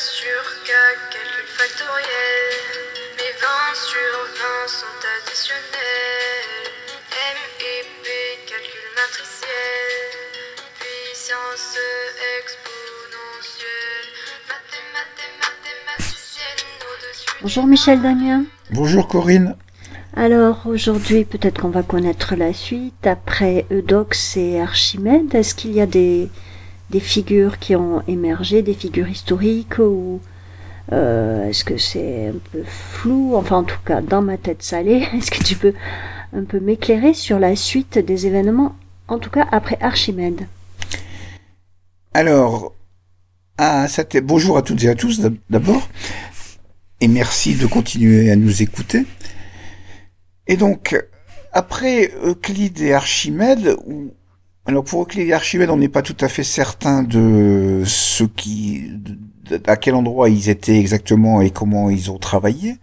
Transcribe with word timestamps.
sur 0.00 0.40
K, 0.64 0.70
calcul 1.12 1.44
factoriel. 1.44 2.56
Mes 3.18 3.34
20 3.36 3.74
sur 3.74 4.12
20 4.32 4.66
sont 4.66 5.00
additionnels. 5.20 6.72
M 7.12 7.36
et 7.60 7.84
P, 8.02 8.08
calcul 8.48 8.86
matriciel. 8.96 9.92
Puissance 10.80 11.76
exponentielle. 12.40 14.08
Mathé, 14.48 14.80
mathé, 14.96 15.26
mathématicienne 15.36 16.64
au-dessus. 16.88 17.36
Bonjour 17.42 17.66
Michel 17.66 18.00
Damien. 18.00 18.44
Bonjour 18.70 19.06
Corinne. 19.06 19.54
Alors 20.16 20.66
aujourd'hui, 20.66 21.26
peut-être 21.26 21.60
qu'on 21.60 21.68
va 21.68 21.82
connaître 21.82 22.36
la 22.36 22.54
suite. 22.54 23.06
Après 23.06 23.66
Eudoxe 23.70 24.38
et 24.38 24.62
Archimède, 24.62 25.34
est-ce 25.34 25.54
qu'il 25.54 25.72
y 25.72 25.80
a 25.82 25.86
des, 25.86 26.30
des 26.90 27.00
figures 27.00 27.58
qui 27.58 27.76
ont 27.76 28.02
émergé, 28.08 28.62
des 28.62 28.74
figures 28.74 29.08
historiques 29.08 29.78
ou 29.78 30.20
euh, 30.92 31.48
est-ce 31.48 31.64
que 31.64 31.78
c'est 31.78 32.28
un 32.28 32.38
peu 32.52 32.62
flou? 32.64 33.36
Enfin, 33.36 33.58
en 33.58 33.64
tout 33.64 33.78
cas, 33.84 34.00
dans 34.00 34.22
ma 34.22 34.36
tête 34.36 34.62
salée, 34.62 35.06
est-ce 35.14 35.30
que 35.30 35.42
tu 35.42 35.56
peux 35.56 35.74
un 36.32 36.44
peu 36.44 36.60
m'éclairer 36.60 37.14
sur 37.14 37.38
la 37.38 37.56
suite 37.56 37.98
des 37.98 38.26
événements, 38.26 38.74
en 39.08 39.18
tout 39.18 39.30
cas 39.30 39.46
après 39.52 39.78
Archimède? 39.80 40.46
Alors, 42.12 42.74
à 43.56 43.86
cette... 43.86 44.16
bonjour 44.24 44.56
à 44.56 44.62
toutes 44.62 44.82
et 44.82 44.88
à 44.88 44.94
tous 44.94 45.20
d'abord, 45.48 45.88
et 47.00 47.08
merci 47.08 47.54
de 47.54 47.66
continuer 47.66 48.30
à 48.30 48.36
nous 48.36 48.62
écouter. 48.62 49.06
Et 50.48 50.56
donc, 50.56 51.00
après 51.52 52.12
Euclide 52.24 52.80
et 52.80 52.92
Archimède, 52.92 53.76
alors 54.70 54.84
pour 54.84 55.02
Euclide 55.02 55.32
Archimède, 55.32 55.68
on 55.68 55.76
n'est 55.76 55.88
pas 55.88 56.00
tout 56.00 56.16
à 56.20 56.28
fait 56.28 56.44
certain 56.44 57.02
de 57.02 57.82
ce 57.84 58.22
qui, 58.22 58.88
à 59.66 59.76
quel 59.76 59.96
endroit 59.96 60.30
ils 60.30 60.48
étaient 60.48 60.78
exactement 60.78 61.40
et 61.40 61.50
comment 61.50 61.90
ils 61.90 62.08
ont 62.12 62.18
travaillé. 62.18 62.76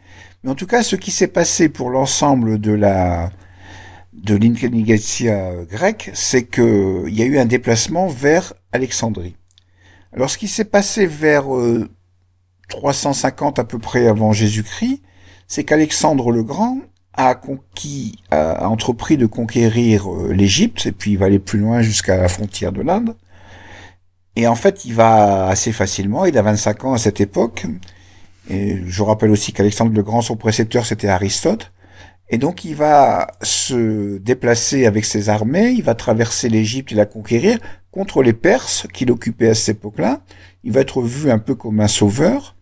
Mais 0.43 0.51
en 0.51 0.55
tout 0.55 0.65
cas, 0.65 0.83
ce 0.83 0.97
qui 0.97 1.11
s'est 1.11 1.29
passé 1.29 1.69
pour 1.69 1.89
l'ensemble 1.89 2.59
de 2.59 2.73
la 2.73 3.31
de 4.11 4.35
l'intelligentsia 4.35 5.53
grecque, 5.63 6.11
c'est 6.13 6.43
que 6.43 7.05
il 7.07 7.17
y 7.17 7.21
a 7.21 7.25
eu 7.25 7.37
un 7.37 7.45
déplacement 7.45 8.07
vers 8.07 8.53
Alexandrie. 8.73 9.37
Alors, 10.11 10.29
ce 10.29 10.37
qui 10.37 10.49
s'est 10.49 10.65
passé 10.65 11.05
vers 11.05 11.55
euh, 11.55 11.89
350 12.67 13.59
à 13.59 13.63
peu 13.63 13.79
près 13.79 14.07
avant 14.07 14.33
Jésus-Christ, 14.33 15.03
c'est 15.47 15.63
qu'Alexandre 15.63 16.31
le 16.31 16.43
Grand 16.43 16.79
a 17.17 17.35
conquis, 17.35 18.19
a, 18.31 18.67
entrepris 18.67 19.17
de 19.17 19.25
conquérir 19.25 20.11
euh, 20.11 20.31
l'Égypte, 20.31 20.85
et 20.85 20.91
puis 20.91 21.11
il 21.11 21.17
va 21.17 21.25
aller 21.25 21.39
plus 21.39 21.59
loin 21.59 21.81
jusqu'à 21.81 22.17
la 22.17 22.29
frontière 22.29 22.71
de 22.71 22.81
l'Inde. 22.81 23.15
Et 24.35 24.47
en 24.47 24.55
fait, 24.55 24.85
il 24.85 24.93
va 24.93 25.47
assez 25.47 25.71
facilement, 25.71 26.25
il 26.25 26.37
a 26.37 26.43
25 26.43 26.85
ans 26.85 26.93
à 26.93 26.99
cette 26.99 27.19
époque. 27.19 27.65
Et 28.49 28.83
je 28.85 29.03
rappelle 29.03 29.31
aussi 29.31 29.51
qu'Alexandre 29.51 29.93
le 29.93 30.03
Grand, 30.03 30.21
son 30.21 30.37
précepteur, 30.37 30.85
c'était 30.85 31.07
Aristote. 31.07 31.71
Et 32.29 32.37
donc, 32.37 32.65
il 32.65 32.75
va 32.75 33.27
se 33.41 34.17
déplacer 34.17 34.85
avec 34.85 35.05
ses 35.05 35.29
armées, 35.29 35.71
il 35.71 35.83
va 35.83 35.95
traverser 35.95 36.49
l'Égypte 36.49 36.91
et 36.91 36.95
la 36.95 37.05
conquérir 37.05 37.57
contre 37.89 38.21
les 38.21 38.33
Perses 38.33 38.85
qu'il 38.93 39.11
occupait 39.11 39.49
à 39.49 39.55
cette 39.55 39.77
époque-là. 39.77 40.21
Il 40.63 40.71
va 40.71 40.81
être 40.81 41.01
vu 41.01 41.31
un 41.31 41.39
peu 41.39 41.55
comme 41.55 41.79
un 41.79 41.87
sauveur. 41.87 42.56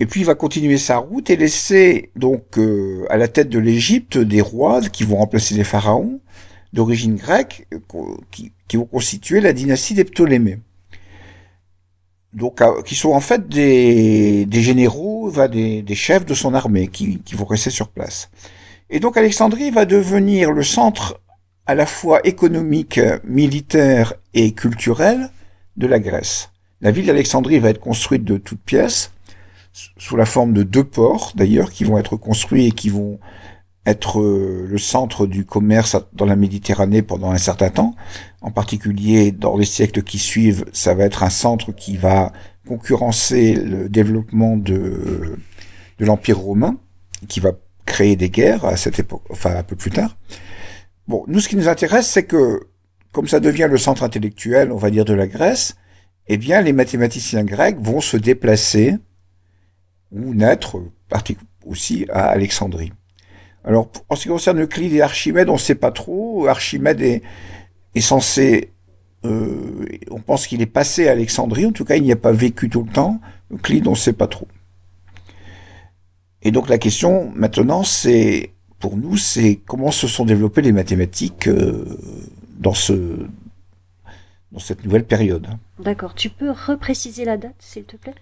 Et 0.00 0.06
puis 0.06 0.20
il 0.20 0.26
va 0.26 0.34
continuer 0.34 0.78
sa 0.78 0.96
route 0.96 1.28
et 1.28 1.36
laisser 1.36 2.10
donc 2.16 2.56
euh, 2.56 3.04
à 3.10 3.18
la 3.18 3.28
tête 3.28 3.50
de 3.50 3.58
l'Égypte 3.58 4.16
des 4.16 4.40
rois 4.40 4.80
qui 4.80 5.04
vont 5.04 5.18
remplacer 5.18 5.54
les 5.54 5.62
pharaons 5.62 6.20
d'origine 6.72 7.16
grecque 7.16 7.66
euh, 7.74 7.78
qui, 8.30 8.52
qui 8.66 8.78
vont 8.78 8.86
constituer 8.86 9.42
la 9.42 9.52
dynastie 9.52 9.92
des 9.92 10.04
Ptolémées. 10.04 10.58
Donc 12.32 12.62
euh, 12.62 12.80
qui 12.80 12.94
sont 12.94 13.10
en 13.10 13.20
fait 13.20 13.46
des, 13.46 14.46
généraux, 14.50 15.30
des, 15.48 15.94
chefs 15.94 16.24
de 16.24 16.32
son 16.32 16.54
armée 16.54 16.88
qui, 16.88 17.18
qui 17.18 17.34
vont 17.34 17.44
rester 17.44 17.68
sur 17.68 17.88
place. 17.88 18.30
Et 18.88 19.00
donc 19.00 19.18
Alexandrie 19.18 19.70
va 19.70 19.84
devenir 19.84 20.50
le 20.50 20.62
centre 20.62 21.20
à 21.66 21.74
la 21.74 21.84
fois 21.84 22.26
économique, 22.26 22.98
militaire 23.22 24.14
et 24.32 24.52
culturel 24.52 25.30
de 25.76 25.86
la 25.86 26.00
Grèce. 26.00 26.50
La 26.80 26.90
ville 26.90 27.04
d'Alexandrie 27.04 27.58
va 27.58 27.68
être 27.68 27.80
construite 27.80 28.24
de 28.24 28.38
toutes 28.38 28.62
pièces 28.62 29.12
sous 29.72 30.16
la 30.16 30.26
forme 30.26 30.52
de 30.52 30.62
deux 30.62 30.84
ports 30.84 31.32
d'ailleurs 31.34 31.70
qui 31.70 31.84
vont 31.84 31.98
être 31.98 32.16
construits 32.16 32.66
et 32.66 32.72
qui 32.72 32.88
vont 32.88 33.20
être 33.86 34.20
euh, 34.20 34.66
le 34.68 34.78
centre 34.78 35.26
du 35.26 35.44
commerce 35.44 35.96
dans 36.12 36.26
la 36.26 36.36
Méditerranée 36.36 37.02
pendant 37.02 37.30
un 37.30 37.38
certain 37.38 37.70
temps. 37.70 37.94
En 38.42 38.50
particulier 38.50 39.32
dans 39.32 39.56
les 39.56 39.64
siècles 39.64 40.02
qui 40.02 40.18
suivent, 40.18 40.64
ça 40.72 40.94
va 40.94 41.04
être 41.04 41.22
un 41.22 41.30
centre 41.30 41.72
qui 41.72 41.96
va 41.96 42.32
concurrencer 42.66 43.54
le 43.54 43.88
développement 43.88 44.56
de, 44.56 45.38
de 45.98 46.04
l'Empire 46.04 46.38
romain, 46.38 46.76
qui 47.28 47.40
va 47.40 47.52
créer 47.86 48.16
des 48.16 48.30
guerres 48.30 48.64
à 48.64 48.76
cette 48.76 48.98
époque, 48.98 49.24
enfin 49.30 49.56
un 49.56 49.62
peu 49.62 49.76
plus 49.76 49.90
tard. 49.90 50.16
Bon, 51.08 51.24
nous 51.26 51.40
ce 51.40 51.48
qui 51.48 51.56
nous 51.56 51.68
intéresse, 51.68 52.08
c'est 52.08 52.24
que 52.24 52.68
comme 53.12 53.26
ça 53.26 53.40
devient 53.40 53.68
le 53.68 53.78
centre 53.78 54.04
intellectuel, 54.04 54.70
on 54.70 54.76
va 54.76 54.90
dire, 54.90 55.04
de 55.04 55.14
la 55.14 55.26
Grèce, 55.26 55.74
eh 56.28 56.36
bien 56.36 56.60
les 56.60 56.72
mathématiciens 56.72 57.44
grecs 57.44 57.78
vont 57.80 58.00
se 58.00 58.16
déplacer 58.16 58.96
ou 60.12 60.34
naître 60.34 60.80
aussi 61.64 62.06
à 62.10 62.26
Alexandrie. 62.26 62.92
Alors, 63.64 63.90
en 64.08 64.16
ce 64.16 64.22
qui 64.22 64.28
concerne 64.28 64.60
Euclide 64.62 64.92
et 64.94 65.02
Archimède, 65.02 65.48
on 65.48 65.54
ne 65.54 65.58
sait 65.58 65.74
pas 65.74 65.90
trop. 65.90 66.46
Archimède 66.46 67.00
est, 67.02 67.22
est 67.94 68.00
censé, 68.00 68.72
euh, 69.24 69.84
on 70.10 70.20
pense 70.20 70.46
qu'il 70.46 70.62
est 70.62 70.66
passé 70.66 71.08
à 71.08 71.12
Alexandrie. 71.12 71.66
En 71.66 71.72
tout 71.72 71.84
cas, 71.84 71.96
il 71.96 72.02
n'y 72.02 72.12
a 72.12 72.16
pas 72.16 72.32
vécu 72.32 72.70
tout 72.70 72.82
le 72.82 72.90
temps. 72.90 73.20
Euclide, 73.52 73.86
on 73.86 73.92
ne 73.92 73.96
sait 73.96 74.14
pas 74.14 74.28
trop. 74.28 74.48
Et 76.42 76.52
donc 76.52 76.68
la 76.68 76.78
question 76.78 77.30
maintenant, 77.34 77.82
c'est 77.82 78.52
pour 78.78 78.96
nous, 78.96 79.18
c'est 79.18 79.60
comment 79.66 79.90
se 79.90 80.08
sont 80.08 80.24
développées 80.24 80.62
les 80.62 80.72
mathématiques 80.72 81.48
euh, 81.48 81.84
dans 82.58 82.72
ce 82.72 83.26
dans 84.52 84.58
cette 84.58 84.84
nouvelle 84.84 85.04
période. 85.04 85.46
D'accord, 85.78 86.14
tu 86.14 86.28
peux 86.28 86.50
repréciser 86.50 87.24
la 87.24 87.36
date, 87.36 87.54
s'il 87.58 87.84
te 87.84 87.96
plaît? 87.96 88.14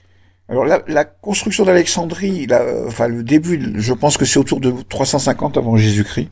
Alors 0.49 0.65
la, 0.65 0.83
la 0.89 1.05
construction 1.05 1.65
d'Alexandrie, 1.65 2.47
la- 2.47 2.87
enfin 2.87 3.09
le 3.09 3.23
début, 3.23 3.73
je 3.81 3.93
pense 3.93 4.17
que 4.17 4.25
c'est 4.25 4.39
autour 4.39 4.61
de 4.61 4.73
350 4.89 5.57
avant 5.57 5.77
Jésus-Christ. 5.77 6.31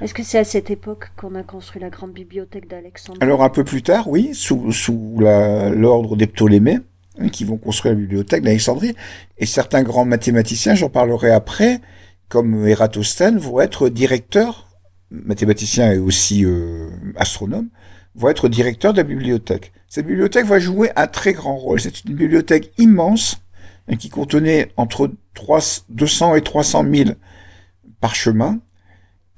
Est-ce 0.00 0.14
que 0.14 0.22
c'est 0.22 0.38
à 0.38 0.44
cette 0.44 0.70
époque 0.70 1.10
qu'on 1.16 1.34
a 1.34 1.42
construit 1.42 1.80
la 1.82 1.90
grande 1.90 2.12
bibliothèque 2.12 2.68
d'Alexandrie? 2.68 3.18
Alors 3.22 3.42
un 3.42 3.48
peu 3.48 3.64
plus 3.64 3.82
tard, 3.82 4.08
oui, 4.08 4.30
sous, 4.32 4.70
sous 4.72 5.16
la- 5.20 5.70
l'ordre 5.70 6.16
des 6.16 6.28
Ptolémées, 6.28 6.78
hein, 7.18 7.28
qui 7.28 7.44
vont 7.44 7.56
construire 7.56 7.94
la 7.94 8.00
bibliothèque 8.00 8.42
d'Alexandrie, 8.44 8.94
et 9.38 9.46
certains 9.46 9.82
grands 9.82 10.04
mathématiciens, 10.04 10.76
j'en 10.76 10.88
parlerai 10.90 11.30
après, 11.32 11.80
comme 12.28 12.66
Ératosthène, 12.68 13.38
vont 13.38 13.60
être 13.60 13.88
directeurs, 13.88 14.68
mathématiciens 15.10 15.92
et 15.92 15.98
aussi 15.98 16.44
euh, 16.44 16.90
astronomes, 17.16 17.68
vont 18.14 18.28
être 18.28 18.48
directeurs 18.48 18.92
de 18.92 18.98
la 18.98 19.04
bibliothèque. 19.04 19.72
Cette 19.88 20.06
bibliothèque 20.06 20.46
va 20.46 20.58
jouer 20.58 20.90
un 20.96 21.06
très 21.06 21.32
grand 21.32 21.56
rôle. 21.56 21.80
C'est 21.80 22.04
une 22.04 22.14
bibliothèque 22.14 22.72
immense 22.76 23.40
hein, 23.88 23.96
qui 23.96 24.10
contenait 24.10 24.70
entre 24.76 25.10
3, 25.34 25.60
200 25.88 26.34
et 26.34 26.42
300 26.42 26.84
000 26.92 27.10
parchemins 28.00 28.60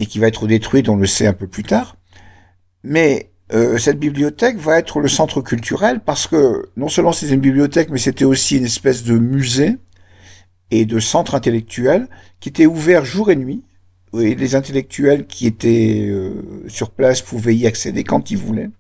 et 0.01 0.07
qui 0.07 0.19
va 0.19 0.27
être 0.27 0.47
détruite, 0.47 0.89
on 0.89 0.97
le 0.97 1.07
sait 1.07 1.27
un 1.27 1.35
peu 1.35 1.47
plus 1.47 1.63
tard. 1.63 1.97
Mais 2.83 3.31
euh, 3.53 3.79
cette 3.79 3.99
bibliothèque 3.99 4.57
va 4.57 4.79
être 4.79 4.99
le 4.99 5.09
centre 5.09 5.41
culturel 5.41 6.01
parce 6.01 6.27
que 6.27 6.71
non 6.77 6.89
seulement 6.89 7.13
c'est 7.13 7.29
une 7.29 7.41
bibliothèque, 7.41 7.91
mais 7.91 7.99
c'était 7.99 8.25
aussi 8.25 8.57
une 8.57 8.65
espèce 8.65 9.05
de 9.05 9.19
musée 9.19 9.77
et 10.71 10.85
de 10.85 10.99
centre 10.99 11.35
intellectuel 11.35 12.09
qui 12.41 12.49
était 12.49 12.67
ouvert 12.67 13.05
jour 13.05 13.31
et 13.31 13.37
nuit. 13.37 13.63
Et 14.19 14.35
les 14.35 14.57
intellectuels 14.57 15.27
qui 15.27 15.47
étaient 15.47 16.09
euh, 16.09 16.65
sur 16.67 16.91
place 16.91 17.23
pouvaient 17.23 17.55
y 17.55 17.69
accéder 17.69 18.03
quand 18.03 18.33
ils 18.33 18.39
voulaient. 18.39 18.71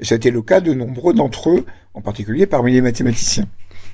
Et 0.00 0.04
ça 0.04 0.14
a 0.14 0.16
été 0.16 0.30
le 0.30 0.42
cas 0.42 0.60
de 0.60 0.72
nombreux 0.74 1.14
d'entre 1.14 1.50
eux, 1.50 1.64
en 1.94 2.00
particulier 2.00 2.46
parmi 2.46 2.72
les 2.72 2.80
mathématiciens. 2.80 3.46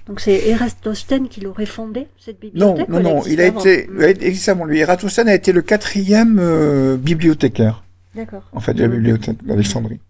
Donc 0.07 0.21
c'est 0.21 0.49
Eratosthène 0.49 1.29
qui 1.29 1.41
l'aurait 1.41 1.67
fondé, 1.67 2.07
cette 2.19 2.43
Non, 2.55 2.73
bibliothèque 2.75 2.89
non, 2.89 2.97
elle 2.99 3.03
non, 3.03 3.23
il 3.27 3.41
a 3.43 3.47
été, 3.47 3.89
été- 4.09 4.27
exactement, 4.27 4.65
lui, 4.65 4.79
Eratosthène 4.79 5.29
a 5.29 5.35
été 5.35 5.53
le 5.53 5.61
quatrième 5.61 6.39
euh, 6.41 6.97
bibliothécaire, 6.97 7.85
D'accord. 8.15 8.43
en 8.53 8.61
fait, 8.61 8.73
de 8.73 8.83
la 8.83 8.89
bibliothèque 8.89 9.45
d'Alexandrie. 9.45 10.01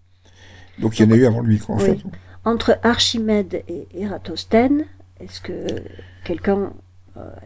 Donc 0.78 0.98
il 1.00 1.06
y 1.06 1.08
en 1.08 1.10
a 1.12 1.16
eu 1.16 1.26
avant 1.26 1.40
lui, 1.40 1.58
quoi, 1.58 1.74
en 1.74 1.78
Oui. 1.78 1.84
fait. 1.84 1.98
Entre 2.44 2.78
Archimède 2.84 3.62
et 3.66 3.88
Ératosthène, 3.94 4.84
est-ce 5.20 5.40
que 5.40 5.52
quelqu'un, 6.24 6.72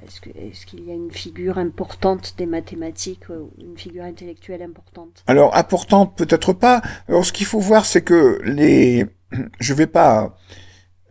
est-ce 0.04 0.20
que- 0.20 0.30
est-ce 0.30 0.66
qu'il 0.66 0.84
y 0.84 0.90
a 0.90 0.94
une 0.94 1.10
figure 1.10 1.58
importante 1.58 2.34
des 2.38 2.46
mathématiques, 2.46 3.30
euh, 3.30 3.44
une 3.58 3.76
figure 3.76 4.04
intellectuelle 4.04 4.62
importante? 4.62 5.22
Alors, 5.26 5.56
importante, 5.56 6.16
peut-être 6.16 6.52
pas. 6.52 6.82
Alors, 7.08 7.24
ce 7.24 7.32
qu'il 7.32 7.46
faut 7.46 7.60
voir, 7.60 7.84
c'est 7.84 8.02
que 8.02 8.40
les, 8.44 9.06
je 9.60 9.74
vais 9.74 9.86
pas 9.86 10.36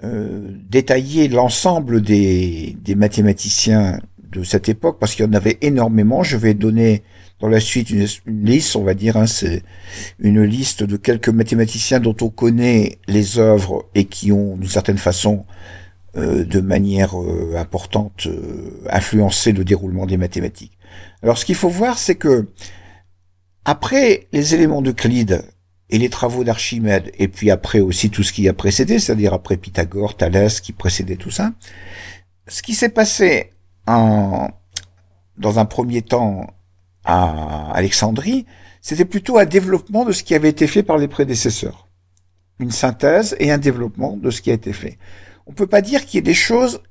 euh, 0.03 0.47
détailler 0.69 1.27
l'ensemble 1.27 2.01
des, 2.01 2.75
mathématiciens 2.95 3.99
de 4.31 4.43
cette 4.43 4.69
époque 4.69 4.97
parce 4.99 5.15
qu'il 5.15 5.25
y 5.25 5.27
en 5.27 5.33
avait 5.33 5.57
énormément. 5.61 6.23
Je 6.23 6.37
vais 6.37 6.53
donner 6.53 7.03
dans 7.39 7.49
la 7.49 7.59
suite 7.59 7.89
une, 7.89 8.07
liste, 8.27 8.75
on 8.75 8.83
va 8.83 8.93
dire, 8.93 9.17
hein, 9.17 9.27
c'est 9.27 9.63
une 10.19 10.43
liste 10.43 10.83
de 10.83 10.97
quelques 10.97 11.29
mathématiciens 11.29 11.99
dont 11.99 12.15
on 12.21 12.29
connaît 12.29 12.99
les 13.07 13.39
œuvres 13.39 13.89
et 13.95 14.05
qui 14.05 14.31
ont, 14.31 14.57
d'une 14.57 14.69
certaine 14.69 14.97
façon, 14.97 15.45
euh, 15.47 15.80
de 16.15 16.59
manière 16.59 17.19
euh, 17.19 17.55
importante 17.57 18.27
euh, 18.27 18.81
influencer 18.89 19.53
le 19.53 19.63
déroulement 19.63 20.05
des 20.05 20.17
mathématiques. 20.17 20.77
Alors 21.23 21.37
ce 21.37 21.45
qu'il 21.45 21.55
faut 21.55 21.69
voir, 21.69 21.97
c'est 21.97 22.15
que 22.15 22.47
après 23.63 24.27
les 24.33 24.53
éléments 24.53 24.81
d'Euclide 24.81 25.43
et 25.89 25.97
les 25.97 26.09
travaux 26.09 26.43
d'Archimède, 26.43 27.11
et 27.17 27.27
puis 27.27 27.49
après 27.51 27.79
aussi 27.79 28.09
tout 28.09 28.23
ce 28.23 28.33
qui 28.33 28.47
a 28.49 28.53
précédé, 28.53 28.99
c'est-à-dire 28.99 29.33
après 29.33 29.57
Pythagore, 29.57 30.17
Thalès, 30.17 30.59
qui 30.59 30.73
précédait 30.73 31.15
tout 31.15 31.31
ça, 31.31 31.53
ce 32.47 32.61
qui 32.61 32.73
s'est 32.73 32.89
passé 32.89 33.51
en, 33.87 34.49
dans 35.37 35.59
un 35.59 35.65
premier 35.65 36.01
temps 36.01 36.47
à 37.05 37.71
Alexandrie, 37.73 38.45
c'était 38.81 39.05
plutôt 39.05 39.37
un 39.37 39.45
développement 39.45 40.05
de 40.05 40.11
ce 40.11 40.23
qui 40.23 40.35
avait 40.35 40.49
été 40.49 40.67
fait 40.67 40.83
par 40.83 40.97
les 40.97 41.07
prédécesseurs. 41.07 41.87
Une 42.59 42.71
synthèse 42.71 43.35
et 43.39 43.51
un 43.51 43.57
développement 43.57 44.17
de 44.17 44.29
ce 44.29 44.41
qui 44.41 44.51
a 44.51 44.53
été 44.53 44.73
fait. 44.73 44.97
On 45.51 45.53
peut 45.53 45.67
pas 45.67 45.81
dire 45.81 46.05
qu'il 46.05 46.15
y 46.15 46.19
ait 46.19 46.21
des 46.21 46.33
choses 46.33 46.81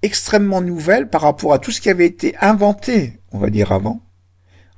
extrêmement 0.00 0.62
nouvelles 0.62 1.10
par 1.10 1.20
rapport 1.20 1.52
à 1.52 1.58
tout 1.58 1.70
ce 1.70 1.82
qui 1.82 1.90
avait 1.90 2.06
été 2.06 2.34
inventé, 2.40 3.20
on 3.30 3.36
va 3.38 3.50
dire 3.50 3.72
avant, 3.72 4.00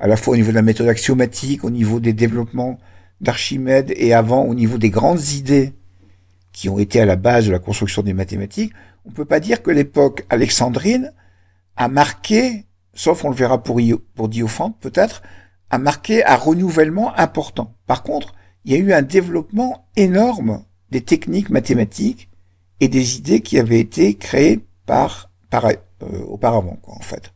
à 0.00 0.08
la 0.08 0.16
fois 0.16 0.32
au 0.32 0.36
niveau 0.36 0.50
de 0.50 0.56
la 0.56 0.62
méthode 0.62 0.88
axiomatique, 0.88 1.62
au 1.62 1.70
niveau 1.70 2.00
des 2.00 2.14
développements 2.14 2.80
d'Archimède 3.20 3.92
et 3.94 4.12
avant 4.12 4.42
au 4.42 4.56
niveau 4.56 4.76
des 4.76 4.90
grandes 4.90 5.24
idées 5.28 5.72
qui 6.50 6.68
ont 6.68 6.80
été 6.80 7.00
à 7.00 7.06
la 7.06 7.14
base 7.14 7.46
de 7.46 7.52
la 7.52 7.60
construction 7.60 8.02
des 8.02 8.12
mathématiques, 8.12 8.72
on 9.04 9.12
peut 9.12 9.24
pas 9.24 9.38
dire 9.38 9.62
que 9.62 9.70
l'époque 9.70 10.26
alexandrine 10.28 11.12
a 11.76 11.86
marqué, 11.86 12.66
sauf 12.92 13.24
on 13.24 13.30
le 13.30 13.36
verra 13.36 13.62
pour, 13.62 13.80
pour 14.16 14.28
Diophante 14.28 14.80
peut-être, 14.80 15.22
a 15.70 15.78
marqué 15.78 16.24
un 16.24 16.34
renouvellement 16.34 17.16
important. 17.16 17.76
Par 17.86 18.02
contre, 18.02 18.34
il 18.64 18.72
y 18.72 18.74
a 18.74 18.78
eu 18.78 18.92
un 18.92 19.02
développement 19.02 19.86
énorme 19.94 20.64
des 20.90 21.02
techniques 21.02 21.50
mathématiques 21.50 22.28
et 22.82 22.88
des 22.88 23.16
idées 23.16 23.40
qui 23.40 23.60
avaient 23.60 23.78
été 23.78 24.14
créées 24.14 24.58
par, 24.86 25.30
par 25.50 25.66
euh, 25.66 25.76
auparavant, 26.26 26.76
quoi, 26.82 26.96
en 26.96 27.00
fait. 27.00 27.32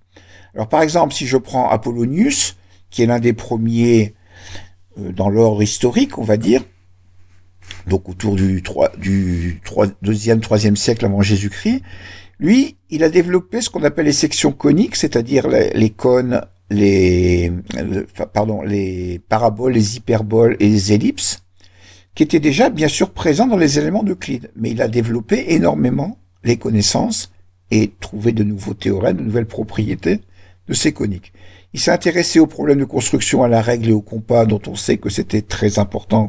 Alors, 0.55 0.69
par 0.69 0.83
exemple, 0.83 1.15
si 1.15 1.25
je 1.25 1.37
prends 1.37 1.71
Apollonius, 1.71 2.57
qui 2.91 3.05
est 3.05 3.07
l'un 3.07 3.21
des 3.21 3.33
premiers 3.33 4.17
euh, 4.99 5.13
dans 5.13 5.29
l'ordre 5.29 5.63
historique, 5.63 6.19
on 6.19 6.25
va 6.25 6.37
dire, 6.37 6.65
donc 7.87 8.09
autour 8.09 8.35
du 8.35 8.61
3, 8.61 8.97
du 8.97 9.61
3, 9.65 9.87
deuxième, 10.03 10.41
troisième 10.41 10.75
siècle 10.75 11.05
avant 11.05 11.23
Jésus-Christ, 11.23 11.81
lui, 12.41 12.77
il 12.91 13.05
a 13.05 13.09
développé 13.09 13.61
ce 13.61 13.71
qu'on 13.71 13.85
appelle 13.85 14.07
les 14.07 14.13
sections 14.13 14.51
coniques, 14.51 14.97
c'est-à-dire 14.97 15.47
les, 15.47 15.71
les 15.71 15.91
cônes, 15.91 16.41
les, 16.71 17.53
pardon, 18.33 18.63
les 18.63 19.21
paraboles, 19.29 19.75
les 19.75 19.97
hyperboles 19.97 20.57
et 20.59 20.69
les 20.69 20.93
ellipses, 20.93 21.46
qui 22.17 22.23
étaient 22.23 22.41
déjà 22.41 22.71
bien 22.71 22.89
sûr 22.89 23.11
présents 23.11 23.47
dans 23.47 23.59
les 23.59 23.79
éléments 23.79 24.03
d'Euclide. 24.03 24.51
Mais 24.57 24.71
il 24.71 24.83
a 24.83 24.89
développé 24.89 25.53
énormément 25.53 26.19
les 26.43 26.57
connaissances 26.57 27.31
et 27.71 27.93
trouvé 28.01 28.33
de 28.33 28.43
nouveaux 28.43 28.75
théorèmes, 28.75 29.19
de 29.19 29.23
nouvelles 29.23 29.47
propriétés 29.47 30.23
de 30.67 30.75
ces 30.75 30.93
coniques. 30.93 31.33
Il 31.75 31.79
s'est 31.79 31.91
intéressé 31.91 32.41
aux 32.41 32.47
problèmes 32.47 32.79
de 32.79 32.85
construction 32.85 33.45
à 33.45 33.49
la 33.49 33.61
règle 33.61 33.91
et 33.91 33.93
au 33.93 34.01
compas, 34.01 34.47
dont 34.47 34.63
on 34.67 34.75
sait 34.75 34.97
que 34.97 35.11
c'était 35.11 35.43
très 35.43 35.79
important 35.79 36.29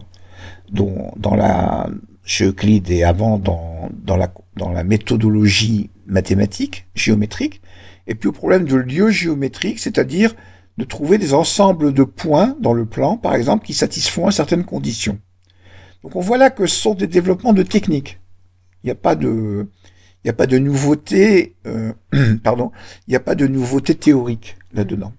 dans 0.70 1.36
la, 1.36 1.90
chez 2.26 2.46
Euclide 2.46 2.92
et 2.92 3.04
avant 3.04 3.40
dans, 3.40 3.90
la, 4.18 4.34
dans 4.58 4.72
la 4.72 4.84
méthodologie 4.84 5.90
mathématique, 6.06 6.86
géométrique, 6.96 7.62
et 8.08 8.16
puis 8.16 8.28
au 8.28 8.34
problème 8.34 8.66
de 8.66 8.76
lieux 8.76 9.10
géométriques, 9.10 9.80
c'est-à-dire 9.80 10.36
de 10.78 10.84
trouver 10.84 11.18
des 11.18 11.34
ensembles 11.34 11.94
de 11.94 12.04
points 12.04 12.58
dans 12.60 12.74
le 12.74 12.86
plan, 12.86 13.16
par 13.16 13.36
exemple, 13.36 13.66
qui 13.66 13.74
satisfont 13.74 14.28
à 14.28 14.32
certaines 14.32 14.66
conditions. 14.66 15.18
Donc 16.08 16.16
on 16.16 16.22
voit 16.22 16.38
là 16.38 16.50
que 16.50 16.66
ce 16.68 16.80
sont 16.80 16.94
des 16.94 17.06
développements 17.06 17.52
de 17.52 17.64
techniques. 17.64 18.22
Il 18.82 18.88
n'y 18.88 18.92
a 18.92 18.96
pas 18.96 19.14
de, 19.14 19.68
il 20.24 20.28
n'y 20.28 20.30
a 20.30 20.34
pas 20.34 20.48
de 20.48 20.58
nouveauté, 20.58 21.58
euh, 21.66 21.92
pardon, 22.46 22.72
il 23.06 23.10
n'y 23.10 23.18
a 23.18 23.20
pas 23.20 23.36
de 23.36 23.46
nouveauté 23.46 23.94
théorique 23.94 24.56
là-dedans. 24.72 25.12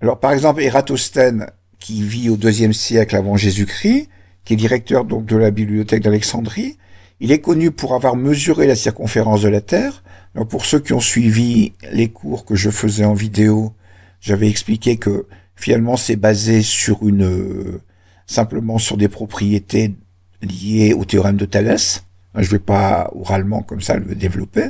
Alors 0.00 0.20
par 0.20 0.30
exemple, 0.30 0.62
Ératosthène, 0.62 1.48
qui 1.80 2.04
vit 2.04 2.30
au 2.30 2.36
deuxième 2.36 2.72
siècle 2.72 3.16
avant 3.16 3.36
Jésus-Christ, 3.36 4.08
qui 4.44 4.52
est 4.52 4.56
directeur 4.56 5.04
donc 5.04 5.26
de 5.26 5.36
la 5.36 5.50
bibliothèque 5.50 6.04
d'Alexandrie, 6.04 6.78
il 7.18 7.32
est 7.32 7.40
connu 7.40 7.72
pour 7.72 7.96
avoir 7.96 8.14
mesuré 8.14 8.68
la 8.68 8.76
circonférence 8.76 9.42
de 9.42 9.48
la 9.48 9.62
Terre. 9.62 10.04
Pour 10.48 10.64
ceux 10.64 10.78
qui 10.78 10.92
ont 10.92 11.00
suivi 11.00 11.72
les 11.90 12.08
cours 12.08 12.44
que 12.44 12.54
je 12.54 12.70
faisais 12.70 13.04
en 13.04 13.14
vidéo, 13.14 13.72
j'avais 14.20 14.48
expliqué 14.48 14.96
que 14.96 15.26
finalement 15.56 15.96
c'est 15.96 16.14
basé 16.14 16.62
sur 16.62 17.04
une 17.08 17.80
simplement 18.28 18.78
sur 18.78 18.96
des 18.96 19.08
propriétés 19.08 19.96
liées 20.42 20.94
au 20.94 21.04
théorème 21.04 21.36
de 21.36 21.46
Thalès. 21.46 22.04
Je 22.36 22.50
vais 22.50 22.60
pas 22.60 23.10
oralement 23.16 23.62
comme 23.62 23.80
ça 23.80 23.96
le 23.96 24.14
développer, 24.14 24.66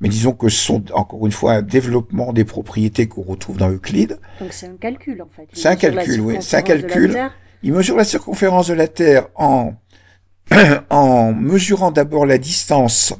mais 0.00 0.08
disons 0.08 0.32
que 0.32 0.48
ce 0.48 0.58
sont 0.64 0.84
encore 0.92 1.26
une 1.26 1.32
fois 1.32 1.54
un 1.54 1.62
développement 1.62 2.32
des 2.32 2.44
propriétés 2.44 3.08
qu'on 3.08 3.22
retrouve 3.22 3.56
dans 3.56 3.70
Euclide. 3.70 4.20
Donc 4.38 4.52
c'est 4.52 4.66
un 4.66 4.76
calcul 4.76 5.20
en 5.20 5.28
fait. 5.34 5.48
C'est 5.52 5.68
un 5.68 5.76
calcul, 5.76 6.20
oui, 6.20 6.36
c'est 6.40 6.58
un 6.58 6.62
calcul. 6.62 7.18
Il 7.62 7.72
mesure 7.72 7.96
la 7.96 8.04
circonférence 8.04 8.68
de 8.68 8.74
la 8.74 8.86
Terre 8.86 9.26
en, 9.34 9.72
en 10.90 11.32
mesurant 11.32 11.90
d'abord 11.90 12.26
la 12.26 12.38
distance 12.38 13.14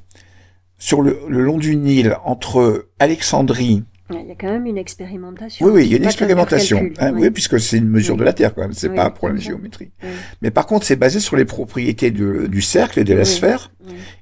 sur 0.78 1.02
le, 1.02 1.18
le 1.28 1.42
long 1.42 1.58
du 1.58 1.74
Nil 1.74 2.16
entre 2.24 2.88
Alexandrie. 2.98 3.82
Il 4.22 4.28
y 4.28 4.32
a 4.32 4.34
quand 4.34 4.50
même 4.50 4.66
une 4.66 4.78
expérimentation. 4.78 5.66
Oui, 5.66 5.72
oui, 5.74 5.84
il 5.86 5.90
y 5.90 5.94
a 5.94 5.96
une 5.98 6.04
expérimentation. 6.04 6.78
calcul, 6.78 6.96
hein, 7.00 7.12
oui. 7.14 7.20
Oui, 7.22 7.30
puisque 7.30 7.60
c'est 7.60 7.78
une 7.78 7.88
mesure 7.88 8.14
Oui. 8.14 8.20
de 8.20 8.24
la 8.24 8.32
Terre 8.32 8.54
quand 8.54 8.62
même, 8.62 8.72
c'est 8.72 8.88
Oui, 8.88 8.96
pas 8.96 9.06
un 9.06 9.10
problème 9.10 9.38
c'est 9.38 9.44
ça. 9.44 9.50
géométrique. 9.50 9.92
Oui. 10.02 10.08
Mais 10.42 10.50
par 10.50 10.66
contre, 10.66 10.86
c'est 10.86 10.96
basé 10.96 11.20
sur 11.20 11.36
les 11.36 11.44
propriétés 11.44 12.10
de- 12.10 12.46
du 12.46 12.62
cercle 12.62 12.98
et 13.00 13.04
de 13.04 13.14
la 13.14 13.24
sphère 13.24 13.72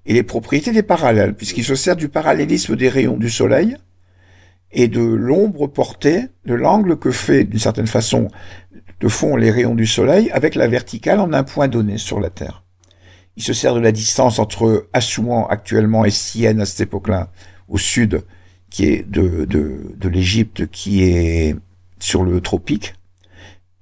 et 0.07 0.13
les 0.13 0.23
propriétés 0.23 0.73
des 0.73 0.83
parallèles, 0.83 1.35
puisqu'il 1.35 1.65
se 1.65 1.75
sert 1.75 1.97
du 1.97 2.09
parallélisme 2.09 2.77
des 2.77 2.89
rayons 2.89 3.17
du 3.17 3.31
Soleil 3.31 3.77
et 4.73 4.89
de 4.89 5.01
l'ombre 5.01 5.67
portée, 5.67 6.25
de 6.45 6.55
l'angle 6.55 6.99
que 6.99 7.11
fait, 7.11 7.45
d'une 7.45 7.59
certaine 7.59 7.87
façon, 7.87 8.29
que 8.99 9.09
font 9.09 9.37
les 9.37 9.51
rayons 9.51 9.75
du 9.75 9.87
Soleil 9.87 10.31
avec 10.33 10.55
la 10.55 10.67
verticale 10.69 11.21
en 11.21 11.33
un 11.33 11.45
point 11.45 11.69
donné 11.69 11.99
sur 11.99 12.21
la 12.21 12.31
Terre. 12.31 12.65
Il 13.37 13.43
se 13.45 13.53
sert 13.53 13.75
de 13.75 13.81
la 13.81 13.93
distance 13.93 14.41
entre 14.41 14.89
Assouan 14.93 15.47
actuellement 15.47 16.05
et 16.05 16.11
Sienne 16.11 16.61
à 16.61 16.67
cette 16.67 16.81
époque-là, 16.81 17.31
au 17.69 17.79
sud, 17.79 18.23
qui 18.71 18.85
est 18.85 19.09
de, 19.09 20.09
l'Égypte, 20.09 20.67
qui 20.69 21.03
est 21.03 21.57
sur 21.99 22.23
le 22.23 22.41
tropique, 22.41 22.95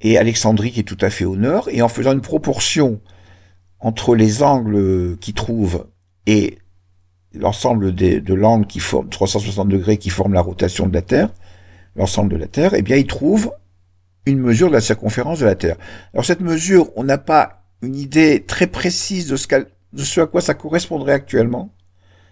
et 0.00 0.18
Alexandrie 0.18 0.72
qui 0.72 0.80
est 0.80 0.84
tout 0.84 0.98
à 1.00 1.10
fait 1.10 1.24
au 1.24 1.36
nord, 1.36 1.68
et 1.70 1.82
en 1.82 1.88
faisant 1.88 2.12
une 2.12 2.20
proportion 2.20 3.00
entre 3.80 4.14
les 4.14 4.42
angles 4.42 5.16
qu'il 5.20 5.34
trouve 5.34 5.86
et 6.26 6.58
l'ensemble 7.34 7.94
de 7.94 8.34
l'angle 8.34 8.66
qui 8.66 8.80
forme 8.80 9.08
360 9.08 9.68
degrés 9.68 9.98
qui 9.98 10.10
forment 10.10 10.34
la 10.34 10.40
rotation 10.40 10.86
de 10.86 10.94
la 10.94 11.02
Terre, 11.02 11.30
l'ensemble 11.94 12.32
de 12.32 12.36
la 12.36 12.46
Terre, 12.46 12.74
eh 12.74 12.82
bien, 12.82 12.96
il 12.96 13.06
trouve 13.06 13.52
une 14.26 14.38
mesure 14.38 14.68
de 14.68 14.74
la 14.74 14.80
circonférence 14.80 15.40
de 15.40 15.46
la 15.46 15.54
Terre. 15.54 15.76
Alors 16.12 16.24
cette 16.24 16.40
mesure, 16.40 16.90
on 16.96 17.04
n'a 17.04 17.18
pas 17.18 17.62
une 17.82 17.96
idée 17.96 18.44
très 18.44 18.66
précise 18.66 19.28
de 19.28 19.36
ce 19.36 20.20
à 20.20 20.26
quoi 20.26 20.40
ça 20.40 20.54
correspondrait 20.54 21.12
actuellement. 21.12 21.70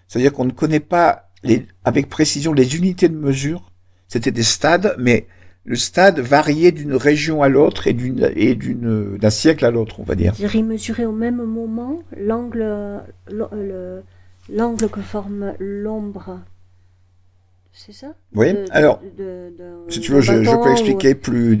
C'est-à-dire 0.07 0.33
qu'on 0.33 0.45
ne 0.45 0.51
connaît 0.51 0.79
pas 0.79 1.24
les, 1.45 1.65
avec 1.83 2.09
précision 2.09 2.53
les 2.53 2.75
unités 2.75 3.09
de 3.09 3.15
mesure. 3.15 3.71
C'était 4.07 4.31
des 4.31 4.43
stades, 4.43 4.95
mais 4.99 5.27
le 5.63 5.75
stade 5.75 6.19
variait 6.19 6.71
d'une 6.71 6.93
région 6.95 7.41
à 7.41 7.49
l'autre 7.49 7.87
et 7.87 7.93
d'une 7.93 8.31
et 8.35 8.53
d'une 8.55 9.17
d'un 9.17 9.29
siècle 9.29 9.65
à 9.65 9.71
l'autre, 9.71 9.99
on 9.99 10.03
va 10.03 10.15
dire. 10.15 10.33
Il 10.53 10.65
mesurait 10.65 11.05
au 11.05 11.11
même 11.11 11.37
moment 11.43 12.01
l'angle, 12.17 12.59
le- 13.31 13.47
le- 13.51 14.03
l'angle 14.53 14.89
que 14.89 15.01
forme 15.01 15.53
l'ombre. 15.59 16.39
C'est 17.73 17.91
ça? 17.93 18.13
Oui. 18.33 18.53
De- 18.53 18.65
Alors, 18.71 19.01
de- 19.17 19.53
de- 19.57 19.91
si 19.91 19.99
tu 19.99 20.11
veux, 20.13 20.21
je, 20.21 20.31
peux 20.33 20.69
ou- 20.69 20.71
expliquer 20.71 21.13
plus 21.15 21.57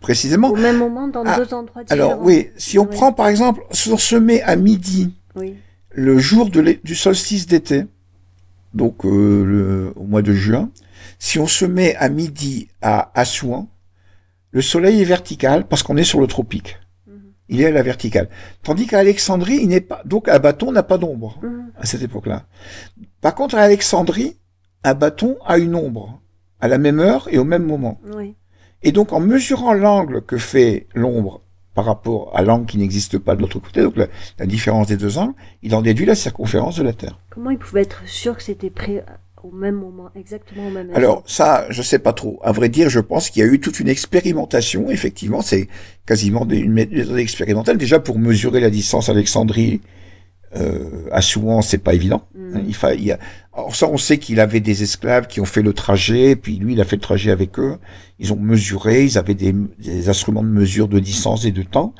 précisément. 0.00 0.50
Au 0.50 0.56
même 0.56 0.78
moment, 0.78 1.08
dans 1.08 1.24
Ah, 1.26 1.36
deux 1.38 1.52
endroits 1.52 1.84
différents. 1.84 2.10
Alors 2.12 2.22
oui, 2.24 2.48
si 2.56 2.78
on 2.78 2.82
Oui. 2.84 2.88
prend 2.90 3.12
par 3.12 3.28
exemple, 3.28 3.62
si 3.70 3.90
on 3.92 3.98
se 3.98 4.16
met 4.16 4.40
à 4.42 4.56
midi 4.56 5.14
Oui. 5.36 5.56
le 5.90 6.18
jour 6.18 6.48
du 6.48 6.94
solstice 6.94 7.46
d'été, 7.46 7.84
donc 8.74 9.04
euh, 9.04 9.44
le- 9.44 9.92
au 9.96 10.04
mois 10.04 10.22
de 10.22 10.32
juin, 10.32 10.70
si 11.18 11.38
on 11.38 11.46
se 11.46 11.64
met 11.64 11.94
à 11.96 12.08
midi 12.08 12.68
à 12.80 13.10
Assouan, 13.18 13.68
le 14.50 14.62
soleil 14.62 15.00
est 15.00 15.04
vertical 15.06 15.66
parce 15.66 15.82
qu'on 15.82 15.96
est 15.96 16.04
sur 16.04 16.20
le 16.20 16.26
tropique. 16.26 16.78
Mhm. 17.06 17.20
Il 17.48 17.60
est 17.60 17.66
à 17.66 17.70
la 17.70 17.82
verticale. 17.82 18.28
Tandis 18.62 18.86
qu'à 18.86 18.98
Alexandrie, 18.98 19.58
il 19.62 19.68
n'est 19.68 19.80
pas, 19.80 20.02
donc 20.04 20.28
un 20.28 20.38
bâton 20.38 20.72
n'a 20.72 20.82
pas 20.82 20.98
d'ombre 20.98 21.38
Mhm. 21.42 21.72
à 21.76 21.86
cette 21.86 22.02
époque-là. 22.02 22.46
Par 23.20 23.34
contre, 23.34 23.54
à 23.56 23.60
Alexandrie, 23.62 24.38
un 24.84 24.94
bâton 24.94 25.36
a 25.46 25.58
une 25.58 25.74
ombre 25.74 26.20
à 26.60 26.68
la 26.68 26.78
même 26.78 26.98
heure 27.00 27.28
et 27.30 27.38
au 27.38 27.44
même 27.44 27.64
moment. 27.64 28.00
Oui. 28.14 28.36
Et 28.82 28.90
donc, 28.92 29.12
en 29.12 29.20
mesurant 29.20 29.72
l'angle 29.74 30.22
que 30.22 30.38
fait 30.38 30.88
l'ombre 30.94 31.41
par 31.74 31.84
rapport 31.86 32.30
à 32.34 32.42
l'angle 32.42 32.66
qui 32.66 32.78
n'existe 32.78 33.18
pas 33.18 33.34
de 33.36 33.40
l'autre 33.40 33.58
côté, 33.58 33.80
donc 33.82 33.96
la, 33.96 34.06
la 34.38 34.46
différence 34.46 34.88
des 34.88 34.96
deux 34.96 35.18
angles, 35.18 35.34
il 35.62 35.74
en 35.74 35.82
déduit 35.82 36.06
la 36.06 36.14
circonférence 36.14 36.76
de 36.76 36.82
la 36.82 36.92
Terre. 36.92 37.18
Comment 37.30 37.50
il 37.50 37.58
pouvait 37.58 37.82
être 37.82 38.02
sûr 38.06 38.36
que 38.36 38.42
c'était 38.42 38.70
prêt 38.70 39.04
au 39.42 39.50
même 39.50 39.74
moment, 39.74 40.08
exactement 40.14 40.68
au 40.68 40.70
même 40.70 40.86
instant 40.86 40.96
Alors, 40.98 41.22
ça, 41.26 41.66
je 41.70 41.82
sais 41.82 41.98
pas 41.98 42.12
trop. 42.12 42.38
À 42.44 42.52
vrai 42.52 42.68
dire, 42.68 42.88
je 42.90 43.00
pense 43.00 43.28
qu'il 43.30 43.42
y 43.42 43.48
a 43.48 43.48
eu 43.52 43.58
toute 43.58 43.80
une 43.80 43.88
expérimentation. 43.88 44.88
Effectivement, 44.90 45.40
c'est 45.42 45.66
quasiment 46.06 46.44
des- 46.44 46.58
une 46.58 46.72
méthode 46.72 47.18
expérimentale. 47.18 47.76
Déjà, 47.76 47.98
pour 47.98 48.18
mesurer 48.20 48.60
la 48.60 48.70
distance 48.70 49.08
Alexandrie 49.08 49.80
euh, 50.56 51.08
à 51.12 51.22
Souan, 51.22 51.62
c'est 51.62 51.78
pas 51.78 51.94
évident. 51.94 52.26
Mhm. 52.34 52.50
Mhm. 52.54 52.64
Il 52.68 52.74
fa- 52.74 52.94
il 52.94 53.10
a- 53.12 53.18
Alors 53.54 53.74
ça, 53.74 53.86
on 53.88 53.96
sait 53.96 54.18
qu'il 54.18 54.38
avait 54.40 54.60
des 54.60 54.82
esclaves 54.82 55.26
qui 55.26 55.40
ont 55.40 55.44
fait 55.46 55.62
le 55.62 55.72
trajet, 55.72 56.36
puis 56.36 56.56
lui, 56.56 56.72
il 56.74 56.80
a 56.80 56.84
fait 56.84 56.96
le 56.96 57.02
trajet 57.02 57.30
avec 57.30 57.58
eux. 57.58 57.76
Ils 58.18 58.32
ont 58.32 58.38
mesuré, 58.38 59.04
ils 59.04 59.18
avaient 59.18 59.34
des, 59.34 59.54
des 59.78 60.08
instruments 60.08 60.42
de 60.42 60.48
mesure 60.48 60.88
de 60.88 60.98
distance 60.98 61.44
et 61.44 61.52
de 61.52 61.62
temps. 61.62 61.94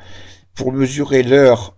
Pour 0.55 0.71
mesurer 0.71 1.23
l'heure, 1.23 1.75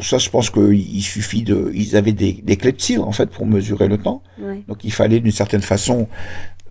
ça, 0.00 0.16
je 0.18 0.30
pense 0.30 0.48
qu'il 0.50 1.02
suffit 1.02 1.42
de... 1.42 1.70
Ils 1.74 1.96
avaient 1.96 2.12
des, 2.12 2.32
des 2.32 2.56
clés 2.56 2.72
de 2.72 2.76
tir, 2.78 3.06
en 3.06 3.12
fait, 3.12 3.28
pour 3.30 3.46
mesurer 3.46 3.88
le 3.88 3.98
temps. 3.98 4.22
Donc 4.68 4.84
il 4.84 4.92
fallait 4.92 5.20
d'une 5.20 5.32
certaine 5.32 5.60
façon 5.62 6.08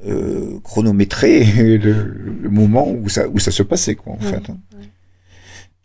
euh, 0.08 0.60
chronométrer 0.64 1.44
le, 1.78 1.92
le 2.42 2.50
moment 2.50 2.90
où 2.90 3.08
ça, 3.10 3.28
où 3.28 3.38
ça 3.40 3.52
se 3.52 3.62
passait, 3.64 3.96
quoi, 3.96 4.14
en 4.14 4.20
fait. 4.20 4.50
hein. 4.50 4.58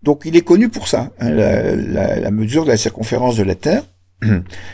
Donc 0.02 0.22
il 0.24 0.36
est 0.36 0.42
connu 0.42 0.68
pour 0.68 0.88
ça, 0.88 1.10
hein, 1.18 1.30
la, 1.30 2.30
mesure 2.30 2.64
de 2.64 2.70
la 2.70 2.76
circonférence 2.76 3.36
de 3.36 3.42
la 3.42 3.54
Terre. 3.54 3.82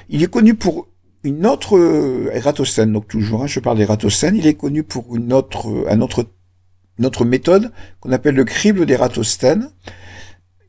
Il 0.08 0.22
est 0.22 0.30
connu 0.30 0.54
pour 0.54 0.88
une 1.24 1.46
autre 1.46 1.76
euh, 1.76 2.30
Ératosthène, 2.34 2.92
donc 2.92 3.08
toujours, 3.08 3.42
hein, 3.42 3.46
je 3.46 3.60
parle 3.60 3.78
d'Ératosthène, 3.78 4.36
il 4.36 4.46
est 4.46 4.54
connu 4.54 4.82
pour 4.82 5.14
une 5.14 5.32
autre, 5.32 5.86
un 5.88 6.00
autre, 6.00 6.26
une 6.98 7.28
méthode 7.28 7.72
qu'on 8.00 8.12
appelle 8.12 8.34
le 8.34 8.44
crible 8.44 8.86
d'Ératosthène, 8.86 9.70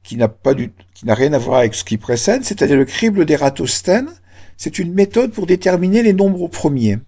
qui 0.04 0.16
n'a 0.16 0.28
pas 0.28 0.54
qui 0.54 1.06
n'a 1.06 1.16
rien 1.16 1.34
à 1.34 1.38
voir 1.40 1.60
avec 1.60 1.74
ce 1.74 1.84
qui 1.84 1.98
précède, 1.98 2.44
c'est-à-dire 2.44 2.78
le 2.78 2.86
crible 2.86 3.26
d'Ératosthène, 3.26 4.10
c'est 4.58 4.80
une 4.80 4.94
méthode 4.94 5.32
pour 5.32 5.48
déterminer 5.48 6.04
les 6.04 6.14
nombres 6.14 6.48
premiers. 6.48 7.00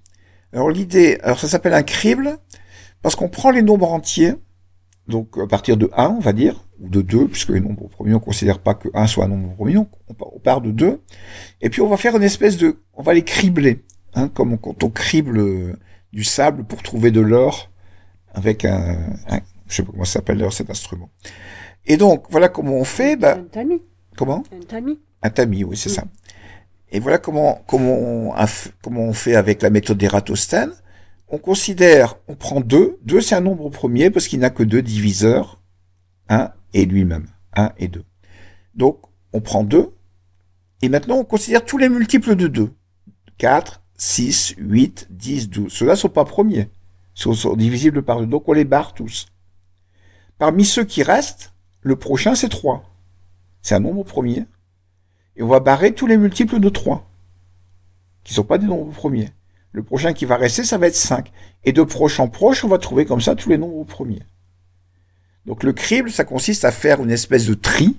Alors 0.53 0.69
l'idée, 0.69 1.19
alors 1.21 1.39
ça 1.39 1.47
s'appelle 1.47 1.73
un 1.73 1.83
crible 1.83 2.37
parce 3.01 3.15
qu'on 3.15 3.29
prend 3.29 3.51
les 3.51 3.61
nombres 3.61 3.91
entiers, 3.91 4.33
donc 5.07 5.37
à 5.37 5.47
partir 5.47 5.77
de 5.77 5.89
1, 5.95 6.09
on 6.09 6.19
va 6.19 6.33
dire, 6.33 6.64
ou 6.79 6.89
de 6.89 7.01
2, 7.01 7.27
puisque 7.27 7.49
les 7.49 7.61
nombres 7.61 7.87
premiers, 7.89 8.13
on 8.15 8.19
considère 8.19 8.59
pas 8.59 8.73
que 8.73 8.89
1 8.93 9.07
soit 9.07 9.25
un 9.25 9.29
nombre 9.29 9.53
premier, 9.55 9.77
on 9.77 9.85
part- 10.13 10.33
on 10.35 10.39
part 10.39 10.61
de 10.61 10.71
2, 10.71 11.01
et 11.61 11.69
puis 11.69 11.81
on 11.81 11.87
va 11.87 11.97
faire 11.97 12.15
une 12.15 12.23
espèce 12.23 12.57
de, 12.57 12.77
on 12.93 13.01
va 13.03 13.13
les 13.13 13.23
cribler, 13.23 13.83
hein, 14.13 14.27
comme 14.27 14.57
quand 14.57 14.83
on 14.83 14.89
crible 14.89 15.39
euh, 15.39 15.73
du 16.13 16.23
sable 16.23 16.63
pour 16.65 16.81
trouver 16.83 17.11
de 17.11 17.21
l'or 17.21 17.69
avec 18.33 18.65
un, 18.65 18.97
un- 19.29 19.39
je 19.67 19.75
sais 19.75 19.83
pas 19.83 19.91
comment 19.91 20.05
ça 20.05 20.13
s'appelle 20.13 20.37
d'ailleurs 20.37 20.53
cet 20.53 20.69
instrument. 20.69 21.09
Et 21.85 21.97
donc 21.97 22.25
voilà 22.29 22.49
comment 22.49 22.73
on 22.75 22.83
fait, 22.83 23.15
bah, 23.15 23.37
Un 23.39 23.43
tamis. 23.45 23.81
comment? 24.17 24.43
Un 24.51 24.65
tamis. 24.65 24.99
un 25.23 25.29
tamis, 25.29 25.63
oui, 25.63 25.77
c'est 25.77 25.89
Mm. 25.89 25.93
ça. 25.93 26.03
Et 26.91 26.99
voilà 26.99 27.17
comment, 27.17 27.61
comment, 27.67 27.93
on, 27.93 28.33
comment 28.81 29.01
on 29.01 29.13
fait 29.13 29.35
avec 29.35 29.61
la 29.61 29.69
méthode 29.69 29.97
d'Ératosthène. 29.97 30.71
On 31.27 31.39
considère, 31.39 32.15
on 32.27 32.35
prend 32.35 32.61
2. 32.61 32.99
2, 33.03 33.19
c'est 33.21 33.35
un 33.35 33.41
nombre 33.41 33.69
premier 33.69 34.11
parce 34.11 34.27
qu'il 34.27 34.39
n'a 34.39 34.51
que 34.51 34.61
deux 34.63 34.81
diviseurs. 34.83 35.59
1 36.29 36.51
et 36.75 36.85
lui-même. 36.85 37.27
1 37.55 37.71
et 37.77 37.87
2. 37.87 38.03
Donc, 38.75 38.99
on 39.33 39.41
prend 39.41 39.63
2. 39.63 39.91
Et 40.81 40.89
maintenant, 40.89 41.15
on 41.15 41.23
considère 41.23 41.65
tous 41.65 41.77
les 41.77 41.89
multiples 41.89 42.35
de 42.35 42.47
2. 42.47 42.71
4, 43.37 43.81
6, 43.95 44.55
8, 44.57 45.07
10, 45.09 45.49
12. 45.49 45.73
Ceux-là 45.73 45.95
sont 45.95 46.09
pas 46.09 46.25
premiers. 46.25 46.69
Ils 47.15 47.35
sont, 47.35 47.55
divisibles 47.55 48.03
par 48.03 48.19
2. 48.19 48.27
Donc, 48.27 48.47
on 48.47 48.53
les 48.53 48.65
barre 48.65 48.93
tous. 48.93 49.27
Parmi 50.37 50.65
ceux 50.65 50.83
qui 50.83 51.01
restent, 51.01 51.53
le 51.81 51.95
prochain, 51.95 52.35
c'est 52.35 52.49
3. 52.49 52.83
C'est 53.61 53.75
un 53.75 53.79
nombre 53.79 54.03
premier. 54.03 54.45
Et 55.37 55.43
on 55.43 55.47
va 55.47 55.61
barrer 55.61 55.93
tous 55.93 56.07
les 56.07 56.17
multiples 56.17 56.59
de 56.59 56.69
3, 56.69 57.09
qui 58.23 58.33
sont 58.33 58.43
pas 58.43 58.57
des 58.57 58.67
nombres 58.67 58.93
premiers. 58.93 59.29
Le 59.71 59.83
prochain 59.83 60.13
qui 60.13 60.25
va 60.25 60.37
rester, 60.37 60.63
ça 60.63 60.77
va 60.77 60.87
être 60.87 60.95
5. 60.95 61.31
Et 61.63 61.73
de 61.73 61.83
proche 61.83 62.19
en 62.19 62.27
proche, 62.27 62.63
on 62.63 62.69
va 62.69 62.77
trouver 62.77 63.05
comme 63.05 63.21
ça 63.21 63.35
tous 63.35 63.49
les 63.49 63.57
nombres 63.57 63.83
premiers. 63.85 64.23
Donc 65.45 65.63
le 65.63 65.73
crible, 65.73 66.09
ça 66.11 66.23
consiste 66.23 66.65
à 66.65 66.71
faire 66.71 67.01
une 67.03 67.11
espèce 67.11 67.45
de 67.47 67.53
tri 67.53 67.97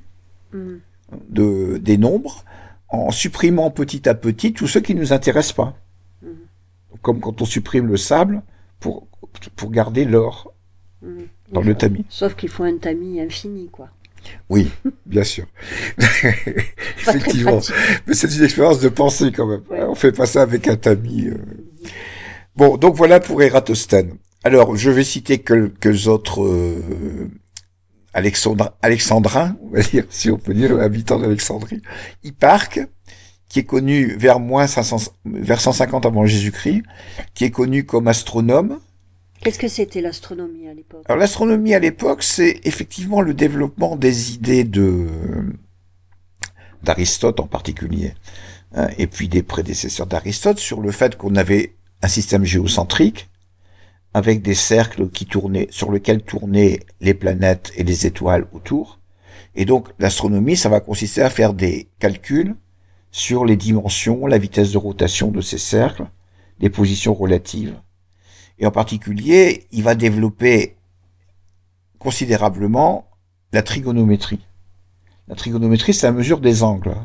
Mhm. 0.52 0.80
de, 1.28 1.78
des 1.78 1.98
nombres 1.98 2.44
en 2.88 3.10
supprimant 3.10 3.70
petit 3.70 4.08
à 4.08 4.14
petit 4.14 4.52
tous 4.52 4.66
ceux 4.68 4.80
qui 4.80 4.94
ne 4.94 5.00
nous 5.00 5.12
intéressent 5.12 5.54
pas. 5.54 5.76
Mhm. 6.22 6.30
Comme 7.02 7.20
quand 7.20 7.42
on 7.42 7.44
supprime 7.44 7.86
le 7.88 7.96
sable 7.96 8.42
pour, 8.80 9.06
pour 9.56 9.70
garder 9.70 10.04
l'or 10.04 10.52
Mhm. 11.02 11.26
dans 11.52 11.60
le 11.62 11.74
tamis. 11.74 12.04
Sauf 12.08 12.34
qu'il 12.36 12.48
faut 12.48 12.64
un 12.64 12.78
tamis 12.78 13.20
infini, 13.20 13.68
quoi. 13.70 13.88
Oui, 14.48 14.68
bien 15.04 15.22
sûr. 15.24 15.46
Effectivement. 16.98 17.60
Mais 18.06 18.14
c'est 18.14 18.34
une 18.34 18.44
expérience 18.44 18.80
de 18.80 18.88
pensée 18.88 19.30
quand 19.32 19.46
même. 19.46 19.62
Ouais. 19.70 19.82
On 19.84 19.94
fait 19.94 20.12
pas 20.12 20.26
ça 20.26 20.42
avec 20.42 20.66
un 20.68 20.76
tamis. 20.76 21.26
euh. 21.28 21.36
Bon, 22.56 22.76
donc 22.76 22.94
voilà 22.96 23.20
pour 23.20 23.42
Ératosthène. 23.42 24.14
Alors, 24.46 24.76
je 24.76 24.92
vais 24.92 25.02
citer 25.02 25.38
quelques 25.38 26.06
autres 26.06 26.44
euh, 26.44 27.28
Alexandra- 28.14 28.76
alexandrins, 28.80 29.56
on 29.60 29.70
va 29.70 29.82
dire, 29.82 30.04
si 30.08 30.30
on 30.30 30.38
peut 30.38 30.54
dire, 30.54 30.78
habitants 30.78 31.18
d'Alexandrie. 31.18 31.82
Hipparque, 32.22 32.78
qui 33.48 33.58
est 33.58 33.64
connu 33.64 34.14
vers 34.16 34.38
moins 34.38 34.68
500, 34.68 35.10
vers 35.24 35.60
150 35.60 36.06
avant 36.06 36.26
Jésus-Christ, 36.26 36.84
qui 37.34 37.42
est 37.42 37.50
connu 37.50 37.86
comme 37.86 38.06
astronome. 38.06 38.78
Qu'est-ce 39.42 39.58
que 39.58 39.66
c'était 39.66 40.00
l'astronomie 40.00 40.68
à 40.68 40.74
l'époque? 40.74 41.02
Alors 41.06 41.18
l'astronomie 41.18 41.74
à 41.74 41.80
l'époque, 41.80 42.22
c'est 42.22 42.60
effectivement 42.62 43.22
le 43.22 43.34
développement 43.34 43.96
des 43.96 44.32
idées 44.32 44.62
de 44.62 45.08
d'Aristote 46.84 47.40
en 47.40 47.48
particulier, 47.48 48.14
hein, 48.76 48.86
et 48.96 49.08
puis 49.08 49.26
des 49.26 49.42
prédécesseurs 49.42 50.06
d'Aristote 50.06 50.60
sur 50.60 50.80
le 50.80 50.92
fait 50.92 51.16
qu'on 51.16 51.34
avait 51.34 51.74
un 52.00 52.06
système 52.06 52.44
géocentrique 52.44 53.28
avec 54.16 54.40
des 54.40 54.54
cercles 54.54 55.10
qui 55.10 55.26
tournaient 55.26 55.68
sur 55.70 55.92
lesquels 55.92 56.22
tournaient 56.22 56.80
les 57.02 57.12
planètes 57.12 57.70
et 57.76 57.84
les 57.84 58.06
étoiles 58.06 58.46
autour. 58.52 58.98
Et 59.54 59.66
donc 59.66 59.90
l'astronomie, 59.98 60.56
ça 60.56 60.70
va 60.70 60.80
consister 60.80 61.20
à 61.20 61.28
faire 61.28 61.52
des 61.52 61.90
calculs 61.98 62.56
sur 63.10 63.44
les 63.44 63.56
dimensions, 63.56 64.26
la 64.26 64.38
vitesse 64.38 64.72
de 64.72 64.78
rotation 64.78 65.30
de 65.30 65.42
ces 65.42 65.58
cercles, 65.58 66.06
les 66.60 66.70
positions 66.70 67.12
relatives. 67.12 67.78
Et 68.58 68.64
en 68.64 68.70
particulier, 68.70 69.66
il 69.70 69.82
va 69.82 69.94
développer 69.94 70.76
considérablement 71.98 73.10
la 73.52 73.62
trigonométrie. 73.62 74.46
La 75.28 75.34
trigonométrie, 75.34 75.92
c'est 75.92 76.06
la 76.06 76.12
mesure 76.14 76.40
des 76.40 76.62
angles. 76.62 76.96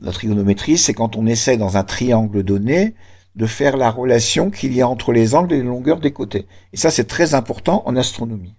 La 0.00 0.10
trigonométrie, 0.10 0.76
c'est 0.76 0.92
quand 0.92 1.14
on 1.14 1.24
essaie 1.24 1.56
dans 1.56 1.76
un 1.76 1.84
triangle 1.84 2.42
donné 2.42 2.96
de 3.36 3.46
faire 3.46 3.76
la 3.76 3.90
relation 3.90 4.50
qu'il 4.50 4.74
y 4.74 4.80
a 4.80 4.88
entre 4.88 5.12
les 5.12 5.34
angles 5.34 5.52
et 5.52 5.58
les 5.58 5.62
longueurs 5.62 6.00
des 6.00 6.12
côtés. 6.12 6.46
Et 6.72 6.78
ça, 6.78 6.90
c'est 6.90 7.04
très 7.04 7.34
important 7.34 7.82
en 7.84 7.94
astronomie. 7.94 8.56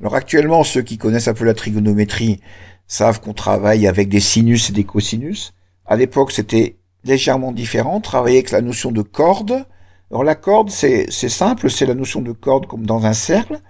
Alors 0.00 0.16
actuellement, 0.16 0.64
ceux 0.64 0.82
qui 0.82 0.98
connaissent 0.98 1.28
un 1.28 1.34
peu 1.34 1.44
la 1.44 1.54
trigonométrie 1.54 2.40
savent 2.88 3.20
qu'on 3.20 3.32
travaille 3.32 3.86
avec 3.86 4.08
des 4.08 4.20
sinus 4.20 4.70
et 4.70 4.72
des 4.72 4.82
cosinus. 4.82 5.52
À 5.86 5.94
l'époque, 5.94 6.32
c'était 6.32 6.76
légèrement 7.04 7.52
différent. 7.52 7.96
On 7.96 8.00
travaillait 8.00 8.38
avec 8.38 8.50
la 8.50 8.60
notion 8.60 8.90
de 8.90 9.02
corde. 9.02 9.64
Alors 10.10 10.24
la 10.24 10.34
corde, 10.34 10.70
c'est 10.70 11.06
c'est 11.10 11.28
simple, 11.28 11.70
c'est 11.70 11.86
la 11.86 11.94
notion 11.94 12.20
de 12.20 12.32
corde 12.32 12.66
comme 12.66 12.84
dans 12.84 13.06
un 13.06 13.12
cercle. 13.12 13.60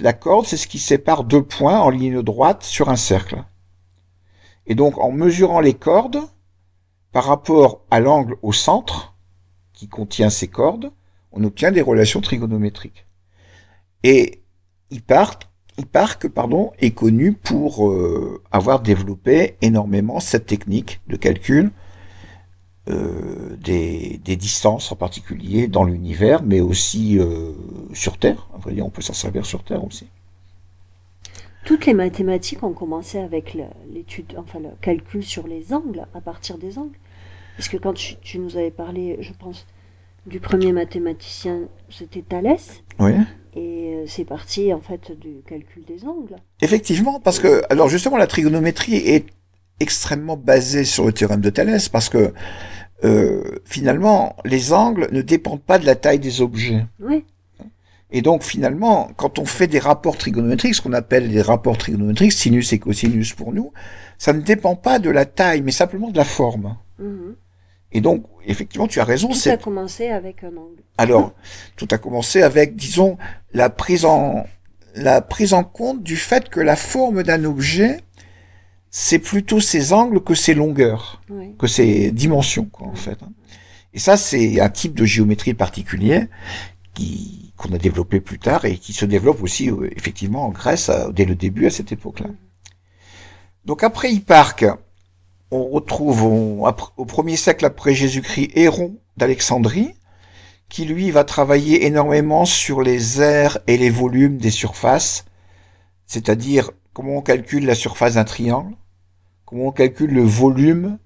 La 0.00 0.14
corde, 0.14 0.46
c'est 0.46 0.56
ce 0.56 0.66
qui 0.66 0.78
sépare 0.78 1.24
deux 1.24 1.42
points 1.42 1.78
en 1.78 1.90
ligne 1.90 2.22
droite 2.22 2.62
sur 2.62 2.88
un 2.88 2.96
cercle. 2.96 3.44
Et 4.66 4.74
donc, 4.74 4.98
en 4.98 5.12
mesurant 5.12 5.60
les 5.60 5.74
cordes 5.74 6.20
par 7.12 7.24
rapport 7.24 7.82
à 7.90 8.00
l'angle 8.00 8.36
au 8.42 8.52
centre 8.52 9.17
qui 9.78 9.86
contient 9.86 10.28
ces 10.28 10.48
cordes, 10.48 10.90
on 11.30 11.44
obtient 11.44 11.70
des 11.70 11.82
relations 11.82 12.20
trigonométriques. 12.20 13.06
Et 14.02 14.42
Hipparque, 14.90 15.46
Hipparque 15.78 16.26
pardon, 16.28 16.72
est 16.80 16.90
connu 16.90 17.32
pour 17.32 17.88
euh, 17.88 18.42
avoir 18.50 18.80
développé 18.80 19.56
énormément 19.62 20.18
cette 20.18 20.46
technique 20.46 21.00
de 21.06 21.16
calcul 21.16 21.70
euh, 22.88 23.56
des, 23.56 24.18
distances 24.36 24.90
en 24.90 24.96
particulier 24.96 25.68
dans 25.68 25.84
l'univers, 25.84 26.42
mais 26.42 26.60
aussi 26.60 27.18
euh, 27.20 27.52
sur 27.92 28.18
Terre. 28.18 28.48
À 28.54 28.58
vrai 28.58 28.80
on 28.80 28.90
peut 28.90 29.02
s'en 29.02 29.12
servir 29.12 29.46
sur 29.46 29.62
Terre 29.62 29.84
aussi. 29.84 30.08
Toutes 31.64 31.86
les 31.86 31.94
mathématiques 31.94 32.64
ont 32.64 32.72
commencé 32.72 33.18
avec 33.18 33.56
l'étude, 33.92 34.34
enfin 34.38 34.58
le 34.58 34.70
calcul 34.80 35.22
sur 35.22 35.46
les 35.46 35.72
angles, 35.72 36.06
à 36.14 36.20
partir 36.20 36.58
des 36.58 36.78
angles. 36.78 36.98
Parce 37.58 37.68
que 37.68 37.76
quand 37.76 37.92
tu, 37.92 38.14
tu 38.22 38.38
nous 38.38 38.56
avais 38.56 38.70
parlé, 38.70 39.18
je 39.20 39.32
pense, 39.38 39.66
du 40.26 40.40
premier 40.40 40.72
mathématicien, 40.72 41.60
c'était 41.90 42.22
Thalès, 42.22 42.82
Oui. 42.98 43.12
et 43.54 43.94
euh, 43.96 44.04
c'est 44.06 44.24
parti 44.24 44.72
en 44.72 44.80
fait 44.80 45.12
du 45.18 45.42
calcul 45.46 45.84
des 45.84 46.04
angles. 46.06 46.36
Effectivement, 46.62 47.20
parce 47.20 47.38
que, 47.40 47.62
alors 47.68 47.88
justement, 47.90 48.16
la 48.16 48.26
trigonométrie 48.26 48.94
est 48.96 49.26
extrêmement 49.80 50.36
basée 50.36 50.84
sur 50.84 51.04
le 51.04 51.12
théorème 51.12 51.40
de 51.40 51.50
Thalès, 51.50 51.88
parce 51.88 52.08
que 52.08 52.32
euh, 53.04 53.42
finalement, 53.64 54.36
les 54.44 54.72
angles 54.72 55.08
ne 55.12 55.22
dépendent 55.22 55.62
pas 55.62 55.78
de 55.78 55.86
la 55.86 55.94
taille 55.94 56.18
des 56.18 56.40
objets. 56.40 56.84
Oui, 57.00 57.24
Et 58.10 58.22
donc 58.22 58.42
finalement, 58.42 59.10
quand 59.16 59.38
on 59.38 59.44
fait 59.44 59.66
des 59.66 59.78
rapports 59.80 60.16
trigonométriques, 60.16 60.74
ce 60.74 60.80
qu'on 60.82 60.92
appelle 60.94 61.28
les 61.28 61.42
rapports 61.42 61.76
trigonométriques, 61.78 62.32
sinus 62.32 62.72
et 62.72 62.78
cosinus 62.78 63.34
pour 63.34 63.52
nous, 63.52 63.72
ça 64.18 64.32
ne 64.32 64.40
dépend 64.40 64.74
pas 64.76 64.98
de 64.98 65.10
la 65.10 65.26
taille, 65.26 65.62
mais 65.62 65.70
simplement 65.72 66.10
de 66.10 66.16
la 66.16 66.24
forme. 66.24 66.76
mhm. 67.00 67.34
Et 67.92 68.00
donc, 68.00 68.24
effectivement, 68.44 68.86
tu 68.86 69.00
as 69.00 69.04
raison, 69.04 69.28
tout 69.28 69.48
a 69.48 69.56
commencé 69.56 70.08
avec 70.08 70.44
un 70.44 70.48
angle. 70.56 70.82
Alors, 70.98 71.32
tout 71.76 71.88
a 71.90 71.98
commencé 71.98 72.42
avec, 72.42 72.76
disons, 72.76 73.16
la 73.52 73.70
prise 73.70 74.04
en, 74.04 74.44
la 74.94 75.20
prise 75.22 75.54
en 75.54 75.64
compte 75.64 76.02
du 76.02 76.16
fait 76.16 76.48
que 76.50 76.60
la 76.60 76.76
forme 76.76 77.22
d'un 77.22 77.44
objet 77.44 78.00
c'est 78.90 79.18
plutôt 79.18 79.60
ses 79.60 79.92
angles 79.92 80.22
que 80.24 80.34
ses 80.34 80.54
longueurs, 80.54 81.20
Oui. 81.28 81.54
que 81.58 81.66
ses 81.66 82.10
dimensions, 82.10 82.64
quoi, 82.64 82.86
en 82.86 82.94
fait. 82.94 83.22
hein. 83.22 83.32
Et 83.92 83.98
ça, 83.98 84.16
c'est 84.16 84.60
un 84.60 84.70
type 84.70 84.94
de 84.94 85.04
géométrie 85.04 85.54
particulier 85.54 86.24
qui 86.94 87.52
qu'on 87.58 87.72
a 87.74 87.78
développé 87.78 88.20
plus 88.20 88.38
tard 88.38 88.64
et 88.66 88.78
qui 88.78 88.92
se 88.92 89.04
développe 89.04 89.42
aussi 89.42 89.68
euh, 89.68 89.90
effectivement 89.96 90.44
en 90.46 90.50
Grèce 90.50 90.90
euh, 90.90 91.10
dès 91.10 91.24
le 91.24 91.34
début 91.34 91.66
à 91.66 91.70
cette 91.70 91.90
époque-là. 91.90 92.28
Donc 93.64 93.82
après 93.82 94.12
Hipparque, 94.12 94.64
on 95.50 95.68
retrouve 95.68 96.66
après- 96.66 96.92
au 96.96 97.04
premier 97.04 97.36
siècle 97.36 97.64
après 97.64 97.94
Jésus-Christ 97.94 98.50
Héron 98.54 98.96
d'Alexandrie, 99.16 99.94
qui 100.68 100.84
lui 100.84 101.10
va 101.10 101.24
travailler 101.24 101.86
énormément 101.86 102.44
sur 102.44 102.82
les 102.82 103.20
aires 103.22 103.58
et 103.66 103.78
les 103.78 103.90
volumes 103.90 104.36
des 104.38 104.50
surfaces, 104.50 105.24
c'est-à-dire 106.06 106.70
comment 106.92 107.16
on 107.18 107.22
calcule 107.22 107.64
la 107.64 107.74
surface 107.74 108.14
d'un 108.14 108.24
triangle, 108.24 108.74
comment 109.46 109.68
on 109.68 109.72
calcule 109.72 110.12
le 110.12 110.22
volume 110.22 110.98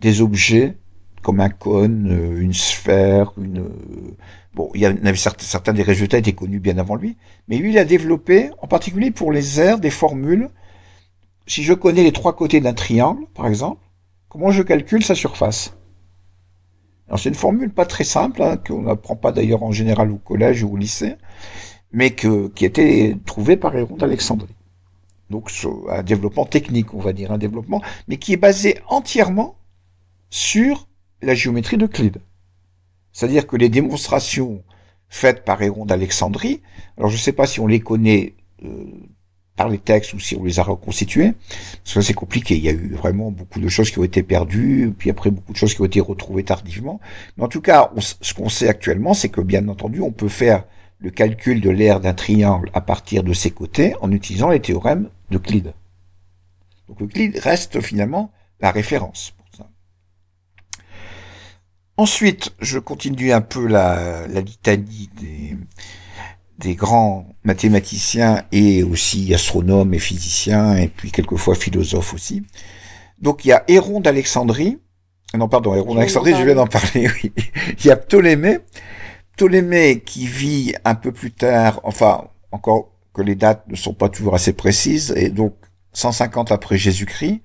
des 0.00 0.20
objets, 0.22 0.76
comme 1.22 1.40
un 1.40 1.48
cône, 1.50 2.08
euh, 2.12 2.40
une 2.40 2.52
sphère, 2.54 3.32
une... 3.38 3.58
euh, 3.60 4.16
Bon, 4.54 4.70
il 4.74 4.82
y 4.82 4.86
en 4.86 4.96
avait 5.04 5.16
certains, 5.16 5.44
certains 5.44 5.72
des 5.72 5.82
résultats 5.82 6.18
étaient 6.18 6.32
connus 6.32 6.60
bien 6.60 6.78
avant 6.78 6.94
lui, 6.94 7.16
mais 7.48 7.56
lui, 7.56 7.70
il 7.72 7.78
a 7.78 7.84
développé, 7.84 8.50
en 8.62 8.68
particulier 8.68 9.10
pour 9.10 9.32
les 9.32 9.58
aires, 9.60 9.80
des 9.80 9.90
formules. 9.90 10.48
Si 11.46 11.62
je 11.62 11.74
connais 11.74 12.02
les 12.02 12.12
trois 12.12 12.34
côtés 12.34 12.60
d'un 12.60 12.72
triangle, 12.72 13.26
par 13.34 13.46
exemple, 13.46 13.80
comment 14.28 14.50
je 14.50 14.62
calcule 14.62 15.04
sa 15.04 15.14
surface? 15.14 15.76
Alors 17.06 17.18
c'est 17.18 17.28
une 17.28 17.34
formule 17.34 17.70
pas 17.70 17.84
très 17.84 18.04
simple, 18.04 18.42
hein, 18.42 18.56
qu'on 18.56 18.82
n'apprend 18.82 19.16
pas 19.16 19.30
d'ailleurs 19.30 19.62
en 19.62 19.72
général 19.72 20.10
au 20.10 20.16
collège 20.16 20.62
ou 20.62 20.72
au 20.72 20.76
lycée, 20.76 21.16
mais 21.92 22.10
que, 22.10 22.48
qui 22.48 22.64
a 22.64 22.68
été 22.68 23.16
trouvée 23.26 23.56
par 23.56 23.76
Héron 23.76 23.96
d'Alexandrie. 23.96 24.54
Donc 25.30 25.50
un 25.90 26.02
développement 26.02 26.46
technique, 26.46 26.94
on 26.94 27.00
va 27.00 27.12
dire, 27.12 27.30
un 27.30 27.38
développement, 27.38 27.82
mais 28.08 28.16
qui 28.16 28.32
est 28.32 28.38
basé 28.38 28.78
entièrement 28.88 29.56
sur 30.30 30.88
la 31.22 31.34
géométrie 31.34 31.76
d'Euclide. 31.76 32.20
C'est-à-dire 33.12 33.46
que 33.46 33.56
les 33.56 33.68
démonstrations 33.68 34.64
faites 35.08 35.44
par 35.44 35.62
Héron 35.62 35.86
d'Alexandrie, 35.86 36.62
alors 36.98 37.10
je 37.10 37.16
ne 37.16 37.20
sais 37.20 37.32
pas 37.32 37.46
si 37.46 37.60
on 37.60 37.66
les 37.66 37.80
connaît 37.80 38.34
euh, 38.64 38.86
par 39.56 39.68
les 39.68 39.78
textes 39.78 40.14
ou 40.14 40.18
si 40.18 40.36
on 40.36 40.44
les 40.44 40.58
a 40.58 40.62
reconstitués, 40.62 41.32
parce 41.84 41.94
que 41.94 42.00
c'est 42.00 42.14
compliqué. 42.14 42.56
Il 42.56 42.64
y 42.64 42.68
a 42.68 42.72
eu 42.72 42.94
vraiment 42.94 43.30
beaucoup 43.30 43.60
de 43.60 43.68
choses 43.68 43.90
qui 43.90 43.98
ont 43.98 44.04
été 44.04 44.22
perdues, 44.22 44.92
puis 44.96 45.10
après 45.10 45.30
beaucoup 45.30 45.52
de 45.52 45.56
choses 45.56 45.74
qui 45.74 45.80
ont 45.80 45.84
été 45.84 46.00
retrouvées 46.00 46.44
tardivement. 46.44 47.00
Mais 47.36 47.44
en 47.44 47.48
tout 47.48 47.60
cas, 47.60 47.90
ce 47.98 48.34
qu'on 48.34 48.48
sait 48.48 48.68
actuellement, 48.68 49.14
c'est 49.14 49.28
que 49.28 49.40
bien 49.40 49.68
entendu, 49.68 50.00
on 50.00 50.10
peut 50.10 50.28
faire 50.28 50.64
le 50.98 51.10
calcul 51.10 51.60
de 51.60 51.70
l'aire 51.70 52.00
d'un 52.00 52.14
triangle 52.14 52.70
à 52.74 52.80
partir 52.80 53.22
de 53.22 53.32
ses 53.32 53.50
côtés 53.50 53.94
en 54.00 54.10
utilisant 54.10 54.50
les 54.50 54.60
théorèmes 54.60 55.08
d'Euclide. 55.30 55.74
Donc 56.88 57.00
Euclide 57.02 57.38
reste 57.38 57.80
finalement 57.80 58.32
la 58.60 58.70
référence 58.70 59.34
pour 59.36 59.46
ça. 59.56 59.68
Ensuite, 61.96 62.52
je 62.60 62.78
continue 62.78 63.32
un 63.32 63.40
peu 63.40 63.66
la 63.66 64.26
litanie 64.26 65.10
des, 65.20 65.56
des 66.58 66.74
grands 66.74 67.26
mathématiciens 67.42 68.44
et 68.52 68.82
aussi 68.82 69.34
astronomes 69.34 69.94
et 69.94 69.98
physiciens 69.98 70.76
et 70.76 70.88
puis 70.88 71.10
quelquefois 71.10 71.54
philosophes 71.54 72.14
aussi. 72.14 72.42
Donc 73.20 73.44
il 73.44 73.48
y 73.48 73.52
a 73.52 73.64
Héron 73.68 74.00
d'Alexandrie. 74.00 74.78
Non, 75.36 75.48
pardon, 75.48 75.74
Héron 75.74 75.94
d'Alexandrie, 75.94 76.34
je 76.38 76.44
viens 76.44 76.54
d'en 76.54 76.66
parler, 76.66 77.08
oui. 77.22 77.32
Il 77.78 77.86
y 77.86 77.90
a 77.90 77.96
Ptolémée. 77.96 78.58
Ptolémée 79.36 80.00
qui 80.00 80.26
vit 80.26 80.74
un 80.84 80.94
peu 80.94 81.10
plus 81.10 81.32
tard, 81.32 81.80
enfin, 81.82 82.28
encore 82.52 82.92
que 83.14 83.22
les 83.22 83.34
dates 83.34 83.66
ne 83.68 83.76
sont 83.76 83.94
pas 83.94 84.08
toujours 84.08 84.34
assez 84.34 84.52
précises, 84.52 85.12
et 85.16 85.30
donc 85.30 85.54
150 85.92 86.52
après 86.52 86.78
Jésus-Christ. 86.78 87.42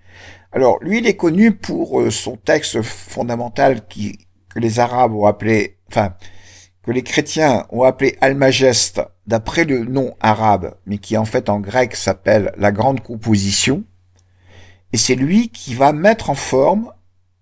Alors, 0.52 0.80
lui, 0.82 1.00
il 1.00 1.08
est 1.08 1.16
connu 1.16 1.52
pour 1.52 2.02
euh, 2.02 2.10
son 2.10 2.36
texte 2.36 2.82
fondamental 2.82 3.88
qui, 3.88 4.18
que 4.50 4.60
les 4.60 4.80
Arabes 4.80 5.14
ont 5.14 5.26
appelé, 5.26 5.78
enfin, 5.88 6.14
que 6.90 6.94
les 6.96 7.04
chrétiens 7.04 7.68
ont 7.70 7.84
appelé 7.84 8.18
Almageste 8.20 9.00
d'après 9.28 9.64
le 9.64 9.86
nom 9.86 10.16
arabe, 10.22 10.74
mais 10.88 10.98
qui 10.98 11.18
en 11.18 11.26
fait 11.26 11.48
en 11.48 11.60
grec 11.60 11.96
s'appelle 11.96 12.52
la 12.58 12.72
grande 12.72 13.02
composition. 13.02 13.84
Et 14.92 14.98
c'est 14.98 15.14
lui 15.14 15.50
qui 15.50 15.76
va 15.76 15.94
mettre 15.94 16.32
en 16.32 16.34
forme 16.34 16.92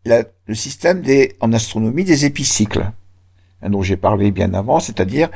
le 0.04 0.54
système 0.54 1.02
des, 1.02 1.38
en 1.40 1.54
astronomie 1.54 2.04
des 2.04 2.26
épicycles, 2.26 2.92
hein, 3.62 3.70
dont 3.70 3.82
j'ai 3.84 3.96
parlé 3.96 4.32
bien 4.32 4.54
avant, 4.54 4.82
c'est-à-dire 4.82 5.30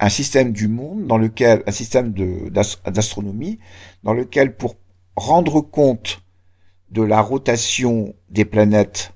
un 0.00 0.08
système 0.08 0.50
du 0.50 0.66
monde 0.66 1.06
dans 1.06 1.18
lequel, 1.18 1.62
un 1.64 1.70
système 1.70 2.12
d'astronomie 2.50 3.60
dans 4.02 4.12
lequel 4.12 4.56
pour 4.56 4.74
rendre 5.14 5.60
compte 5.60 6.20
de 6.90 7.02
la 7.02 7.20
rotation 7.20 8.12
des 8.28 8.44
planètes 8.44 9.12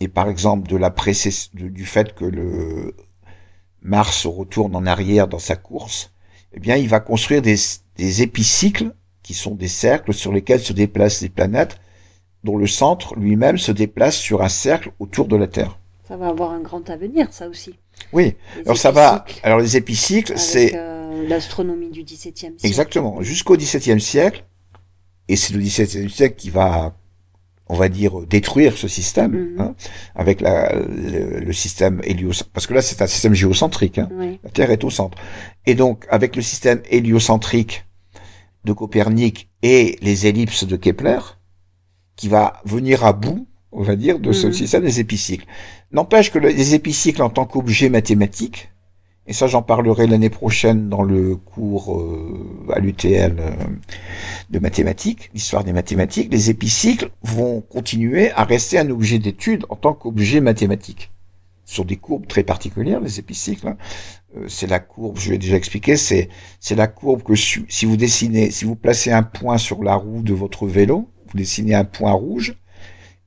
et 0.00 0.08
par 0.08 0.30
exemple 0.30 0.68
de 0.70 0.78
la 0.78 0.88
précess- 0.88 1.54
de- 1.54 1.68
du 1.68 1.84
fait 1.84 2.14
que 2.14 2.24
le 2.24 2.96
Mars 3.84 4.26
retourne 4.26 4.74
en 4.74 4.86
arrière 4.86 5.28
dans 5.28 5.38
sa 5.38 5.56
course, 5.56 6.10
eh 6.54 6.60
bien, 6.60 6.76
il 6.76 6.88
va 6.88 7.00
construire 7.00 7.42
des, 7.42 7.56
des 7.96 8.22
épicycles 8.22 8.94
qui 9.22 9.34
sont 9.34 9.54
des 9.54 9.68
cercles 9.68 10.14
sur 10.14 10.32
lesquels 10.32 10.60
se 10.60 10.72
déplacent 10.72 11.20
les 11.20 11.28
planètes, 11.28 11.78
dont 12.44 12.56
le 12.56 12.66
centre 12.66 13.14
lui-même 13.16 13.58
se 13.58 13.72
déplace 13.72 14.16
sur 14.16 14.42
un 14.42 14.48
cercle 14.48 14.90
autour 14.98 15.28
de 15.28 15.36
la 15.36 15.46
Terre. 15.46 15.78
Ça 16.06 16.16
va 16.16 16.28
avoir 16.28 16.50
un 16.50 16.60
grand 16.60 16.88
avenir, 16.90 17.28
ça 17.32 17.48
aussi. 17.48 17.74
Oui. 18.12 18.34
Les 18.56 18.62
Alors 18.62 18.76
ça 18.76 18.90
va. 18.90 19.24
Alors 19.42 19.60
les 19.60 19.76
épicycles, 19.76 20.38
c'est 20.38 20.72
euh, 20.74 21.26
l'astronomie 21.26 21.90
du 21.90 22.02
XVIIe 22.02 22.32
siècle. 22.32 22.56
exactement 22.62 23.22
jusqu'au 23.22 23.56
XVIIe 23.56 24.00
siècle, 24.00 24.44
et 25.28 25.36
c'est 25.36 25.54
le 25.54 25.60
XVIIe 25.60 26.10
siècle 26.10 26.36
qui 26.36 26.50
va, 26.50 26.94
on 27.68 27.74
va 27.76 27.88
dire, 27.88 28.20
détruire 28.26 28.76
ce 28.76 28.88
système 28.88 29.32
Mhm. 29.32 29.60
hein, 29.60 29.74
avec 30.14 30.40
la, 30.40 30.74
le, 30.74 31.40
le 31.40 31.52
système 31.52 32.00
héliocentrique. 32.04 32.52
Parce 32.52 32.66
que 32.66 32.74
là, 32.74 32.82
c'est 32.82 33.00
un 33.02 33.06
système 33.06 33.34
géocentrique. 33.34 33.98
Hein. 33.98 34.08
Oui. 34.12 34.38
La 34.44 34.50
Terre 34.50 34.70
est 34.70 34.84
au 34.84 34.90
centre. 34.90 35.16
Et 35.66 35.74
donc, 35.74 36.04
avec 36.10 36.36
le 36.36 36.42
système 36.42 36.82
héliocentrique 36.90 37.84
de 38.64 38.72
Copernic 38.72 39.48
et 39.62 39.98
les 40.02 40.26
ellipses 40.26 40.64
de 40.64 40.76
Kepler, 40.76 41.18
qui 42.16 42.28
va 42.28 42.60
venir 42.64 43.04
à 43.04 43.12
bout, 43.12 43.46
on 43.72 43.82
va 43.82 43.96
dire, 43.96 44.18
de 44.18 44.32
ce 44.32 44.46
Mhm. 44.48 44.52
système 44.52 44.82
des 44.84 45.00
épicycles. 45.00 45.46
N'empêche 45.90 46.30
que 46.30 46.38
le- 46.38 46.48
les 46.50 46.74
épicycles 46.74 47.22
en 47.22 47.30
tant 47.30 47.44
qu'objet 47.44 47.88
mathématique, 47.88 48.70
et 49.26 49.32
ça 49.32 49.46
j'en 49.46 49.62
parlerai 49.62 50.06
l'année 50.06 50.30
prochaine 50.30 50.88
dans 50.88 51.02
le 51.02 51.36
cours 51.36 51.98
euh, 51.98 52.66
à 52.72 52.78
l'UTL 52.78 53.36
euh, 53.38 53.50
de 54.50 54.58
mathématiques, 54.58 55.30
l'histoire 55.34 55.64
des 55.64 55.72
mathématiques, 55.72 56.30
les 56.30 56.50
épicycles 56.50 57.10
vont 57.22 57.60
continuer 57.60 58.30
à 58.32 58.44
rester 58.44 58.78
un 58.78 58.90
objet 58.90 59.18
d'étude 59.18 59.64
en 59.68 59.76
tant 59.76 59.94
qu'objet 59.94 60.40
mathématique 60.40 61.10
sur 61.64 61.84
des 61.86 61.96
courbes 61.96 62.26
très 62.26 62.42
particulières, 62.42 63.00
les 63.00 63.18
épicycles. 63.18 63.68
hein. 63.68 63.76
Euh, 64.36 64.46
c'est 64.48 64.66
la 64.66 64.80
courbe, 64.80 65.18
je 65.18 65.30
l'ai 65.30 65.38
déjà 65.38 65.56
expliqué, 65.56 65.96
c'est 65.96 66.28
c'est 66.60 66.74
la 66.74 66.86
courbe 66.86 67.22
que 67.22 67.34
si 67.34 67.86
vous 67.86 67.96
dessinez, 67.96 68.50
si 68.50 68.64
vous 68.64 68.76
placez 68.76 69.10
un 69.12 69.22
point 69.22 69.58
sur 69.58 69.82
la 69.82 69.94
roue 69.94 70.22
de 70.22 70.34
votre 70.34 70.66
vélo, 70.66 71.08
vous 71.28 71.38
dessinez 71.38 71.74
un 71.74 71.84
point 71.84 72.12
rouge 72.12 72.56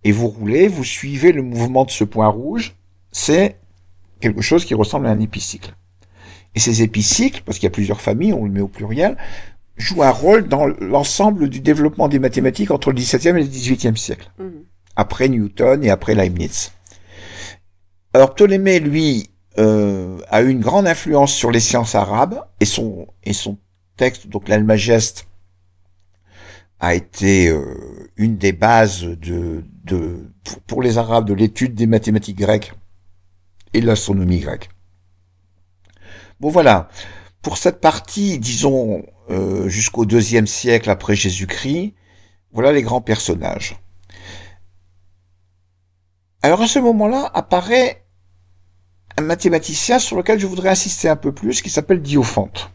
et 0.04 0.12
vous 0.12 0.28
roulez, 0.28 0.68
vous 0.68 0.84
suivez 0.84 1.32
le 1.32 1.42
mouvement 1.42 1.86
de 1.86 1.92
ce 1.92 2.04
point 2.04 2.28
rouge, 2.28 2.76
c'est 3.12 3.58
quelque 4.20 4.42
chose 4.42 4.66
qui 4.66 4.74
ressemble 4.74 5.08
à 5.08 5.12
un 5.12 5.20
épicycle. 5.20 5.76
Et 6.56 6.60
ces 6.60 6.82
épicycles, 6.82 7.42
parce 7.46 7.58
qu'il 7.60 7.66
y 7.66 7.68
a 7.68 7.72
plusieurs 7.72 8.02
familles, 8.02 8.34
on 8.34 8.46
le 8.46 8.52
met 8.52 8.62
au 8.62 8.68
pluriel, 8.68 9.16
jouent 9.78 10.04
un 10.04 10.10
rôle 10.10 10.48
dans 10.48 10.66
l'ensemble 10.66 11.50
du 11.50 11.60
développement 11.60 12.08
des 12.08 12.18
mathématiques 12.20 12.72
entre 12.72 12.90
le 12.92 12.98
XVIIe 12.98 13.30
et 13.38 13.44
le 13.44 13.48
XVIIIe 13.48 13.98
siècle 13.98 14.32
Mhm. 14.40 14.64
après 14.96 15.30
Newton 15.30 15.84
et 15.84 15.90
après 15.92 16.16
Leibniz. 16.16 16.72
Alors 18.14 18.34
Ptolémée, 18.34 18.80
lui, 18.80 19.30
euh, 19.60 20.18
a 20.30 20.42
eu 20.42 20.50
une 20.50 20.62
grande 20.62 20.88
influence 20.88 21.34
sur 21.34 21.52
les 21.52 21.60
sciences 21.60 21.94
arabes 21.94 22.44
et 22.60 22.66
son 22.66 23.08
et 23.24 23.34
son 23.34 23.58
texte, 23.98 24.28
donc 24.28 24.48
l'Almageste, 24.48 25.28
a 26.80 26.94
été 26.96 27.50
euh, 27.50 27.64
une 28.18 28.38
des 28.38 28.54
bases 28.54 29.02
de, 29.04 29.64
de 29.84 30.32
pour 30.68 30.82
les 30.84 30.98
Arabes 31.00 31.26
de 31.26 31.34
l'étude 31.34 31.74
des 31.74 31.88
mathématiques 31.88 32.38
grecques 32.38 32.72
et 33.74 33.82
de 33.82 33.88
l'astronomie 33.88 34.40
grecque. 34.40 34.70
Bon 36.40 36.50
voilà, 36.50 36.88
pour 37.42 37.58
cette 37.58 37.82
partie, 37.82 38.38
disons 38.38 39.04
euh, 39.32 39.68
jusqu'au 39.70 40.06
deuxième 40.06 40.46
siècle 40.46 40.90
après 40.90 41.16
Jésus-Christ, 41.16 41.96
voilà 42.52 42.72
les 42.72 42.84
grands 42.84 43.02
personnages. 43.02 43.80
Alors 46.44 46.62
à 46.62 46.68
ce 46.68 46.78
moment-là 46.78 47.32
apparaît 47.34 48.04
un 49.18 49.24
mathématicien 49.24 49.98
sur 49.98 50.16
lequel 50.16 50.40
je 50.40 50.46
voudrais 50.46 50.70
insister 50.70 51.10
un 51.10 51.16
peu 51.16 51.32
plus, 51.32 51.64
qui 51.64 51.72
s'appelle 51.72 52.04
Diophante. 52.04 52.70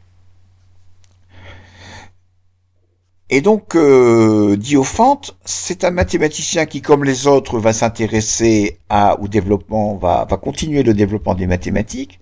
Et 3.31 3.41
donc 3.41 3.77
euh, 3.77 4.57
Diophante, 4.57 5.39
c'est 5.45 5.85
un 5.85 5.93
mathématicien 5.93 6.67
qui, 6.67 6.83
comme 6.83 7.05
les 7.05 7.29
autres, 7.29 7.61
va 7.61 7.73
s'intéresser 7.73 8.79
à 8.89 9.21
au 9.21 9.29
développement, 9.29 9.97
va, 9.97 10.27
va 10.29 10.37
continuer 10.37 10.83
le 10.83 10.95
développement 10.95 11.35
des 11.35 11.47
mathématiques, 11.47 12.19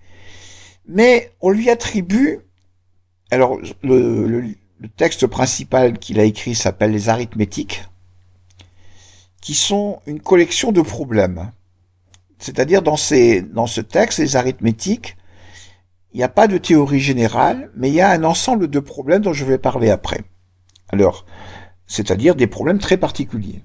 mais 0.87 1.33
on 1.41 1.51
lui 1.51 1.71
attribue, 1.71 2.41
alors 3.31 3.59
le, 3.83 4.27
le, 4.27 4.41
le 4.81 4.89
texte 4.89 5.27
principal 5.27 5.99
qu'il 5.99 6.19
a 6.19 6.25
écrit 6.25 6.55
s'appelle 6.55 6.91
les 6.91 7.09
arithmétiques, 7.09 7.85
qui 9.41 9.55
sont 9.55 10.01
une 10.07 10.21
collection 10.21 10.73
de 10.73 10.83
problèmes. 10.83 11.53
C'est-à-dire 12.39 12.83
dans 12.83 12.97
ces, 12.97 13.43
dans 13.43 13.67
ce 13.67 13.81
texte, 13.81 14.19
les 14.19 14.37
arithmétiques, 14.37 15.17
il 16.13 16.17
n'y 16.19 16.23
a 16.23 16.29
pas 16.29 16.49
de 16.49 16.59
théorie 16.59 17.01
générale, 17.01 17.71
mais 17.77 17.89
il 17.89 17.95
y 17.95 18.01
a 18.01 18.11
un 18.11 18.25
ensemble 18.25 18.69
de 18.69 18.81
problèmes 18.81 19.23
dont 19.23 19.33
je 19.33 19.45
vais 19.45 19.59
parler 19.59 19.91
après. 19.91 20.23
Alors, 20.89 21.25
c'est-à-dire 21.87 22.35
des 22.35 22.47
problèmes 22.47 22.79
très 22.79 22.97
particuliers. 22.97 23.63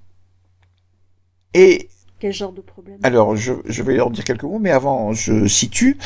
Et 1.54 1.90
Quel 2.20 2.34
genre 2.34 2.52
de 2.52 2.62
problème 2.62 3.00
alors, 3.04 3.36
je, 3.36 3.54
je 3.66 3.84
vais 3.84 3.96
leur 3.96 4.12
dire 4.12 4.24
quelques 4.24 4.44
mots, 4.44 4.60
mais 4.60 4.72
avant, 4.72 5.14
je 5.14 5.48
situe 5.48 5.98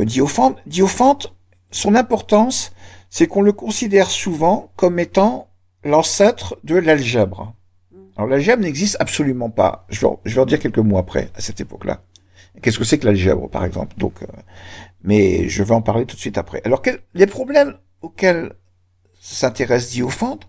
euh, 0.00 0.04
Diophante. 0.04 1.34
Son 1.70 1.94
importance, 1.94 2.72
c'est 3.10 3.26
qu'on 3.26 3.42
le 3.42 3.52
considère 3.52 4.10
souvent 4.10 4.72
comme 4.76 4.98
étant 4.98 5.48
l'ancêtre 5.84 6.58
de 6.64 6.76
l'algèbre. 6.76 7.54
Alors, 8.16 8.28
l'algèbre 8.28 8.62
n'existe 8.62 8.96
absolument 9.00 9.50
pas. 9.50 9.86
Je 9.88 10.00
vais, 10.00 10.38
en- 10.38 10.46
dire 10.46 10.58
quelques 10.58 10.78
mots 10.78 10.98
après, 10.98 11.30
à 11.34 11.40
cette 11.40 11.60
époque-là. 11.60 12.02
Qu'est-ce 12.60 12.78
que 12.78 12.84
c'est 12.84 12.98
que 12.98 13.06
l'algèbre, 13.06 13.48
par 13.48 13.64
exemple? 13.64 13.96
Donc, 13.96 14.22
euh, 14.22 14.26
mais 15.02 15.48
je 15.48 15.62
vais 15.62 15.74
en 15.74 15.80
parler 15.80 16.04
tout 16.04 16.16
de 16.16 16.20
suite 16.20 16.36
après. 16.36 16.60
Alors, 16.64 16.82
les 17.14 17.26
problèmes 17.26 17.74
auxquels 18.02 18.52
s'intéresse 19.20 19.90
Diophante 19.90 20.46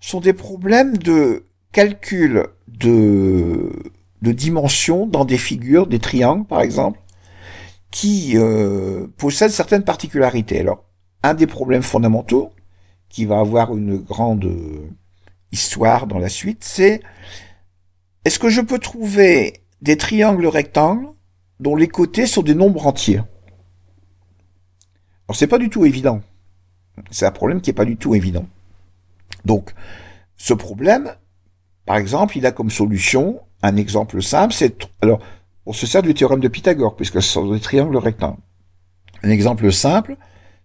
sont 0.00 0.20
des 0.20 0.32
problèmes 0.32 0.96
de 0.96 1.44
calcul 1.72 2.46
de, 2.68 3.70
de 4.22 4.32
dimensions 4.32 5.06
dans 5.06 5.24
des 5.24 5.38
figures, 5.38 5.86
des 5.86 5.98
triangles 5.98 6.46
par 6.46 6.62
exemple, 6.62 6.98
qui 7.92 8.32
euh, 8.36 9.06
possèdent 9.18 9.52
certaines 9.52 9.84
particularités. 9.84 10.58
Alors, 10.58 10.84
un 11.22 11.34
des 11.34 11.46
problèmes 11.46 11.82
fondamentaux, 11.82 12.50
qui 13.08 13.26
va 13.26 13.38
avoir 13.38 13.76
une 13.76 13.98
grande 13.98 14.46
euh, 14.46 14.88
histoire 15.52 16.06
dans 16.06 16.18
la 16.18 16.30
suite, 16.30 16.64
c'est 16.64 17.02
est-ce 18.24 18.38
que 18.38 18.48
je 18.48 18.62
peux 18.62 18.78
trouver 18.78 19.62
des 19.82 19.96
triangles 19.96 20.46
rectangles 20.46 21.08
dont 21.60 21.76
les 21.76 21.88
côtés 21.88 22.26
sont 22.26 22.42
des 22.42 22.54
nombres 22.54 22.86
entiers? 22.86 23.20
Alors, 25.28 25.36
c'est 25.36 25.46
pas 25.46 25.58
du 25.58 25.68
tout 25.68 25.84
évident. 25.84 26.22
C'est 27.10 27.26
un 27.26 27.30
problème 27.30 27.60
qui 27.60 27.70
est 27.70 27.74
pas 27.74 27.84
du 27.84 27.96
tout 27.96 28.14
évident. 28.14 28.46
Donc, 29.44 29.74
ce 30.36 30.54
problème, 30.54 31.14
par 31.84 31.96
exemple, 31.96 32.38
il 32.38 32.46
a 32.46 32.52
comme 32.52 32.70
solution 32.70 33.40
un 33.62 33.76
exemple 33.76 34.22
simple, 34.22 34.54
c'est 34.54 34.88
alors 35.02 35.20
on 35.66 35.72
se 35.72 35.86
sert 35.86 36.02
du 36.02 36.14
théorème 36.14 36.40
de 36.40 36.48
Pythagore 36.48 36.96
puisque 36.96 37.22
ce 37.22 37.28
sont 37.28 37.52
des 37.52 37.60
triangles 37.60 37.96
rectangles. 37.96 38.40
Un 39.22 39.30
exemple 39.30 39.70
simple, 39.72 40.16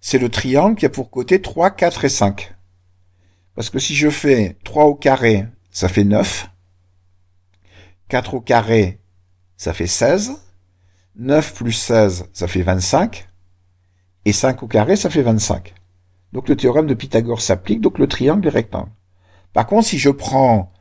c'est 0.01 0.17
le 0.17 0.29
triangle 0.29 0.75
qui 0.75 0.85
a 0.85 0.89
pour 0.89 1.09
côté 1.09 1.41
3, 1.41 1.71
4 1.71 2.05
et 2.05 2.09
5. 2.09 2.55
Parce 3.55 3.69
que 3.69 3.79
si 3.79 3.95
je 3.95 4.09
fais 4.09 4.57
3 4.63 4.85
au 4.85 4.95
carré, 4.95 5.45
ça 5.71 5.87
fait 5.87 6.03
9. 6.03 6.49
4 8.07 8.33
au 8.35 8.41
carré, 8.41 8.99
ça 9.57 9.73
fait 9.73 9.87
16. 9.87 10.41
9 11.15 11.53
plus 11.55 11.73
16, 11.73 12.29
ça 12.33 12.47
fait 12.47 12.61
25. 12.61 13.27
Et 14.25 14.33
5 14.33 14.63
au 14.63 14.67
carré, 14.67 14.95
ça 14.95 15.09
fait 15.09 15.23
25. 15.23 15.73
Donc 16.33 16.49
le 16.49 16.55
théorème 16.55 16.87
de 16.87 16.93
Pythagore 16.93 17.41
s'applique, 17.41 17.81
donc 17.81 17.99
le 17.99 18.07
triangle 18.07 18.45
est 18.47 18.51
rectangle. 18.51 18.91
Par 19.53 19.65
contre, 19.65 19.87
si 19.87 19.97
je 19.97 20.09
prends 20.09 20.71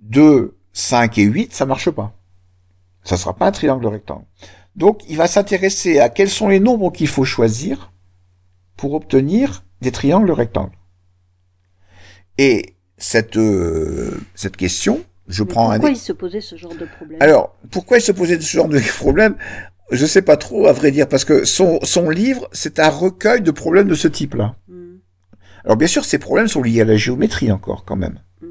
2, 0.00 0.56
5 0.72 1.18
et 1.18 1.22
8, 1.22 1.52
ça 1.52 1.66
marche 1.66 1.90
pas. 1.90 2.17
Ça 3.08 3.16
sera 3.16 3.34
pas 3.34 3.46
un 3.46 3.52
triangle 3.52 3.86
rectangle. 3.86 4.24
Donc, 4.76 5.00
il 5.08 5.16
va 5.16 5.26
s'intéresser 5.26 5.98
à 5.98 6.08
quels 6.10 6.28
sont 6.28 6.48
les 6.48 6.60
nombres 6.60 6.92
qu'il 6.92 7.08
faut 7.08 7.24
choisir 7.24 7.90
pour 8.76 8.92
obtenir 8.94 9.64
des 9.80 9.90
triangles 9.92 10.30
rectangles. 10.30 10.76
Et 12.36 12.74
cette, 12.98 13.36
euh, 13.36 14.20
cette 14.34 14.56
question, 14.56 15.00
je 15.26 15.42
Mais 15.42 15.48
prends 15.48 15.70
un 15.70 15.74
Pourquoi 15.76 15.90
il 15.90 15.96
se 15.96 16.12
posait 16.12 16.40
ce 16.40 16.56
genre 16.56 16.74
de 16.74 16.84
problème? 16.84 17.20
Alors, 17.22 17.56
pourquoi 17.70 17.96
il 17.98 18.00
se 18.02 18.12
posait 18.12 18.38
ce 18.40 18.56
genre 18.56 18.68
de 18.68 18.78
problème? 18.98 19.36
Je 19.90 20.04
sais 20.04 20.20
pas 20.22 20.36
trop, 20.36 20.66
à 20.66 20.72
vrai 20.72 20.90
dire, 20.90 21.08
parce 21.08 21.24
que 21.24 21.44
son, 21.44 21.78
son 21.82 22.10
livre, 22.10 22.46
c'est 22.52 22.78
un 22.78 22.90
recueil 22.90 23.40
de 23.40 23.50
problèmes 23.50 23.88
de 23.88 23.94
ce 23.94 24.06
type-là. 24.06 24.54
Hmm, 24.68 24.96
Alors, 25.64 25.78
bien 25.78 25.88
sûr, 25.88 26.04
ces 26.04 26.18
problèmes 26.18 26.48
sont 26.48 26.62
liés 26.62 26.82
à 26.82 26.84
la 26.84 26.96
géométrie 26.96 27.50
encore, 27.50 27.84
quand 27.86 27.96
même. 27.96 28.20
hmm. 28.42 28.46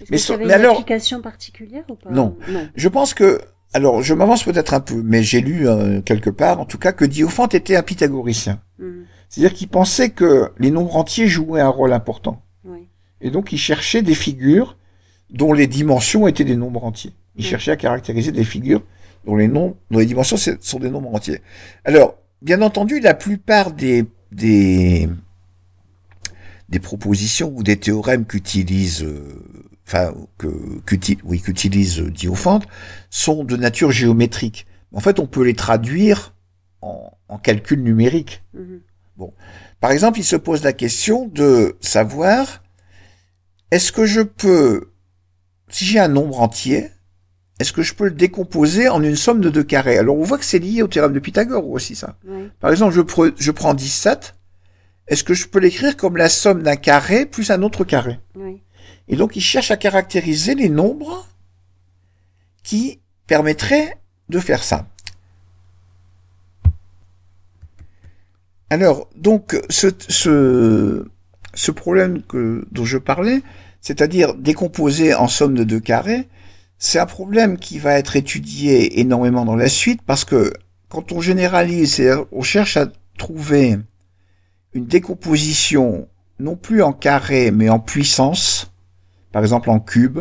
Est-ce 0.00 0.10
Mais 0.10 0.16
que 0.16 0.22
ça 0.22 0.34
avait 0.34 0.44
mais 0.46 0.54
une 0.54 0.60
alors- 0.60 0.76
application 0.76 1.20
particulière 1.20 1.84
ou 1.90 1.94
pas? 1.96 2.10
Non. 2.10 2.36
Non. 2.48 2.68
Je 2.74 2.88
pense 2.88 3.12
que, 3.12 3.40
alors, 3.72 4.02
je 4.02 4.14
m'avance 4.14 4.42
peut-être 4.44 4.72
un 4.74 4.80
peu, 4.80 5.02
mais 5.02 5.22
j'ai 5.22 5.40
lu 5.40 5.68
euh, 5.68 6.00
quelque 6.00 6.30
part, 6.30 6.60
en 6.60 6.64
tout 6.64 6.78
cas, 6.78 6.92
que 6.92 7.04
Diophante 7.04 7.54
était 7.54 7.76
un 7.76 7.82
pythagoricien. 7.82 8.60
Hmm, 8.78 9.02
C'est-à-dire 9.28 9.52
qu'il 9.54 9.68
pensait 9.68 10.10
que 10.10 10.50
les 10.58 10.70
nombres 10.70 10.96
entiers 10.96 11.26
jouaient 11.26 11.60
un 11.60 11.68
rôle 11.68 11.92
important. 11.92 12.42
oui. 12.64 12.88
Et 13.20 13.30
donc, 13.30 13.52
il 13.52 13.58
cherchait 13.58 14.02
des 14.02 14.14
figures 14.14 14.76
dont 15.30 15.52
les 15.52 15.66
dimensions 15.66 16.26
étaient 16.28 16.44
des 16.44 16.56
nombres 16.56 16.84
entiers. 16.84 17.12
Il 17.36 17.44
Mm. 17.44 17.48
cherchait 17.48 17.70
à 17.72 17.76
caractériser 17.76 18.32
des 18.32 18.44
figures 18.44 18.82
dont 19.26 19.36
les 19.36 19.48
nombres, 19.48 19.74
dont 19.90 19.98
les 19.98 20.06
dimensions 20.06 20.36
sont 20.60 20.78
des 20.78 20.88
nombres 20.90 21.14
entiers. 21.14 21.40
Alors, 21.84 22.14
bien 22.42 22.62
entendu, 22.62 23.00
la 23.00 23.12
plupart 23.14 23.72
des, 23.72 24.04
des, 24.32 25.08
des 26.68 26.78
propositions 26.78 27.52
ou 27.54 27.62
des 27.62 27.76
théorèmes 27.76 28.24
qu'utilise, 28.26 29.02
euh, 29.02 29.42
enfin, 29.86 30.14
que, 30.38 30.46
qu'uti- 30.86 31.18
oui, 31.24 31.40
qu'utilise 31.40 32.00
euh, 32.00 32.10
Diophante 32.10 32.66
sont 33.10 33.44
de 33.44 33.56
nature 33.56 33.90
géométrique. 33.92 34.66
En 34.92 35.00
fait, 35.00 35.18
on 35.18 35.26
peut 35.26 35.42
les 35.44 35.54
traduire 35.54 36.34
en, 36.82 37.12
en 37.28 37.38
calcul 37.38 37.82
numérique. 37.82 38.42
Mhm. 38.54 38.80
Par 39.80 39.90
exemple, 39.92 40.18
il 40.18 40.24
se 40.24 40.36
pose 40.36 40.62
la 40.62 40.72
question 40.72 41.26
de 41.28 41.76
savoir 41.80 42.62
est-ce 43.70 43.92
que 43.92 44.06
je 44.06 44.20
peux, 44.20 44.90
si 45.68 45.84
j'ai 45.84 45.98
un 45.98 46.08
nombre 46.08 46.40
entier, 46.40 46.90
est-ce 47.58 47.72
que 47.72 47.82
je 47.82 47.94
peux 47.94 48.04
le 48.04 48.10
décomposer 48.10 48.88
en 48.88 49.02
une 49.02 49.16
somme 49.16 49.40
de 49.40 49.48
deux 49.50 49.62
carrés? 49.64 49.96
Alors 49.98 50.16
on 50.18 50.22
voit 50.22 50.36
que 50.38 50.44
c'est 50.44 50.58
lié 50.58 50.82
au 50.82 50.88
théorème 50.88 51.14
de 51.14 51.18
Pythagore 51.18 51.66
aussi 51.70 51.94
ça. 51.94 52.16
Oui. 52.26 52.50
Par 52.60 52.70
exemple, 52.70 52.94
je, 52.94 53.00
pre- 53.00 53.32
je 53.38 53.50
prends 53.50 53.72
17, 53.74 54.34
est-ce 55.08 55.24
que 55.24 55.32
je 55.34 55.46
peux 55.48 55.58
l'écrire 55.60 55.96
comme 55.96 56.16
la 56.18 56.28
somme 56.28 56.62
d'un 56.62 56.76
carré 56.76 57.24
plus 57.26 57.50
un 57.50 57.62
autre 57.62 57.84
carré? 57.84 58.20
Oui. 58.34 58.62
Et 59.08 59.16
donc 59.16 59.36
il 59.36 59.40
cherche 59.40 59.70
à 59.70 59.76
caractériser 59.76 60.54
les 60.54 60.68
nombres 60.68 61.26
qui 62.62 63.00
permettraient 63.26 63.96
de 64.28 64.40
faire 64.40 64.62
ça. 64.62 64.86
Alors, 68.68 69.08
donc, 69.14 69.56
ce, 69.70 69.88
ce, 70.08 71.06
ce 71.54 71.70
problème 71.70 72.22
que, 72.22 72.66
dont 72.72 72.84
je 72.84 72.98
parlais, 72.98 73.42
c'est-à-dire 73.80 74.34
décomposer 74.34 75.14
en 75.14 75.28
somme 75.28 75.54
de 75.54 75.62
deux 75.62 75.78
carrés, 75.78 76.28
c'est 76.78 76.98
un 76.98 77.06
problème 77.06 77.58
qui 77.58 77.78
va 77.78 77.92
être 77.92 78.16
étudié 78.16 79.00
énormément 79.00 79.44
dans 79.44 79.56
la 79.56 79.68
suite 79.68 80.02
parce 80.02 80.24
que 80.24 80.52
quand 80.88 81.12
on 81.12 81.20
généralise, 81.20 81.94
c'est-à-dire 81.94 82.26
on 82.32 82.42
cherche 82.42 82.76
à 82.76 82.88
trouver 83.16 83.78
une 84.74 84.86
décomposition 84.86 86.08
non 86.38 86.56
plus 86.56 86.82
en 86.82 86.92
carré 86.92 87.50
mais 87.50 87.70
en 87.70 87.78
puissance, 87.78 88.72
par 89.36 89.42
exemple 89.42 89.68
en 89.68 89.80
cube 89.80 90.20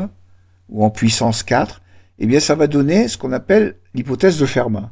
ou 0.68 0.84
en 0.84 0.90
puissance 0.90 1.42
4, 1.44 1.82
eh 2.20 2.26
bien 2.26 2.42
ça 2.42 2.54
va 2.54 2.68
donner 2.68 3.08
ce 3.08 3.18
qu'on 3.18 3.32
appelle 3.32 3.78
l'hypothèse 3.94 4.38
de 4.38 4.46
Fermat. 4.46 4.92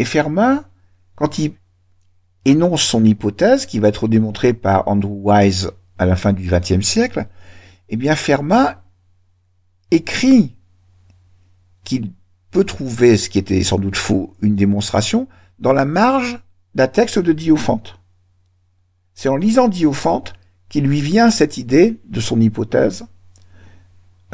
Et 0.00 0.04
Fermat, 0.04 0.64
quand 1.14 1.38
il 1.38 1.52
énonce 2.44 2.82
son 2.82 3.04
hypothèse, 3.04 3.66
qui 3.66 3.78
va 3.78 3.86
être 3.86 4.08
démontrée 4.08 4.52
par 4.52 4.88
Andrew 4.88 5.12
Wise 5.22 5.70
à 5.96 6.06
la 6.06 6.16
fin 6.16 6.32
du 6.32 6.50
XXe 6.50 6.84
siècle, 6.84 7.28
eh 7.88 7.94
bien 7.94 8.16
Fermat 8.16 8.82
écrit 9.92 10.56
qu'il 11.84 12.10
peut 12.50 12.64
trouver, 12.64 13.16
ce 13.16 13.28
qui 13.28 13.38
était 13.38 13.62
sans 13.62 13.78
doute 13.78 13.96
faux, 13.96 14.34
une 14.42 14.56
démonstration 14.56 15.28
dans 15.60 15.72
la 15.72 15.84
marge 15.84 16.40
d'un 16.74 16.88
texte 16.88 17.20
de 17.20 17.32
Diophante. 17.32 18.00
C'est 19.14 19.28
en 19.28 19.36
lisant 19.36 19.68
Diophante 19.68 20.32
qu'il 20.68 20.84
lui 20.84 21.00
vient 21.00 21.30
cette 21.30 21.56
idée 21.56 21.98
de 22.08 22.20
son 22.20 22.40
hypothèse 22.40 23.04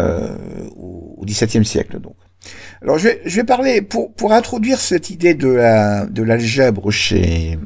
euh, 0.01 0.37
au 0.77 1.23
XVIIe 1.25 1.65
siècle. 1.65 2.01
Donc. 2.01 2.17
Alors 2.83 2.99
je 2.99 3.09
vais, 3.09 3.45
parler 3.45 3.81
pour 3.81 4.13
pour 4.13 4.33
introduire 4.33 4.81
cette 4.81 5.11
idée 5.11 5.35
de 5.35 5.49
la 5.49 6.07
de 6.07 6.23
l'algèbre 6.23 6.91
chez 6.91 7.59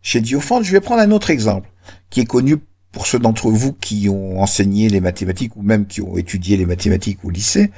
chez 0.00 0.20
Diophante, 0.20 0.64
je 0.64 0.72
vais 0.72 0.80
prendre 0.80 1.02
un 1.02 1.10
autre 1.10 1.30
exemple 1.30 1.68
qui 2.08 2.20
est 2.20 2.24
connu 2.24 2.56
pour 2.92 3.06
ceux 3.06 3.18
d'entre 3.18 3.50
vous 3.50 3.72
qui 3.72 4.08
ont 4.08 4.40
enseigné 4.40 4.88
les 4.88 5.00
mathématiques 5.00 5.56
ou 5.56 5.62
même 5.62 5.86
qui 5.86 6.00
ont 6.00 6.16
étudié 6.16 6.56
les 6.56 6.66
mathématiques 6.66 7.24
au 7.24 7.30
lycée, 7.30 7.70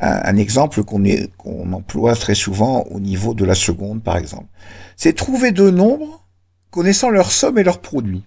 un, 0.00 0.20
un 0.24 0.36
exemple 0.36 0.84
qu'on 0.84 1.02
qu'on 1.38 1.72
emploie 1.72 2.14
très 2.14 2.34
souvent 2.34 2.82
au 2.90 3.00
niveau 3.00 3.34
de 3.34 3.44
la 3.44 3.54
seconde 3.54 4.02
par 4.02 4.18
exemple. 4.18 4.48
C'est 4.96 5.14
trouver 5.14 5.52
deux 5.52 5.70
nombres 5.70 6.28
connaissant 6.70 7.10
leur 7.10 7.32
somme 7.32 7.58
et 7.58 7.64
leur 7.64 7.80
produit. 7.80 8.24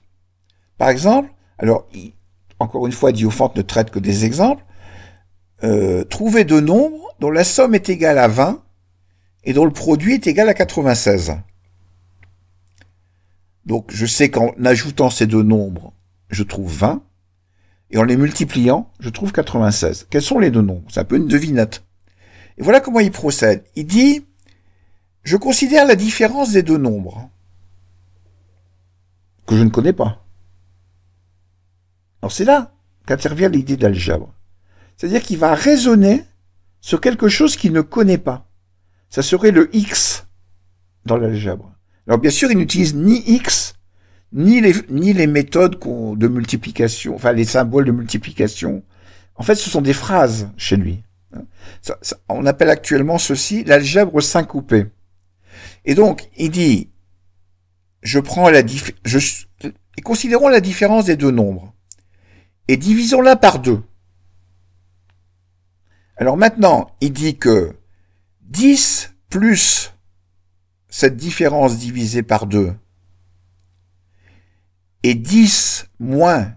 Par 0.78 0.90
exemple, 0.90 1.30
alors 1.58 1.88
encore 2.60 2.86
une 2.86 2.94
fois, 2.94 3.12
Diophante 3.12 3.56
ne 3.56 3.62
traite 3.62 3.92
que 3.92 4.00
des 4.00 4.26
exemples. 4.26 4.64
Euh, 5.64 6.04
trouver 6.04 6.44
deux 6.44 6.62
nombres 6.62 7.16
dont 7.20 7.32
la 7.32 7.44
somme 7.44 7.76
est 7.76 7.90
égale 7.90 8.18
à 8.18 8.28
20 8.28 8.64
et 9.46 9.54
dont 9.54 9.66
le 9.66 9.72
produit 9.72 10.14
est 10.14 10.28
égal 10.28 10.50
à 10.50 10.54
96. 10.54 11.38
Donc 13.66 13.92
je 13.92 14.06
sais 14.06 14.30
qu'en 14.30 14.52
ajoutant 14.64 15.10
ces 15.10 15.28
deux 15.28 15.44
nombres, 15.44 15.94
je 16.30 16.44
trouve 16.44 16.72
20. 16.72 17.02
et 17.92 17.98
en 17.98 18.04
les 18.04 18.18
multipliant, 18.18 18.92
je 19.00 19.10
trouve 19.10 19.32
96. 19.32 20.08
Quels 20.10 20.22
sont 20.22 20.40
les 20.40 20.52
deux 20.52 20.62
nombres? 20.62 20.88
C'est 20.90 21.00
un 21.00 21.06
peu 21.06 21.18
une 21.18 21.28
devinette. 21.28 21.84
Et 22.58 22.64
voilà 22.64 22.80
comment 22.80 23.00
il 23.00 23.12
procède. 23.12 23.64
Il 23.76 23.86
dit, 23.86 24.26
je 25.24 25.38
considère 25.38 25.86
la 25.86 25.96
différence 25.96 26.52
des 26.52 26.64
deux 26.64 26.78
nombres 26.78 27.30
que 29.46 29.56
je 29.56 29.64
ne 29.64 29.70
connais 29.70 29.94
pas. 29.94 30.25
Alors 32.22 32.32
c'est 32.32 32.46
là 32.46 32.74
qu'intervient 33.06 33.50
l'idée 33.50 33.78
d'algèbre. 33.78 34.34
C'est-à-dire 34.98 35.22
qu'il 35.22 35.38
va 35.38 35.54
raisonner 35.54 36.24
sur 36.82 37.02
quelque 37.02 37.28
chose 37.28 37.56
qu'il 37.56 37.74
ne 37.74 37.82
connaît 37.82 38.18
pas. 38.18 38.50
Ça 39.10 39.22
serait 39.22 39.52
le 39.52 39.76
x 39.76 40.28
dans 41.06 41.18
l'algèbre. 41.18 41.74
Alors 42.08 42.20
bien 42.20 42.32
sûr, 42.32 42.52
il 42.52 42.58
n'utilise 42.58 42.96
ni 42.96 43.24
x, 43.26 43.76
ni 44.32 44.62
les, 44.62 44.74
ni 44.90 45.14
les 45.14 45.28
méthodes 45.28 45.80
de 45.80 46.28
multiplication, 46.28 47.16
enfin 47.16 47.32
les 47.32 47.46
symboles 47.46 47.86
de 47.86 47.92
multiplication. 47.92 48.84
En 49.36 49.44
fait, 49.44 49.56
ce 49.56 49.70
sont 49.70 49.82
des 49.82 49.94
phrases 49.94 50.50
chez 50.58 50.78
lui. 50.78 51.04
on 52.30 52.46
appelle 52.46 52.70
actuellement 52.70 53.18
ceci 53.18 53.64
l'algèbre 53.64 54.22
syncoupée. 54.22 54.88
Et 55.84 55.96
donc, 55.96 56.30
il 56.38 56.52
dit, 56.52 56.90
je 58.02 58.20
prends 58.20 58.50
la 58.50 58.64
dif- 58.64 58.96
je, 59.04 59.20
et 59.98 60.02
considérons 60.02 60.48
la 60.48 60.62
différence 60.62 61.06
des 61.06 61.18
deux 61.18 61.32
nombres 61.32 61.75
et 62.68 62.78
divisons-la 62.78 63.36
par 63.36 63.60
deux. 63.60 63.84
Alors 66.18 66.38
maintenant, 66.38 66.92
il 67.02 67.12
dit 67.12 67.38
que 67.38 67.76
10 68.42 69.14
plus 69.30 69.94
cette 70.88 71.18
différence 71.18 71.78
divisée 71.78 72.24
par 72.24 72.46
2 72.46 72.74
et 75.04 75.14
10 75.14 75.88
moins 76.00 76.56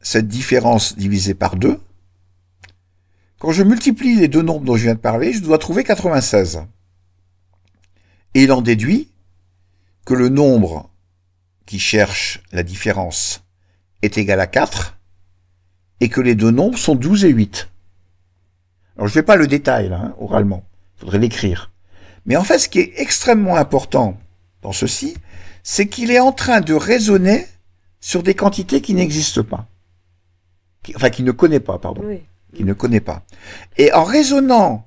cette 0.00 0.28
différence 0.28 0.96
divisée 0.96 1.34
par 1.34 1.56
2, 1.56 1.78
quand 3.38 3.52
je 3.52 3.62
multiplie 3.62 4.16
les 4.16 4.28
deux 4.28 4.42
nombres 4.42 4.64
dont 4.64 4.76
je 4.76 4.84
viens 4.84 4.94
de 4.94 5.00
parler, 5.00 5.32
je 5.32 5.40
dois 5.40 5.58
trouver 5.58 5.84
96. 5.84 6.62
Et 8.34 8.44
il 8.44 8.52
en 8.52 8.62
déduit 8.62 9.10
que 10.06 10.14
le 10.14 10.28
nombre 10.28 10.90
qui 11.66 11.78
cherche 11.78 12.42
la 12.52 12.62
différence 12.62 13.44
est 14.02 14.18
égal 14.18 14.40
à 14.40 14.46
4 14.46 14.99
et 16.00 16.08
que 16.08 16.20
les 16.20 16.34
deux 16.34 16.50
nombres 16.50 16.78
sont 16.78 16.94
12 16.94 17.24
et 17.24 17.28
8. 17.30 17.68
Alors 18.96 19.08
je 19.08 19.12
ne 19.12 19.14
fais 19.14 19.22
pas 19.22 19.36
le 19.36 19.46
détail 19.46 19.88
là, 19.88 20.00
hein, 20.04 20.14
oralement, 20.18 20.64
il 20.96 21.00
faudrait 21.00 21.18
l'écrire. 21.18 21.70
Mais 22.26 22.36
en 22.36 22.44
fait, 22.44 22.58
ce 22.58 22.68
qui 22.68 22.80
est 22.80 22.92
extrêmement 22.96 23.56
important 23.56 24.18
dans 24.62 24.72
ceci, 24.72 25.16
c'est 25.62 25.86
qu'il 25.86 26.10
est 26.10 26.20
en 26.20 26.32
train 26.32 26.60
de 26.60 26.74
raisonner 26.74 27.46
sur 28.00 28.22
des 28.22 28.34
quantités 28.34 28.80
qui 28.80 28.94
n'existent 28.94 29.42
pas. 29.42 29.66
Qui- 30.82 30.94
enfin, 30.96 31.10
qui 31.10 31.22
ne 31.22 31.32
connaît 31.32 31.60
pas, 31.60 31.78
pardon 31.78 32.02
Oui. 32.04 32.20
qu'il 32.54 32.66
ne 32.66 32.72
connaît 32.72 33.00
pas. 33.00 33.22
Et 33.78 33.92
en 33.92 34.04
raisonnant 34.04 34.86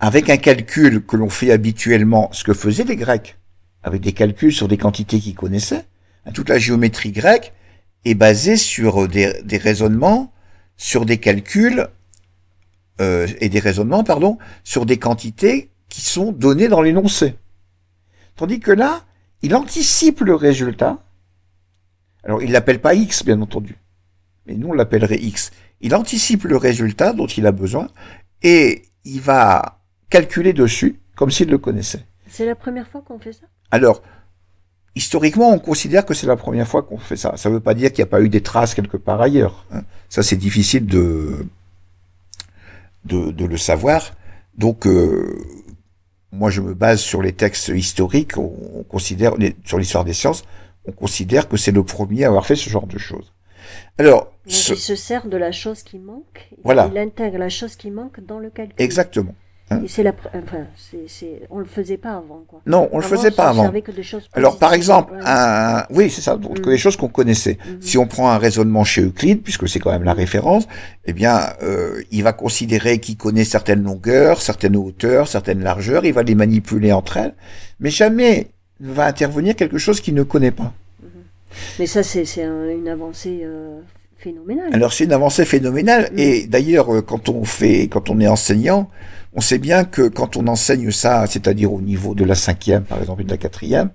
avec 0.00 0.30
un 0.30 0.36
calcul 0.36 1.04
que 1.04 1.16
l'on 1.16 1.28
fait 1.30 1.50
habituellement, 1.50 2.28
ce 2.32 2.44
que 2.44 2.54
faisaient 2.54 2.84
les 2.84 2.96
Grecs, 2.96 3.36
avec 3.82 4.00
des 4.00 4.12
calculs 4.12 4.52
sur 4.52 4.68
des 4.68 4.76
quantités 4.78 5.18
qu'ils 5.20 5.34
connaissaient, 5.34 5.84
hein, 6.26 6.32
toute 6.32 6.48
la 6.48 6.58
géométrie 6.58 7.12
grecque 7.12 7.52
est 8.04 8.14
basée 8.14 8.56
sur 8.56 9.08
des, 9.08 9.42
des 9.42 9.58
raisonnements, 9.58 10.32
sur 10.78 11.04
des 11.04 11.18
calculs 11.18 11.88
euh, 13.02 13.26
et 13.40 13.50
des 13.50 13.60
raisonnements, 13.60 14.04
pardon, 14.04 14.38
sur 14.64 14.86
des 14.86 14.98
quantités 14.98 15.70
qui 15.90 16.00
sont 16.00 16.32
données 16.32 16.68
dans 16.68 16.80
l'énoncé. 16.80 17.36
Tandis 18.36 18.60
que 18.60 18.72
là, 18.72 19.04
il 19.42 19.54
anticipe 19.54 20.20
le 20.20 20.34
résultat. 20.34 21.04
Alors, 22.24 22.42
il 22.42 22.52
l'appelle 22.52 22.80
pas 22.80 22.94
x, 22.94 23.22
bien 23.22 23.40
entendu, 23.42 23.76
mais 24.46 24.54
nous 24.54 24.68
on 24.68 24.72
l'appellerait 24.72 25.18
x 25.18 25.52
il 25.80 25.94
anticipe 25.94 26.44
le 26.44 26.56
résultat 26.56 27.12
dont 27.12 27.26
il 27.26 27.46
a 27.46 27.52
besoin 27.52 27.88
et 28.42 28.82
il 29.04 29.20
va 29.20 29.80
calculer 30.10 30.52
dessus 30.52 31.00
comme 31.16 31.30
s'il 31.30 31.48
le 31.48 31.58
connaissait. 31.58 32.04
C'est 32.26 32.46
la 32.46 32.54
première 32.54 32.86
fois 32.88 33.02
qu'on 33.02 33.18
fait 33.18 33.32
ça? 33.32 33.46
Alors, 33.70 34.02
historiquement, 34.94 35.50
on 35.52 35.58
considère 35.58 36.04
que 36.06 36.14
c'est 36.14 36.26
la 36.26 36.36
première 36.36 36.66
fois 36.66 36.82
qu'on 36.82 36.98
fait 36.98 37.16
ça. 37.16 37.36
Ça 37.36 37.48
ne 37.48 37.54
veut 37.54 37.60
pas 37.60 37.74
dire 37.74 37.92
qu'il 37.92 38.02
n'y 38.02 38.08
a 38.08 38.10
pas 38.10 38.20
eu 38.20 38.28
des 38.28 38.42
traces 38.42 38.74
quelque 38.74 38.96
part 38.96 39.20
ailleurs. 39.20 39.64
hein. 39.72 39.82
Ça, 40.08 40.22
c'est 40.22 40.36
difficile 40.36 40.86
de, 40.86 41.46
de, 43.04 43.30
de 43.30 43.44
le 43.44 43.56
savoir. 43.56 44.12
Donc, 44.56 44.86
euh, 44.86 45.38
moi, 46.32 46.50
je 46.50 46.60
me 46.60 46.74
base 46.74 47.00
sur 47.00 47.22
les 47.22 47.32
textes 47.32 47.68
historiques. 47.68 48.36
On, 48.38 48.52
on 48.74 48.82
considère, 48.82 49.36
les- 49.36 49.54
sur 49.64 49.78
l'histoire 49.78 50.04
des 50.04 50.12
sciences, 50.14 50.44
on 50.86 50.92
considère 50.92 51.48
que 51.48 51.56
c'est 51.56 51.72
le 51.72 51.82
premier 51.84 52.24
à 52.24 52.28
avoir 52.28 52.46
fait 52.46 52.56
ce 52.56 52.68
genre 52.70 52.86
de 52.86 52.98
choses. 52.98 53.32
Alors, 53.98 54.24
Donc, 54.24 54.30
ce- 54.54 54.72
il 54.72 54.78
se 54.78 54.96
sert 54.96 55.26
de 55.26 55.36
la 55.36 55.52
chose 55.52 55.82
qui 55.82 55.98
manque. 55.98 56.48
Voilà. 56.64 56.90
Il 56.92 56.98
intègre 56.98 57.38
la 57.38 57.48
chose 57.50 57.76
qui 57.76 57.90
manque 57.90 58.20
dans 58.24 58.38
le 58.38 58.50
calcul. 58.50 58.74
exactement. 58.78 59.34
Et 59.84 59.88
c'est 59.88 60.02
la, 60.02 60.12
enfin, 60.34 60.64
on 61.50 61.58
le 61.58 61.64
faisait 61.66 61.98
pas 61.98 62.12
avant, 62.12 62.42
quoi. 62.48 62.62
Non, 62.66 62.88
on 62.92 62.98
le 62.98 63.04
Avant, 63.04 63.16
faisait 63.16 63.30
pas 63.30 63.48
avant. 63.48 63.70
que 63.70 63.90
des 63.92 64.02
choses 64.02 64.26
Alors, 64.32 64.58
par 64.58 64.72
exemple, 64.72 65.12
Ouais. 65.12 65.20
un... 65.26 65.84
oui, 65.90 66.08
c'est 66.10 66.22
ça, 66.22 66.36
donc 66.36 66.64
Mm. 66.64 66.70
les 66.70 66.78
choses 66.78 66.96
qu'on 66.96 67.08
connaissait. 67.08 67.58
Mhm. 67.66 67.82
Si 67.82 67.98
on 67.98 68.06
prend 68.06 68.30
un 68.30 68.38
raisonnement 68.38 68.84
chez 68.84 69.02
Euclide, 69.02 69.42
puisque 69.42 69.68
c'est 69.68 69.78
quand 69.78 69.90
même 69.90 70.04
la 70.04 70.14
référence, 70.14 70.66
eh 71.04 71.12
bien, 71.12 71.40
euh, 71.62 72.00
il 72.10 72.22
va 72.22 72.32
considérer 72.32 72.98
qu'il 72.98 73.18
connaît 73.18 73.44
certaines 73.44 73.82
longueurs, 73.82 74.40
certaines 74.40 74.76
hauteurs, 74.76 75.28
certaines 75.28 75.62
largeurs, 75.62 76.04
il 76.06 76.14
va 76.14 76.22
les 76.22 76.34
manipuler 76.34 76.92
entre 76.92 77.18
elles, 77.18 77.34
mais 77.78 77.90
jamais 77.90 78.48
ne 78.80 78.92
va 78.92 79.04
intervenir 79.06 79.54
quelque 79.54 79.76
chose 79.78 80.00
qu'il 80.00 80.14
ne 80.14 80.22
connaît 80.22 80.50
pas. 80.52 80.72
Mais 81.78 81.86
ça, 81.86 82.02
c'est, 82.02 82.24
c'est 82.24 82.44
un- 82.44 82.68
une 82.70 82.88
avancée 82.88 83.40
euh, 83.42 83.80
phénoménale. 84.18 84.70
Alors 84.72 84.92
c'est 84.92 85.04
une 85.04 85.12
avancée 85.12 85.44
phénoménale 85.44 86.08
Mm. 86.12 86.18
et 86.18 86.46
d'ailleurs 86.46 86.94
euh, 86.94 87.02
quand 87.02 87.28
on 87.28 87.44
fait, 87.44 87.88
quand 87.88 88.10
on 88.10 88.18
est 88.20 88.28
enseignant, 88.28 88.88
on 89.32 89.40
sait 89.40 89.58
bien 89.58 89.84
que 89.84 90.08
quand 90.08 90.36
on 90.36 90.46
enseigne 90.46 90.90
ça, 90.90 91.26
c'est-à-dire 91.26 91.72
au 91.72 91.80
niveau 91.80 92.14
de 92.14 92.24
la 92.24 92.34
cinquième 92.34 92.84
par 92.84 92.98
exemple 93.00 93.22
et 93.22 93.24
de 93.24 93.30
la 93.30 93.36
quatrième, 93.36 93.90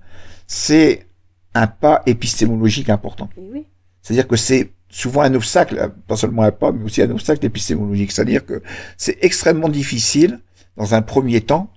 c'est 0.48 1.08
un 1.54 1.68
pas 1.68 2.02
épistémologique 2.06 2.90
important. 2.90 3.30
Oui. 3.38 3.66
C'est-à-dire 4.02 4.28
que 4.28 4.36
c'est 4.36 4.72
souvent 4.90 5.22
un 5.22 5.34
obstacle, 5.34 5.92
pas 6.08 6.16
seulement 6.16 6.44
un 6.44 6.52
pas, 6.52 6.72
mais 6.72 6.84
aussi 6.84 7.02
un 7.02 7.12
obstacle 7.12 7.46
épistémologique. 7.46 8.12
C'est-à-dire 8.12 8.46
que 8.46 8.62
c'est 8.98 9.18
extrêmement 9.22 9.70
difficile, 9.70 10.40
dans 10.78 10.94
un 10.94 11.02
premier 11.02 11.42
temps, 11.42 11.72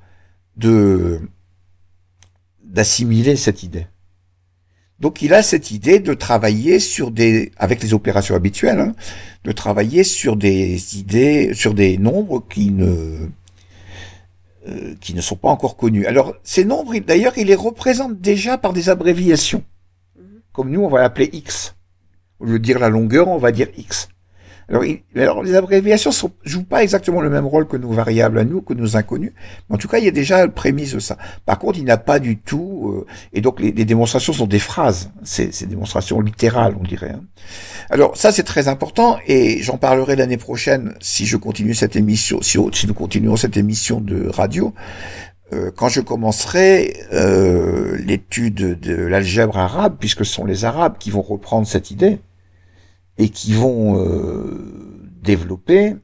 de 0.56 1.20
d'assimiler 2.62 3.36
cette 3.36 3.62
idée. 3.62 3.86
Donc 4.98 5.22
il 5.22 5.34
a 5.34 5.42
cette 5.42 5.70
idée 5.70 6.00
de 6.00 6.14
travailler 6.14 6.78
sur 6.78 7.10
des, 7.10 7.52
avec 7.56 7.82
les 7.82 7.94
opérations 7.94 8.34
habituelles, 8.34 8.80
hein, 8.80 8.94
de 9.44 9.52
travailler 9.52 10.04
sur 10.04 10.36
des 10.36 10.98
idées, 10.98 11.52
sur 11.54 11.74
des 11.74 11.98
nombres 11.98 12.44
qui 12.48 12.70
ne 12.70 13.28
euh, 14.68 14.94
qui 15.00 15.14
ne 15.14 15.20
sont 15.20 15.36
pas 15.36 15.48
encore 15.48 15.76
connus. 15.76 16.06
Alors 16.06 16.34
ces 16.42 16.64
nombres, 16.64 16.94
il- 16.94 17.04
d'ailleurs, 17.04 17.36
il 17.38 17.46
les 17.46 17.54
représente 17.54 18.20
déjà 18.20 18.58
par 18.58 18.72
des 18.72 18.88
abréviations. 18.88 19.62
Mhm. 20.18 20.40
Comme 20.52 20.70
nous, 20.70 20.82
on 20.82 20.88
va 20.88 21.00
l'appeler 21.00 21.30
X. 21.32 21.74
Au 22.38 22.44
lieu 22.46 22.58
de 22.58 22.64
dire 22.64 22.78
la 22.78 22.88
longueur, 22.90 23.28
on 23.28 23.38
va 23.38 23.52
dire 23.52 23.68
X. 23.76 24.08
Alors, 24.68 25.44
les 25.44 25.54
abréviations 25.54 26.10
ne 26.10 26.50
jouent 26.50 26.64
pas 26.64 26.82
exactement 26.82 27.20
le 27.20 27.30
même 27.30 27.46
rôle 27.46 27.68
que 27.68 27.76
nos 27.76 27.92
variables 27.92 28.38
à 28.38 28.44
nous, 28.44 28.62
que 28.62 28.74
nos 28.74 28.96
inconnus. 28.96 29.32
En 29.70 29.76
tout 29.76 29.86
cas, 29.86 29.98
il 29.98 30.04
y 30.04 30.08
a 30.08 30.12
déjà 30.12 30.44
le 30.44 30.50
prémisse 30.50 30.94
de 30.94 30.98
ça. 30.98 31.16
Par 31.44 31.58
contre, 31.60 31.78
il 31.78 31.84
n'a 31.84 31.96
pas 31.98 32.18
du 32.18 32.36
tout... 32.38 32.92
euh, 32.92 33.06
et 33.32 33.40
donc, 33.40 33.60
les, 33.60 33.70
démonstrations 33.72 34.32
sont 34.32 34.46
des 34.48 34.58
phrases. 34.58 35.10
C'est 35.22 35.60
des 35.60 35.66
démonstrations 35.66 36.20
littérales, 36.20 36.74
on 36.80 36.82
dirait. 36.82 37.10
hein. 37.10 37.22
Alors, 37.90 38.16
ça, 38.16 38.32
c'est 38.32 38.42
très 38.42 38.66
important. 38.66 39.18
Et 39.28 39.62
j'en 39.62 39.78
parlerai 39.78 40.16
l'année 40.16 40.36
prochaine 40.36 40.94
si 41.00 41.26
je 41.26 41.36
continue 41.36 41.74
cette 41.74 41.94
émission, 41.94 42.42
si, 42.42 42.58
si 42.72 42.86
nous 42.88 42.94
continuons 42.94 43.36
cette 43.36 43.56
émission 43.56 44.00
de 44.00 44.28
radio. 44.28 44.74
Euh, 45.52 45.70
quand 45.74 45.88
je 45.88 46.00
commencerai 46.00 46.96
euh, 47.12 47.96
l'étude 48.04 48.80
de 48.80 48.96
l'algèbre 48.96 49.58
arabe, 49.58 49.96
puisque 50.00 50.26
ce 50.26 50.32
sont 50.32 50.44
les 50.44 50.64
Arabes 50.64 50.96
qui 50.98 51.12
vont 51.12 51.22
reprendre 51.22 51.68
cette 51.68 51.92
idée 51.92 52.18
et 53.18 53.28
qui 53.30 53.52
vont 53.52 53.98
euh, 53.98 55.10
développer 55.22 55.96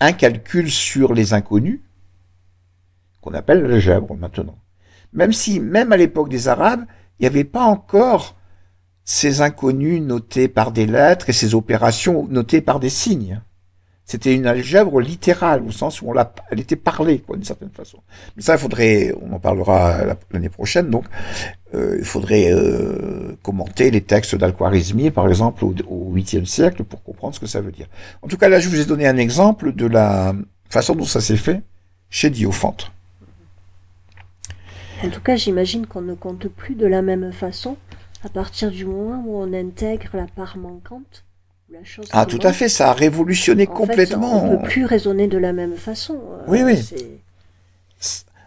un 0.00 0.12
calcul 0.12 0.70
sur 0.70 1.14
les 1.14 1.32
inconnus 1.32 1.80
qu'on 3.20 3.34
appelle 3.34 3.62
l'algèbre 3.62 4.14
maintenant. 4.14 4.58
Même 5.12 5.32
si, 5.32 5.60
même 5.60 5.92
à 5.92 5.96
l'époque 5.96 6.28
des 6.28 6.48
Arabes, 6.48 6.84
il 7.18 7.22
n'y 7.22 7.26
avait 7.28 7.44
pas 7.44 7.64
encore 7.64 8.36
ces 9.04 9.40
inconnus 9.40 10.02
notés 10.02 10.48
par 10.48 10.72
des 10.72 10.86
lettres 10.86 11.30
et 11.30 11.32
ces 11.32 11.54
opérations 11.54 12.26
notées 12.28 12.60
par 12.60 12.80
des 12.80 12.90
signes. 12.90 13.40
C'était 14.04 14.34
une 14.34 14.46
algèbre 14.46 15.00
littérale, 15.00 15.62
au 15.62 15.72
sens 15.72 16.00
où 16.02 16.12
elle 16.50 16.60
était 16.60 16.76
parlée, 16.76 17.18
quoi, 17.20 17.36
d'une 17.36 17.44
certaine 17.44 17.70
façon. 17.70 17.98
Mais 18.36 18.42
ça, 18.42 18.54
il 18.54 18.58
faudrait, 18.58 19.12
on 19.20 19.32
en 19.32 19.40
parlera 19.40 20.04
la- 20.04 20.18
l'année 20.30 20.48
prochaine, 20.48 20.90
donc, 20.90 21.06
il 21.74 22.04
faudrait 22.04 22.52
euh, 22.52 23.36
commenter 23.42 23.90
les 23.90 24.00
textes 24.00 24.34
d'Al-Khwarizmi, 24.34 25.10
par 25.10 25.28
exemple, 25.28 25.64
au, 25.64 25.74
au 25.88 26.14
8e 26.14 26.44
siècle, 26.46 26.84
pour 26.84 27.02
comprendre 27.02 27.34
ce 27.34 27.40
que 27.40 27.46
ça 27.46 27.60
veut 27.60 27.72
dire. 27.72 27.86
En 28.22 28.28
tout 28.28 28.36
cas, 28.36 28.48
là, 28.48 28.60
je 28.60 28.68
vous 28.68 28.80
ai 28.80 28.84
donné 28.84 29.06
un 29.06 29.16
exemple 29.16 29.72
de 29.72 29.86
la 29.86 30.34
façon 30.70 30.94
dont 30.94 31.04
ça 31.04 31.20
s'est 31.20 31.36
fait 31.36 31.62
chez 32.08 32.30
Diophante. 32.30 32.92
En 35.04 35.10
tout 35.10 35.20
cas, 35.20 35.36
j'imagine 35.36 35.86
qu'on 35.86 36.00
ne 36.00 36.14
compte 36.14 36.48
plus 36.48 36.74
de 36.74 36.86
la 36.86 37.02
même 37.02 37.32
façon 37.32 37.76
à 38.24 38.28
partir 38.28 38.70
du 38.70 38.86
moment 38.86 39.22
où 39.26 39.36
on 39.36 39.52
intègre 39.52 40.08
la 40.14 40.26
part 40.26 40.56
manquante 40.56 41.24
La 41.70 41.84
chose 41.84 42.06
Ah, 42.12 42.24
tout 42.26 42.40
à 42.42 42.52
fait, 42.52 42.68
ça 42.68 42.90
a 42.90 42.92
révolutionné 42.94 43.68
En 43.68 43.72
complètement. 43.74 44.40
Fait, 44.40 44.46
on 44.46 44.52
ne 44.52 44.56
peut 44.56 44.62
plus 44.68 44.84
raisonner 44.86 45.28
de 45.28 45.36
la 45.38 45.52
même 45.52 45.76
façon. 45.76 46.14
Euh, 46.14 46.44
Oui, 46.48 46.62
oui. 46.62 46.78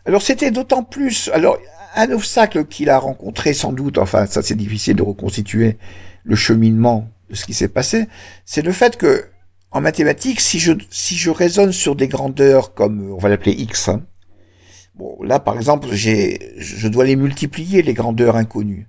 Alors 0.05 0.21
c'était 0.21 0.51
d'autant 0.51 0.83
plus. 0.83 1.29
Alors 1.33 1.57
un 1.99 2.11
obstacle 2.11 2.65
qu'il 2.65 2.89
a 2.89 2.97
rencontré 2.97 3.53
sans 3.53 3.73
doute. 3.73 3.97
Enfin, 3.97 4.25
ça 4.25 4.41
c'est 4.41 4.55
difficile 4.55 4.95
de 4.95 5.03
reconstituer 5.03 5.77
le 6.23 6.35
cheminement 6.35 7.09
de 7.29 7.35
ce 7.35 7.45
qui 7.45 7.53
s'est 7.53 7.67
passé. 7.67 8.07
C'est 8.45 8.61
le 8.61 8.71
fait 8.71 8.97
que 8.97 9.25
en 9.71 9.81
mathématiques, 9.81 10.41
si 10.41 10.59
je 10.59 10.73
si 10.89 11.15
je 11.15 11.29
raisonne 11.29 11.71
sur 11.71 11.95
des 11.95 12.07
grandeurs 12.07 12.73
comme 12.73 13.11
on 13.11 13.17
va 13.17 13.29
l'appeler 13.29 13.53
x. 13.53 13.89
hein, 13.89 14.01
bon, 14.95 15.21
là 15.23 15.39
par 15.39 15.55
exemple, 15.55 15.89
j'ai 15.91 16.53
je 16.57 16.87
dois 16.87 17.05
les 17.05 17.15
multiplier 17.15 17.81
les 17.81 17.93
grandeurs 17.93 18.35
inconnues. 18.35 18.87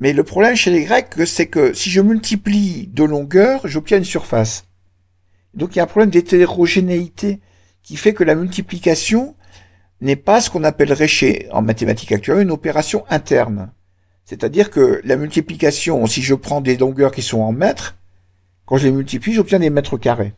Mais 0.00 0.12
le 0.12 0.24
problème 0.24 0.56
chez 0.56 0.70
les 0.70 0.84
Grecs, 0.84 1.14
c'est 1.26 1.46
que 1.46 1.72
si 1.72 1.90
je 1.90 2.02
multiplie 2.02 2.88
deux 2.88 3.06
longueurs, 3.06 3.66
j'obtiens 3.66 3.98
une 3.98 4.04
surface. 4.04 4.64
Donc 5.54 5.74
il 5.74 5.78
y 5.78 5.80
a 5.80 5.84
un 5.84 5.86
problème 5.88 6.10
d'hétérogénéité 6.10 7.40
qui 7.82 7.96
fait 7.96 8.12
que 8.12 8.24
la 8.24 8.34
multiplication 8.34 9.36
n'est 10.00 10.16
pas 10.16 10.40
ce 10.40 10.50
qu'on 10.50 10.64
appellerait 10.64 11.08
chez, 11.08 11.48
en 11.52 11.62
mathématiques 11.62 12.12
actuelles, 12.12 12.42
une 12.42 12.50
opération 12.50 13.04
interne. 13.08 13.70
C'est-à-dire 14.24 14.70
que 14.70 15.00
la 15.04 15.16
multiplication, 15.16 16.04
si 16.06 16.22
je 16.22 16.34
prends 16.34 16.60
des 16.60 16.76
longueurs 16.76 17.12
qui 17.12 17.22
sont 17.22 17.40
en 17.40 17.52
mètres, 17.52 17.96
quand 18.66 18.76
je 18.76 18.84
les 18.84 18.92
multiplie, 18.92 19.32
j'obtiens 19.32 19.60
des 19.60 19.70
mètres 19.70 19.96
carrés. 19.96 20.34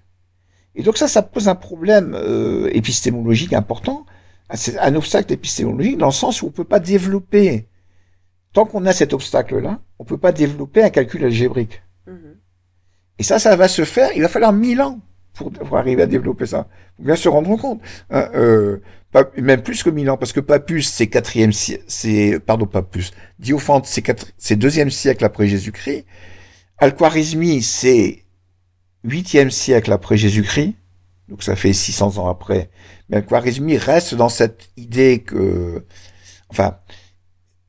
Et 0.74 0.82
donc 0.82 0.96
ça, 0.96 1.08
ça 1.08 1.22
pose 1.22 1.48
un 1.48 1.54
problème 1.54 2.14
euh, 2.14 2.68
épistémologique 2.72 3.52
important. 3.52 4.06
C'est 4.54 4.78
un 4.78 4.94
obstacle 4.94 5.32
épistémologique 5.32 5.98
dans 5.98 6.06
le 6.06 6.12
sens 6.12 6.42
où 6.42 6.46
on 6.46 6.50
peut 6.50 6.64
pas 6.64 6.80
développer, 6.80 7.66
tant 8.52 8.64
qu'on 8.64 8.86
a 8.86 8.92
cet 8.92 9.12
obstacle-là, 9.12 9.80
on 9.98 10.04
peut 10.04 10.18
pas 10.18 10.32
développer 10.32 10.82
un 10.82 10.90
calcul 10.90 11.24
algébrique. 11.24 11.82
Mhm. 12.06 12.36
Et 13.18 13.22
ça, 13.22 13.38
ça 13.38 13.56
va 13.56 13.68
se 13.68 13.84
faire, 13.84 14.10
il 14.14 14.22
va 14.22 14.28
falloir 14.28 14.52
mille 14.52 14.80
ans 14.80 15.00
pour, 15.34 15.50
pour 15.50 15.78
arriver 15.78 16.02
à 16.02 16.06
développer 16.06 16.46
ça. 16.46 16.68
Faut 16.96 17.02
bien 17.04 17.16
se 17.16 17.28
rendre 17.28 17.56
compte. 17.56 17.80
Hein, 18.10 18.28
euh, 18.34 18.78
même 19.36 19.62
plus 19.62 19.82
que 19.82 19.90
mille 19.90 20.10
ans, 20.10 20.16
parce 20.16 20.32
que 20.32 20.40
Papus, 20.40 20.88
c'est 20.88 21.06
quatrième 21.06 21.52
siècle, 21.52 21.84
c'est, 21.86 22.38
pardon, 22.40 22.66
pas 22.66 22.82
plus. 22.82 23.12
Diophante, 23.38 23.86
c'est 23.86 24.04
c'est 24.36 24.56
deuxième 24.56 24.90
siècle 24.90 25.24
après 25.24 25.46
Jésus-Christ. 25.46 26.04
Al-Khwarizmi, 26.78 27.62
c'est 27.62 28.24
huitième 29.04 29.50
siècle 29.50 29.92
après 29.92 30.16
Jésus-Christ. 30.16 30.74
Donc 31.28 31.42
ça 31.42 31.56
fait 31.56 31.72
600 31.72 32.18
ans 32.18 32.28
après. 32.28 32.70
Mais 33.08 33.18
Al-Khwarizmi 33.18 33.76
reste 33.78 34.14
dans 34.14 34.28
cette 34.28 34.70
idée 34.76 35.20
que, 35.20 35.84
enfin, 36.50 36.78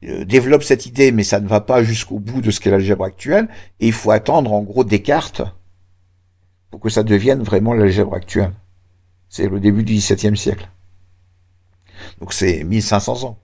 euh, 0.03 0.25
développe 0.25 0.63
cette 0.63 0.85
idée, 0.85 1.11
mais 1.11 1.23
ça 1.23 1.39
ne 1.39 1.47
va 1.47 1.61
pas 1.61 1.83
jusqu'au 1.83 2.19
bout 2.19 2.41
de 2.41 2.51
ce 2.51 2.59
qu'est 2.59 2.71
l'algèbre 2.71 3.03
actuelle. 3.05 3.47
Et 3.79 3.87
il 3.87 3.93
faut 3.93 4.11
attendre, 4.11 4.53
en 4.53 4.61
gros, 4.61 4.83
Descartes 4.83 5.41
pour 6.69 6.79
que 6.79 6.89
ça 6.89 7.03
devienne 7.03 7.41
vraiment 7.41 7.73
l'algèbre 7.73 8.13
actuelle. 8.13 8.53
C'est 9.27 9.47
le 9.47 9.59
début 9.59 9.83
du 9.83 9.93
XVIIe 9.93 10.37
siècle. 10.37 10.69
Donc 12.19 12.33
c'est 12.33 12.63
1500 12.63 13.23
ans 13.23 13.37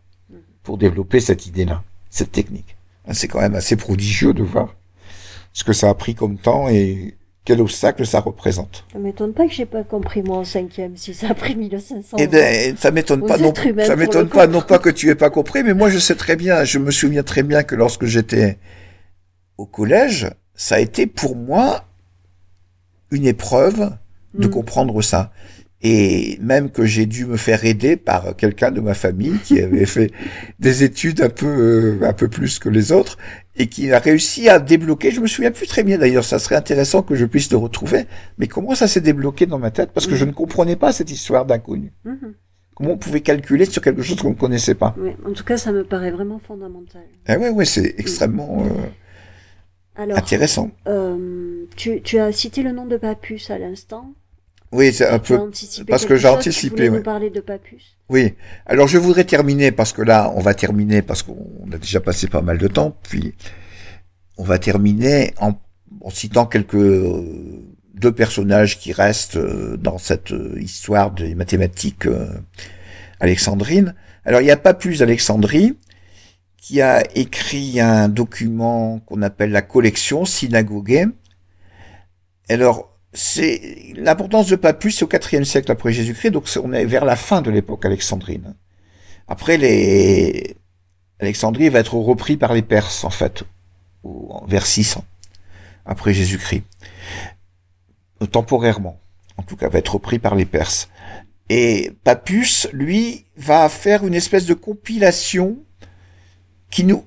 pour 0.63 0.77
développer 0.77 1.19
cette 1.19 1.45
idée-là, 1.47 1.83
cette 2.09 2.31
technique. 2.31 2.75
C'est 3.11 3.27
quand 3.27 3.41
même 3.41 3.55
assez 3.55 3.75
prodigieux 3.75 4.33
de 4.33 4.41
voir 4.43 4.75
ce 5.53 5.63
que 5.63 5.73
ça 5.73 5.89
a 5.89 5.93
pris 5.93 6.15
comme 6.15 6.37
temps 6.37 6.67
et 6.69 7.15
quel 7.45 7.61
obstacle 7.61 8.07
ça 8.07 8.19
représente. 8.19 8.83
Ça 8.91 8.97
m'étonne 8.97 9.31
pas 9.33 9.45
que 9.45 9.53
j'ai 9.53 9.67
pas 9.67 9.83
compris 9.83 10.23
moi 10.23 10.37
en 10.39 10.43
cinquième, 10.43 10.97
si 10.97 11.13
ça 11.13 11.29
a 11.29 11.33
pris 11.35 11.55
1500 11.55 12.17
Eh 12.19 12.25
ans. 12.25 12.29
ben, 12.31 12.75
ça 12.75 12.89
m'étonne 12.89 13.21
pas, 13.27 13.37
non, 13.37 13.53
ça 13.85 13.95
m'étonne 13.95 14.27
pas, 14.29 14.47
non 14.47 14.61
pas 14.63 14.79
que 14.79 14.89
tu 14.89 15.09
aies 15.09 15.15
pas 15.15 15.29
compris, 15.29 15.61
mais 15.63 15.75
moi 15.75 15.91
je 15.91 15.99
sais 15.99 16.15
très 16.15 16.35
bien, 16.35 16.63
je 16.63 16.79
me 16.79 16.89
souviens 16.89 17.21
très 17.21 17.43
bien 17.43 17.61
que 17.61 17.75
lorsque 17.75 18.05
j'étais 18.05 18.57
au 19.59 19.67
collège, 19.67 20.27
ça 20.55 20.75
a 20.75 20.79
été 20.79 21.05
pour 21.05 21.35
moi 21.35 21.85
une 23.11 23.25
épreuve 23.27 23.95
de 24.33 24.47
Mm. 24.47 24.49
comprendre 24.49 25.01
ça. 25.03 25.31
Et 25.81 26.39
même 26.41 26.71
que 26.71 26.85
j'ai 26.85 27.05
dû 27.05 27.25
me 27.25 27.38
faire 27.38 27.63
aider 27.65 27.95
par 27.95 28.35
quelqu'un 28.35 28.71
de 28.71 28.79
ma 28.81 28.93
famille 28.93 29.38
qui 29.43 29.59
avait 29.61 29.85
fait 29.85 30.11
des 30.59 30.83
études 30.83 31.21
un 31.21 31.29
peu, 31.29 31.45
euh, 31.45 31.99
un 32.07 32.13
peu 32.13 32.27
plus 32.27 32.57
que 32.59 32.69
les 32.69 32.91
autres 32.91 33.17
et 33.55 33.67
qui 33.67 33.91
a 33.91 33.99
réussi 33.99 34.49
à 34.49 34.59
débloquer. 34.59 35.11
Je 35.11 35.19
me 35.21 35.27
souviens 35.27 35.51
plus 35.51 35.67
très 35.67 35.83
bien 35.83 35.97
d'ailleurs. 35.97 36.23
Ça 36.23 36.39
serait 36.39 36.55
intéressant 36.55 37.03
que 37.03 37.13
je 37.15 37.25
puisse 37.25 37.51
le 37.51 37.57
retrouver. 37.57 38.05
Mais 38.38 38.47
comment 38.47 38.73
ça 38.73 38.88
s'est 38.88 39.01
débloqué 39.01 39.45
dans 39.45 39.59
ma 39.59 39.69
tête? 39.69 39.91
Parce 39.93 40.07
que 40.07 40.13
Mhm. 40.13 40.17
je 40.17 40.25
ne 40.25 40.31
comprenais 40.31 40.75
pas 40.75 40.91
cette 40.91 41.11
histoire 41.11 41.45
d'inconnu. 41.45 41.91
Mhm. 42.03 42.33
Comment 42.73 42.91
on 42.93 42.97
pouvait 42.97 43.21
calculer 43.21 43.65
sur 43.65 43.81
quelque 43.81 44.01
chose 44.01 44.17
qu'on 44.17 44.31
ne 44.31 44.35
connaissait 44.35 44.75
pas? 44.75 44.95
Oui, 44.97 45.11
en 45.25 45.33
tout 45.33 45.43
cas, 45.43 45.57
ça 45.57 45.71
me 45.71 45.83
paraît 45.83 46.11
vraiment 46.11 46.39
fondamental. 46.39 47.03
Ah 47.27 47.38
ouais, 47.38 47.49
ouais, 47.49 47.63
c'est 47.65 47.95
extrêmement 47.97 48.63
euh, 48.65 48.69
Alors, 49.95 50.17
intéressant. 50.17 50.71
euh, 50.88 51.65
tu, 51.77 52.01
tu 52.01 52.17
as 52.17 52.31
cité 52.31 52.63
le 52.63 52.71
nom 52.71 52.85
de 52.85 52.97
Papus 52.97 53.49
à 53.51 53.57
l'instant. 53.59 54.13
Oui, 54.75 54.91
c'est 54.91 55.07
un 55.07 55.19
peu. 55.19 55.39
parce 55.88 56.05
que 56.05 56.17
j'ai 56.17 56.27
anticipé, 56.27 56.89
nous 56.89 57.01
parler 57.01 57.29
de 57.29 57.39
Papus? 57.39 57.97
Oui. 58.09 58.33
Alors 58.65 58.88
je 58.88 58.97
voudrais 58.97 59.23
terminer 59.23 59.71
parce 59.71 59.93
que 59.93 60.01
là, 60.01 60.33
on 60.35 60.41
va 60.41 60.53
terminer 60.53 61.01
parce 61.01 61.23
qu'on 61.23 61.65
a 61.71 61.77
déjà 61.77 62.01
passé 62.01 62.27
pas 62.27 62.41
mal 62.41 62.57
de 62.57 62.67
temps. 62.67 62.97
Puis 63.03 63.33
on 64.38 64.43
va 64.43 64.59
terminer 64.59 65.33
en, 65.39 65.53
en 66.01 66.09
citant 66.09 66.45
quelques 66.45 66.75
euh, 66.75 67.63
deux 67.93 68.11
personnages 68.11 68.77
qui 68.77 68.91
restent 68.91 69.38
euh, 69.38 69.77
dans 69.77 69.97
cette 69.97 70.33
euh, 70.33 70.59
histoire 70.59 71.11
des 71.11 71.35
mathématiques 71.35 72.07
alexandrines. 73.21 73.95
Alors 74.25 74.41
il 74.41 74.45
n'y 74.45 74.51
a 74.51 74.57
pas 74.57 74.73
plus 74.73 74.99
d'Alexandrie 74.99 75.77
qui 76.57 76.81
a 76.81 77.01
écrit 77.15 77.79
un 77.79 78.09
document 78.09 78.99
qu'on 78.99 79.21
appelle 79.21 79.51
la 79.51 79.61
collection 79.61 80.25
synagogue. 80.25 81.11
Alors 82.49 82.94
c'est 83.15 83.93
l'importance 83.95 84.47
de 84.47 84.56
Papus 84.56 84.97
c'est 84.97 85.06
au 85.06 85.10
IVe 85.10 85.43
siècle 85.45 85.71
après 85.71 85.91
Jésus-Christ, 85.91 86.32
donc 86.32 86.47
on 86.62 86.73
est 86.73 86.86
vers 86.86 87.06
la 87.06 87.15
fin 87.15 87.41
de 87.41 87.49
l'époque 87.49 87.86
alexandrine. 87.86 88.56
Après 89.28 89.58
les 89.58 90.58
Alexandrie 91.19 91.69
va 91.69 91.80
être 91.80 91.95
repris 91.95 92.36
par 92.38 92.54
les 92.54 92.62
Perses 92.62 93.04
en 93.04 93.10
fait, 93.10 93.43
vers 94.47 94.65
600 94.65 95.06
après 95.86 96.13
Jésus-Christ, 96.13 96.63
temporairement. 98.32 98.99
En 99.38 99.43
tout 99.43 99.56
cas, 99.56 99.69
va 99.69 99.80
être 99.80 99.93
repris 99.93 100.19
par 100.19 100.36
les 100.36 100.45
Perses. 100.45 100.89
Et 101.49 101.91
Papus, 102.04 102.67
lui, 102.73 103.25
va 103.38 103.69
faire 103.69 104.06
une 104.06 104.13
espèce 104.13 104.45
de 104.45 104.54
compilation 104.54 105.58
qui 106.71 106.84
nous, 106.84 107.06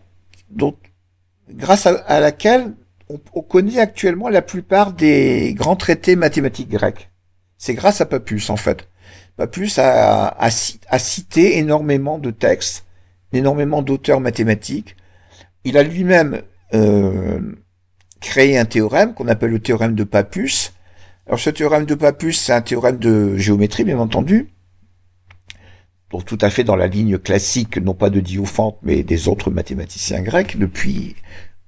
grâce 1.51 1.87
à 1.87 2.21
laquelle 2.21 2.75
on, 3.09 3.21
on 3.35 3.43
connaît 3.43 3.79
actuellement 3.79 4.29
la 4.29 4.43
plupart 4.43 4.93
des 4.93 5.55
grands 5.55 5.77
traités 5.77 6.17
mathématiques 6.17 6.71
grecs. 6.71 7.11
C'est 7.57 7.75
grâce 7.75 8.01
à 8.01 8.07
Papus, 8.07 8.51
en 8.51 8.57
fait. 8.57 8.89
Papus 9.37 9.79
a 9.79 10.51
cité 10.51 11.59
énormément 11.59 12.19
de 12.19 12.31
textes, 12.31 12.85
énormément 13.33 13.83
d'auteurs 13.83 14.21
mathématiques. 14.21 14.97
Il 15.65 15.79
a 15.79 15.83
lui-même 15.83 16.43
euh, 16.75 17.41
créé 18.21 18.59
un 18.59 18.65
théorème 18.65 19.15
qu'on 19.15 19.29
appelle 19.29 19.51
le 19.51 19.61
théorème 19.61 19.95
de 19.95 20.05
Papus. 20.05 20.73
Alors 21.27 21.39
ce 21.39 21.51
théorème 21.51 21.85
de 21.85 21.95
Papus, 21.95 22.41
c'est 22.41 22.53
un 22.53 22.63
théorème 22.63 22.97
de 22.97 23.37
géométrie, 23.37 23.85
bien 23.85 23.99
entendu. 23.99 24.49
Donc 26.11 26.25
tout 26.25 26.39
à 26.41 26.51
fait 26.51 26.65
dans 26.65 26.77
la 26.77 26.87
ligne 26.87 27.19
classique, 27.19 27.77
non 27.77 27.95
pas 27.95 28.11
de 28.11 28.21
Diophante, 28.21 28.79
mais 28.83 29.03
des 29.03 29.29
autres 29.29 29.51
mathématiciens 29.51 30.23
grecs, 30.23 30.59
depuis 30.59 31.17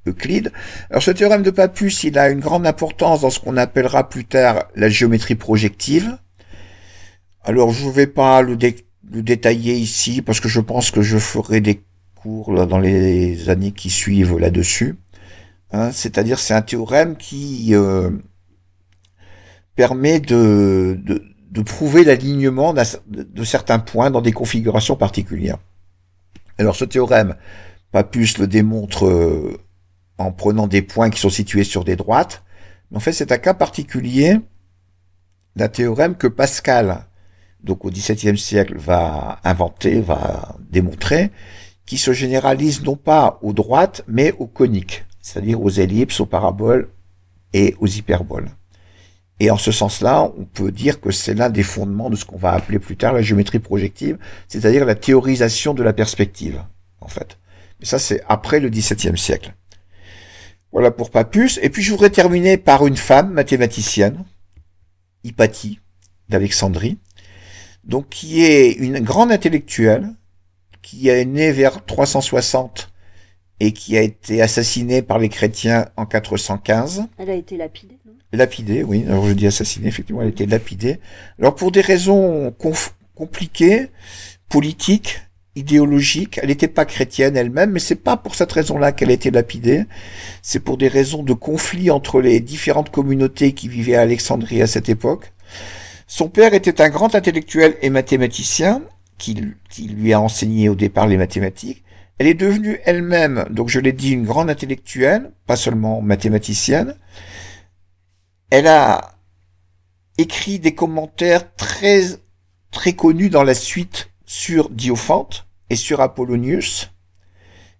Euclide. 0.06 0.52
Alors 0.90 1.02
ce 1.02 1.10
théorème 1.10 1.42
de 1.42 1.50
Papus, 1.50 2.04
il 2.04 2.18
a 2.18 2.30
une 2.30 2.40
grande 2.40 2.66
importance 2.66 3.20
dans 3.20 3.30
ce 3.30 3.40
qu'on 3.40 3.56
appellera 3.56 4.08
plus 4.08 4.24
tard 4.24 4.64
la 4.74 4.88
géométrie 4.88 5.34
projective. 5.34 6.16
Alors 7.42 7.72
je 7.72 7.86
ne 7.86 7.92
vais 7.92 8.06
pas 8.06 8.42
le, 8.42 8.56
dé- 8.56 8.86
le 9.10 9.22
détailler 9.22 9.74
ici 9.74 10.22
parce 10.22 10.40
que 10.40 10.48
je 10.48 10.60
pense 10.60 10.90
que 10.90 11.02
je 11.02 11.18
ferai 11.18 11.60
des 11.60 11.82
cours 12.14 12.66
dans 12.66 12.79
les 12.79 13.48
années 13.50 13.72
qui 13.72 13.90
suivent 13.90 14.38
là-dessus. 14.38 14.96
Hein, 15.72 15.92
C'est-à-dire 15.92 16.38
c'est 16.38 16.54
un 16.54 16.62
théorème 16.62 17.16
qui 17.16 17.75
euh, 17.75 18.10
permet 19.77 20.20
de, 20.20 20.98
prouver 21.64 22.04
l'alignement 22.04 22.75
de 22.75 23.44
certains 23.44 23.79
points 23.79 24.10
dans 24.10 24.20
des 24.20 24.33
configurations 24.33 24.96
particulières. 24.96 25.58
Alors 26.58 26.77
ce 26.77 26.85
théorème, 26.85 27.37
Papus 27.92 28.38
le 28.38 28.46
démontre 28.46 29.06
euh, 29.06 29.58
en 30.21 30.33
prenant 30.33 30.66
des 30.66 30.83
points 30.83 31.10
qui 31.10 31.18
sont 31.18 31.31
situés 31.31 31.64
sur 31.64 31.83
des 31.83 31.96
droites. 31.96 32.42
Mais 32.90 32.98
en 32.98 33.00
fait, 33.00 33.12
c'est 33.12 33.33
un 33.33 33.38
cas 33.38 33.54
particulier 33.54 34.38
d'un 35.56 35.68
théorème 35.68 36.14
que 36.14 36.27
Pascal, 36.27 37.06
donc 37.64 37.85
au 37.85 37.90
XVIIe 37.90 38.38
siècle, 38.38 38.77
va 38.77 39.40
inventer, 39.44 40.00
va 40.00 40.56
démontrer, 40.71 41.31
qui 41.87 41.96
se 41.96 42.12
généralise 42.12 42.83
non 42.83 42.96
pas 42.96 43.38
aux 43.42 43.52
droites, 43.52 44.02
mais 44.06 44.33
aux 44.38 44.46
coniques, 44.46 45.04
c'est-à-dire 45.23 45.60
aux 45.62 45.71
ellipses, 45.71 46.21
aux 46.21 46.27
paraboles 46.27 46.90
et 47.52 47.75
aux 47.81 47.87
hyperboles. 47.87 48.50
Et 49.40 49.50
en 49.50 49.56
ce 49.56 49.73
sens-là, 49.73 50.31
on 50.37 50.44
peut 50.44 50.71
dire 50.71 51.00
que 51.00 51.10
c'est 51.10 51.33
l'un 51.33 51.48
des 51.48 51.62
fondements 51.62 52.10
de 52.10 52.16
ce 52.16 52.27
qu'on 52.27 52.37
va 52.37 52.52
appeler 52.52 52.79
plus 52.79 52.98
tard 52.98 53.14
la 53.14 53.23
géométrie 53.23 53.58
projective, 53.58 54.18
c'est-à-dire 54.48 54.85
la 54.85 54.94
théorisation 54.94 55.73
de 55.73 55.83
la 55.83 55.94
perspective, 55.94 56.62
en 57.00 57.08
fait. 57.08 57.38
Mais 57.81 57.87
ça, 57.87 57.98
c'est 57.98 58.23
après 58.29 58.60
le 58.60 58.68
XVIIe 58.68 59.16
siècle. 59.16 59.54
Voilà 60.73 60.90
pour 60.90 61.10
pas 61.10 61.25
plus. 61.25 61.58
Et 61.62 61.71
puis 61.71 61.83
je 61.83 61.90
voudrais 61.90 62.10
terminer 62.10 62.56
par 62.56 62.87
une 62.87 62.96
femme 62.96 63.33
mathématicienne, 63.33 64.25
Hypatie, 65.25 65.81
d'Alexandrie, 66.29 66.98
donc 67.85 68.08
qui 68.08 68.44
est 68.44 68.73
une 68.73 69.00
grande 69.00 69.33
intellectuelle, 69.33 70.08
qui 70.83 71.08
est 71.08 71.25
née 71.25 71.52
vers 71.52 71.85
360 71.85 72.92
et 73.58 73.73
qui 73.73 73.98
a 73.98 74.02
été 74.02 74.40
assassinée 74.40 75.02
par 75.02 75.18
les 75.18 75.29
chrétiens 75.29 75.88
en 75.96 76.06
415. 76.06 77.04
Elle 77.18 77.31
a 77.31 77.35
été 77.35 77.56
lapidée, 77.56 77.98
non? 78.06 78.12
Lapidée, 78.33 78.85
oui. 78.85 79.04
Alors 79.06 79.27
je 79.27 79.33
dis 79.33 79.46
assassinée, 79.46 79.88
effectivement, 79.88 80.23
elle 80.23 80.29
a 80.29 80.31
été 80.31 80.46
lapidée. 80.46 81.00
Alors 81.38 81.54
pour 81.54 81.73
des 81.73 81.81
raisons 81.81 82.54
compliquées, 83.14 83.88
politiques, 84.48 85.21
idéologiques, 85.57 86.38
elle 86.42 86.48
n'était 86.48 86.69
pas 86.69 86.85
chrétienne 86.85 87.37
elle-même, 87.37 87.73
mais 87.73 87.81
c'est 87.81 87.96
pas 87.96 88.17
pour 88.17 88.35
cette 88.35 88.53
raison-là 88.53 88.92
qu'elle 88.92 89.11
a 89.11 89.15
été 89.15 89.31
lapidée. 89.31 89.85
C'est 90.42 90.61
pour 90.61 90.77
des 90.77 90.88
raisons 90.88 91.23
de 91.23 91.33
conflit 91.33 91.90
entre 91.90 92.21
les 92.21 92.40
différentes 92.40 92.90
communautés 92.90 93.53
qui 93.53 93.69
vivaient 93.69 93.96
à 93.96 94.03
Alexandrie 94.03 94.63
à 94.63 94.67
cette 94.67 94.88
époque. 94.88 95.33
Son 96.07 96.29
père 96.29 96.55
était 96.55 96.81
un 96.81 96.88
grand 96.88 97.15
intellectuel 97.15 97.77
et 97.83 97.90
mathématicien 97.90 98.83
qui, 99.19 99.44
qui 99.69 99.88
lui 99.88 100.13
a 100.13 100.21
enseigné 100.21 100.69
au 100.69 100.75
départ 100.75 101.07
les 101.07 101.17
mathématiques. 101.17 101.85
Elle 102.19 102.27
est 102.27 102.35
devenue 102.35 102.81
elle-même, 102.85 103.46
donc 103.51 103.69
je 103.69 103.81
l'ai 103.81 103.92
dit, 103.92 104.11
une 104.13 104.27
grande 104.27 104.51
intellectuelle, 104.51 105.33
pas 105.46 105.57
seulement 105.57 106.03
mathématicienne. 106.03 106.96
Elle 108.51 108.67
a 108.67 109.15
écrit 110.19 110.59
des 110.59 110.75
commentaires 110.75 111.55
très, 111.55 112.03
très 112.71 112.92
connus 112.92 113.31
dans 113.31 113.42
la 113.42 113.55
suite 113.55 114.10
sur 114.31 114.70
Diophante 114.70 115.48
et 115.70 115.74
sur 115.74 116.00
Apollonius. 116.00 116.92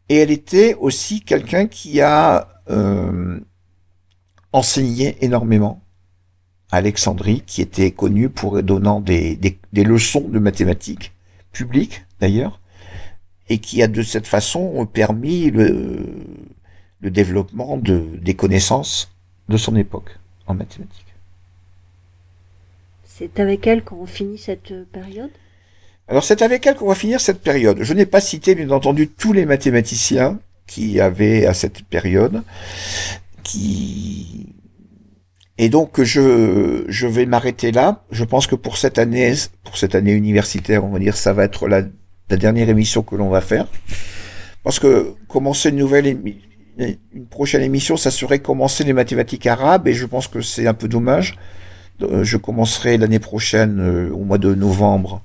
Et 0.09 0.16
elle 0.16 0.32
était 0.32 0.74
aussi 0.74 1.20
quelqu'un 1.20 1.68
qui 1.68 2.01
a 2.01 2.61
euh, 2.68 3.38
enseigné 4.53 5.16
énormément 5.24 5.80
à 6.72 6.78
Alexandrie, 6.78 7.42
qui 7.46 7.62
était 7.62 7.92
connu 7.92 8.30
pour 8.30 8.64
donnant 8.64 9.01
des, 9.01 9.36
des, 9.36 9.61
des 9.72 9.84
leçons 9.84 10.26
de 10.28 10.40
mathématiques 10.40 11.12
publiques 11.53 12.05
d'ailleurs, 12.18 12.61
et 13.48 13.59
qui 13.59 13.80
a 13.80 13.86
de 13.86 14.03
cette 14.03 14.26
façon 14.26 14.84
permis 14.86 15.53
le, 15.53 16.05
le 17.01 17.11
développement 17.12 17.76
de, 17.76 18.18
des 18.20 18.34
connaissances 18.34 19.12
de 19.48 19.57
son 19.57 19.76
époque 19.76 20.18
en 20.48 20.55
mathématiques. 20.55 21.14
C'est 23.07 23.38
avec 23.38 23.68
elle 23.68 23.84
qu'on 23.84 24.07
finit 24.07 24.38
cette 24.38 24.84
période? 24.90 25.30
Alors 26.11 26.24
c'est 26.24 26.42
avec 26.42 26.66
elle 26.66 26.74
qu'on 26.74 26.88
va 26.88 26.96
finir 26.96 27.20
cette 27.20 27.40
période. 27.40 27.78
Je 27.82 27.94
n'ai 27.94 28.04
pas 28.04 28.20
cité 28.20 28.54
bien 28.56 28.70
entendu 28.70 29.06
tous 29.08 29.32
les 29.32 29.46
mathématiciens 29.46 30.40
qui 30.66 31.00
avaient 31.00 31.46
à 31.46 31.54
cette 31.54 31.82
période, 31.84 32.42
qui 33.44 34.48
et 35.56 35.68
donc 35.68 36.02
je 36.02 36.84
je 36.88 37.06
vais 37.06 37.26
m'arrêter 37.26 37.70
là. 37.70 38.02
Je 38.11 38.24
pense 38.24 38.46
que 38.48 38.56
pour 38.56 38.76
cette 38.76 38.98
année 38.98 39.32
universitaire, 40.12 40.84
on 40.84 40.90
va 40.90 40.98
dire 40.98 41.16
ça 41.16 41.32
va 41.32 41.44
être 41.44 41.68
la, 41.68 41.82
dernière 42.28 42.68
émission 42.68 43.02
que 43.02 43.16
l'on 43.16 43.28
va 43.28 43.40
faire 43.40 43.66
parce 44.62 44.78
que 44.78 45.14
commencer 45.26 45.70
une 45.70 45.76
nouvelle 45.76 46.06
émi- 46.06 46.36
une 47.12 47.26
prochaine 47.26 47.62
émission, 47.62 47.96
ça 47.96 48.11
serait 48.11 48.38
commencer 48.38 48.84
les 48.84 48.92
mathématiques 48.92 49.46
arabes 49.46 49.86
et 49.88 49.94
je 49.94 50.06
pense 50.06 50.28
que 50.28 50.40
c'est 50.40 50.66
un 50.66 50.74
peu 50.74 50.88
dommage. 50.88 51.36
Euh, 52.02 52.24
Je 52.24 52.36
commencerai 52.36 52.96
l'année 52.98 53.18
prochaine 53.18 53.80
euh, 53.80 54.11
au 54.12 54.24
mois 54.24 54.38
de 54.38 54.54
novembre. 54.54 55.22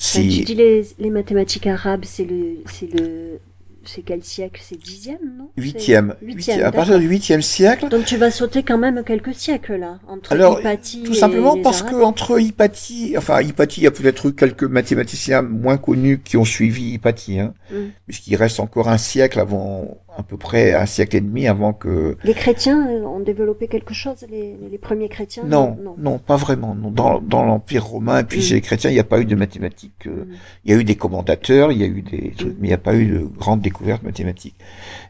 Enfin, 0.00 0.20
Tu 0.22 0.30
Si 0.30 0.44
dis 0.44 0.54
les, 0.54 0.86
les 0.98 1.10
mathématiques 1.10 1.66
arabes, 1.66 2.04
c'est 2.04 2.24
le, 2.24 2.58
c'est 2.70 2.92
le, 2.92 3.38
c'est 3.84 4.02
quel 4.02 4.22
siècle? 4.24 4.60
C'est 4.64 4.76
dixième, 4.78 5.18
non? 5.38 5.50
Huitième, 5.56 6.14
Huitième. 6.22 6.62
à 6.64 6.72
partir 6.72 6.98
du 6.98 7.06
huitième 7.06 7.42
siècle. 7.42 7.88
Donc 7.88 8.04
tu 8.04 8.16
vas 8.16 8.30
sauter 8.30 8.62
quand 8.62 8.78
même 8.78 9.02
quelques 9.04 9.34
siècles 9.34 9.76
là, 9.76 10.00
entre 10.08 10.32
Alors, 10.32 10.58
Hypatie 10.60 11.02
Tout 11.04 11.12
et 11.12 11.14
simplement 11.14 11.54
les 11.54 11.62
parce 11.62 11.82
Arabes. 11.82 11.94
que 11.94 12.02
entre 12.02 12.40
Hypatie, 12.40 13.14
enfin 13.16 13.40
Hypatie, 13.42 13.80
il 13.82 13.84
y 13.84 13.86
a 13.86 13.90
peut-être 13.90 14.26
eu 14.30 14.34
quelques 14.34 14.64
mathématiciens 14.64 15.42
moins 15.42 15.76
connus 15.76 16.20
qui 16.24 16.36
ont 16.36 16.44
suivi 16.44 16.92
Hypatie, 16.94 17.38
hein, 17.38 17.54
Mm. 17.74 17.90
puisqu'il 18.06 18.36
reste 18.36 18.60
encore 18.60 18.88
un 18.88 18.98
siècle 18.98 19.40
avant, 19.40 19.98
à 20.16 20.22
peu 20.22 20.36
près 20.36 20.74
un 20.74 20.86
siècle 20.86 21.16
et 21.16 21.20
demi 21.20 21.46
avant 21.48 21.72
que. 21.72 22.16
Les 22.24 22.34
chrétiens 22.34 22.88
euh, 22.88 23.02
ont 23.04 23.20
développé 23.20 23.66
quelque 23.68 23.94
chose, 23.94 24.24
les, 24.30 24.56
les 24.70 24.78
premiers 24.78 25.08
chrétiens? 25.08 25.42
Non, 25.44 25.76
non. 25.82 25.94
non, 25.98 26.18
pas 26.18 26.36
vraiment. 26.36 26.74
Non. 26.74 26.90
Dans, 26.90 27.20
dans 27.20 27.44
l'Empire 27.44 27.84
romain 27.84 28.20
et 28.20 28.24
puis 28.24 28.38
Mm. 28.38 28.42
chez 28.42 28.54
les 28.54 28.60
chrétiens, 28.60 28.90
il 28.90 28.94
n'y 28.94 29.00
a 29.00 29.04
pas 29.04 29.20
eu 29.20 29.24
de 29.24 29.34
mathématiques. 29.34 30.06
euh, 30.06 30.24
Mm. 30.24 30.32
Il 30.64 30.70
y 30.70 30.74
a 30.74 30.80
eu 30.80 30.84
des 30.84 30.96
commentateurs, 30.96 31.72
il 31.72 31.78
y 31.78 31.84
a 31.84 31.86
eu 31.86 32.02
des 32.02 32.32
trucs, 32.36 32.56
mais 32.60 32.68
il 32.68 32.70
n'y 32.70 32.74
a 32.74 32.78
pas 32.78 32.94
eu 32.94 33.06
de 33.06 33.18
grandes 33.18 33.60
découvertes 33.60 34.02
mathématiques. 34.02 34.56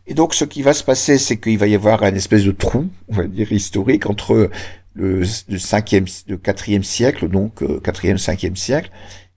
Et 0.07 0.15
donc, 0.15 0.35
ce 0.35 0.45
qui 0.45 0.63
va 0.63 0.73
se 0.73 0.85
passer, 0.85 1.19
c'est 1.19 1.37
qu'il 1.39 1.59
va 1.59 1.67
y 1.67 1.75
avoir 1.75 2.03
un 2.03 2.15
espèce 2.15 2.45
de 2.45 2.53
trou, 2.53 2.87
on 3.09 3.15
va 3.15 3.25
dire 3.25 3.53
historique, 3.53 4.07
entre 4.09 4.51
le, 4.95 5.23
le 5.49 5.59
cinquième, 5.59 6.05
le 6.29 6.37
quatrième 6.37 6.85
siècle, 6.85 7.29
donc 7.29 7.63
euh, 7.63 7.81
quatrième, 7.81 8.19
cinquième 8.19 8.55
siècle, 8.57 8.91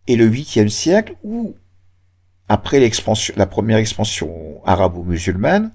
et 0.08 0.16
le 0.16 0.26
huitième 0.26 0.70
siècle, 0.70 1.16
où 1.24 1.56
après 2.50 2.80
l'expansion, 2.80 3.34
la 3.38 3.46
première 3.46 3.78
expansion 3.78 4.62
arabo-musulmane, 4.66 5.72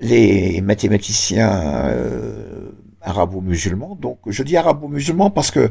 les 0.00 0.60
mathématiciens 0.60 1.86
euh, 1.86 2.70
arabo-musulmans, 3.00 3.96
donc 3.96 4.18
je 4.26 4.42
dis 4.42 4.56
arabo-musulmans 4.56 5.30
parce 5.30 5.50
que 5.50 5.70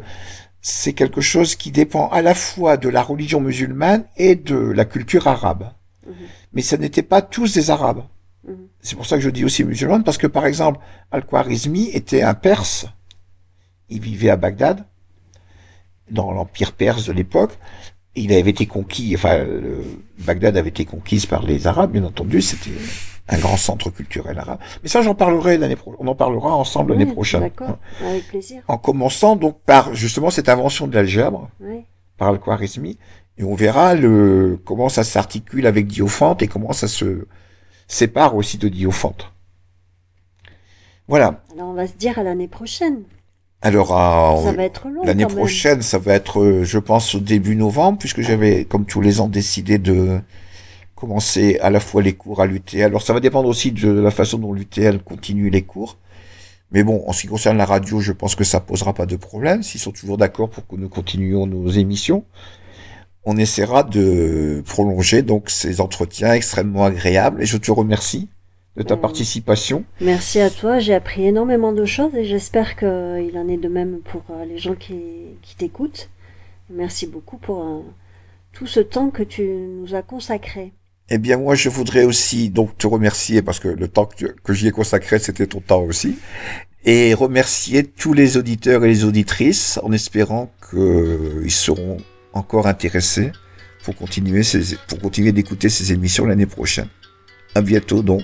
c'est 0.61 0.93
quelque 0.93 1.22
chose 1.22 1.55
qui 1.55 1.72
dépend 1.72 2.07
à 2.09 2.22
la 2.22 2.36
fois 2.36 2.78
de 2.78 2.88
la 2.88 3.01
religion 3.01 3.41
musulmane 3.41 4.05
et 4.15 4.36
de 4.36 4.55
la 4.55 4.86
culture 4.86 5.28
arabe. 5.28 5.72
Mhm. 6.05 6.13
Mais 6.53 6.61
ce 6.61 6.76
n'étaient 6.76 7.01
pas 7.01 7.22
tous 7.22 7.53
des 7.53 7.72
arabes. 7.72 8.03
Mhm. 8.47 8.67
C'est 8.80 8.95
pour 8.95 9.07
ça 9.07 9.15
que 9.17 9.24
je 9.24 9.30
dis 9.30 9.43
aussi 9.43 9.63
musulmane, 9.63 10.03
parce 10.03 10.19
que 10.19 10.28
par 10.28 10.45
exemple, 10.45 10.80
Al-Khwarizmi 11.09 11.89
était 11.89 12.22
un 12.22 12.36
perse. 12.36 12.86
Il 13.89 14.01
vivait 14.01 14.30
à 14.30 14.38
Bagdad, 14.38 14.86
dans 16.11 16.32
l'empire 16.32 16.74
perse 16.74 17.05
de 17.07 17.13
l'époque. 17.13 17.57
Il 18.16 18.34
avait 18.34 18.49
été 18.49 18.66
conquis, 18.66 19.14
enfin, 19.16 19.45
Bagdad 20.20 20.57
avait 20.57 20.70
été 20.70 20.84
conquise 20.86 21.26
par 21.26 21.43
les 21.43 21.66
Arabes, 21.68 21.91
bien 21.91 22.03
entendu. 22.03 22.41
C'était 22.41 22.72
un 23.30 23.38
grand 23.38 23.55
centre 23.55 23.89
culturel 23.89 24.38
arabe. 24.38 24.59
Mais 24.84 24.89
ça, 24.89 25.01
j'en 25.01 25.16
parlerai 25.16 25.57
l'année 25.57 25.78
prochaine. 25.78 25.99
On 26.01 26.07
en 26.07 26.16
parlera 26.16 26.53
ensemble 26.53 26.91
l'année 26.91 27.05
prochaine. 27.05 27.41
D'accord, 27.41 27.78
avec 28.05 28.28
plaisir. 28.28 28.64
En 28.68 28.78
commençant 28.78 29.38
donc 29.38 29.62
par 29.62 29.93
justement 29.95 30.30
cette 30.30 30.49
invention 30.49 30.88
de 30.88 30.95
l'algèbre 30.95 31.49
Ouais. 31.62 31.86
par 32.18 32.28
Al-Khwarizmi, 32.30 32.97
et 33.38 33.43
on 33.45 33.55
verra 33.55 33.95
le 33.95 34.59
comment 34.66 34.89
ça 34.89 35.05
s'articule 35.05 35.66
avec 35.66 35.88
Diophante 35.88 36.41
et 36.41 36.47
comment 36.47 36.74
ça 36.74 36.89
se 36.89 37.28
sépare 37.88 38.36
aussi 38.36 38.57
de 38.57 38.68
Diophante. 38.68 39.32
Voilà. 41.07 41.41
Alors 41.53 41.70
on 41.70 41.74
va 41.74 41.88
se 41.88 41.95
dire 41.95 42.20
à 42.20 42.24
l'année 42.24 42.47
prochaine. 42.49 43.03
Alors 43.62 43.93
long. 44.89 45.03
l'année 45.03 45.28
prochaine, 45.28 45.82
ça 45.82 45.99
va 45.99 46.14
être, 46.14 46.41
euh, 46.41 46.64
je 46.64 46.80
pense, 46.80 47.14
au 47.14 47.20
début 47.20 47.55
novembre, 47.55 47.99
puisque 47.99 48.22
j'avais, 48.22 48.66
comme 48.66 48.86
tous 48.86 49.01
les 49.01 49.20
ans, 49.20 49.28
décidé 49.28 49.78
de 49.78 50.20
commencer 50.95 51.57
à 51.62 51.70
la 51.70 51.80
fois 51.80 52.01
les 52.01 52.14
cours 52.14 52.41
à 52.41 52.45
l'UTL. 52.45 52.84
Alors 52.84 53.01
ça 53.01 53.14
va 53.14 53.20
dépendre 53.20 53.49
aussi 53.49 53.72
de 53.72 53.89
la 53.89 54.12
façon 54.12 54.38
dont 54.38 54.53
l'UTL 54.53 54.99
continue 54.99 55.49
les 55.49 55.62
cours. 55.62 55.97
Mais 56.72 56.84
bon, 56.84 57.03
en 57.07 57.14
ce 57.14 57.22
qui 57.22 57.28
concerne 57.28 57.57
la 57.57 57.66
radio, 57.66 57.99
je 57.99 58.14
pense 58.14 58.36
que 58.36 58.43
ça 58.43 58.59
posera 58.59 58.93
pas 58.93 59.05
de 59.05 59.16
problème. 59.16 59.62
S'ils 59.62 59.82
sont 59.82 59.91
toujours 59.91 60.18
d'accord 60.18 60.49
pour 60.49 60.66
que 60.68 60.76
nous 60.76 60.89
continuions 60.89 61.45
nos 61.45 61.68
émissions, 61.68 62.24
on 63.26 63.38
essaiera 63.38 63.84
de 63.84 64.64
prolonger 64.66 65.22
donc 65.22 65.49
ces 65.49 65.82
entretiens 65.82 66.34
extrêmement 66.34 66.86
agréables. 66.86 67.43
Et 67.43 67.45
je 67.45 67.57
te 67.57 67.72
remercie 67.72 68.30
de 68.78 68.84
ta 68.84 68.95
Mm. 68.95 69.01
participation. 69.01 69.84
Merci 69.99 70.39
à 70.39 70.49
toi, 70.49 70.80
j'ai 70.80 70.93
appris 70.93 71.26
énormément 71.26 71.74
de 71.74 71.86
choses 71.86 72.15
et 72.15 72.26
j'espère 72.26 72.76
qu'il 72.76 73.38
en 73.38 73.47
est 73.47 73.57
de 73.57 73.67
même 73.67 73.99
pour 74.03 74.24
euh, 74.30 74.45
les 74.45 74.57
gens 74.57 74.76
qui, 74.76 74.99
qui 75.41 75.55
t'écoutent. 75.55 76.09
Merci 76.69 77.05
beaucoup 77.07 77.38
pour 77.38 77.63
euh, 77.63 77.82
tout 78.53 78.67
ce 78.67 78.80
temps 78.80 79.09
que 79.09 79.24
tu 79.24 79.43
nous 79.43 79.93
as 79.95 80.01
consacré. 80.01 80.72
Eh 81.09 81.17
bien, 81.17 81.38
moi, 81.38 81.55
je 81.55 81.67
voudrais 81.67 82.05
aussi 82.05 82.49
donc 82.49 82.78
te 82.78 82.88
remercier 82.88 83.41
parce 83.41 83.59
que 83.59 83.67
le 83.67 83.88
temps 83.89 84.05
que, 84.05 84.28
que 84.28 84.53
j'y 84.53 84.67
ai 84.67 84.72
consacré, 84.72 85.19
c'était 85.19 85.47
ton 85.47 85.59
temps 85.59 85.82
aussi, 85.82 86.17
et 86.86 87.13
remercier 87.13 87.84
tous 87.84 88.13
les 88.13 88.38
auditeurs 88.38 88.86
et 88.86 88.88
les 88.88 89.03
auditrices 89.03 89.78
en 89.84 89.91
espérant 89.91 90.49
qu'ils 90.69 91.51
seront 91.51 91.97
encore 92.32 92.65
intéressés 92.67 93.34
pour 93.84 93.95
continuer 93.95 94.43
ces, 94.43 94.78
pour 94.88 94.99
continuer 94.99 95.34
d'écouter 95.34 95.67
ces 95.67 95.91
émissions 95.91 96.26
l'année 96.26 96.45
prochaine. 96.45 96.88
À 97.55 97.61
bientôt 97.61 98.01
donc. 98.01 98.24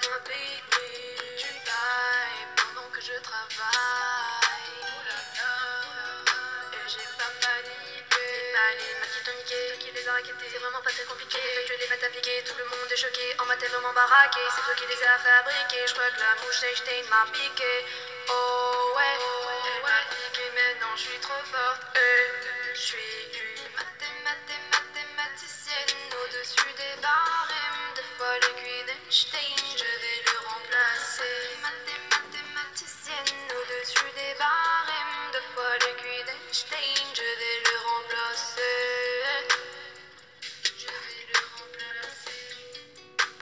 Tu 0.00 1.46
tailles 1.66 2.46
pendant 2.54 2.88
que 2.90 3.00
je 3.00 3.18
travaille. 3.20 3.74
Et 6.72 6.88
j'ai 6.88 7.08
pas. 7.18 7.26
C'est 8.10 8.52
pas 8.54 8.70
les 8.78 8.94
maths 9.00 9.18
qui 9.24 9.30
niqué, 9.38 9.58
qui 9.80 9.90
les 9.90 10.08
a 10.08 10.12
raquettés. 10.12 10.46
C'est 10.52 10.58
vraiment 10.58 10.80
pas 10.82 10.90
très 10.90 11.02
compliqué. 11.02 11.38
Fait 11.38 11.64
que 11.64 11.80
les 11.80 11.88
maths 11.88 12.04
appliquées, 12.04 12.44
tout 12.46 12.54
le 12.58 12.64
monde 12.64 12.92
est 12.92 12.96
choqué. 12.96 13.34
En 13.40 13.46
maths, 13.46 13.64
vraiment 13.66 13.92
baraqué. 13.92 14.40
C'est 14.54 14.62
toi 14.62 14.74
qui 14.78 14.86
les 14.86 15.02
as 15.02 15.18
fabriqués. 15.18 15.86
Je 15.86 15.92
crois 15.94 16.10
que 16.14 16.20
la 16.20 16.34
mouche 16.46 16.62
Einstein 16.62 17.04
m'a 17.10 17.26
piqué. 17.32 17.84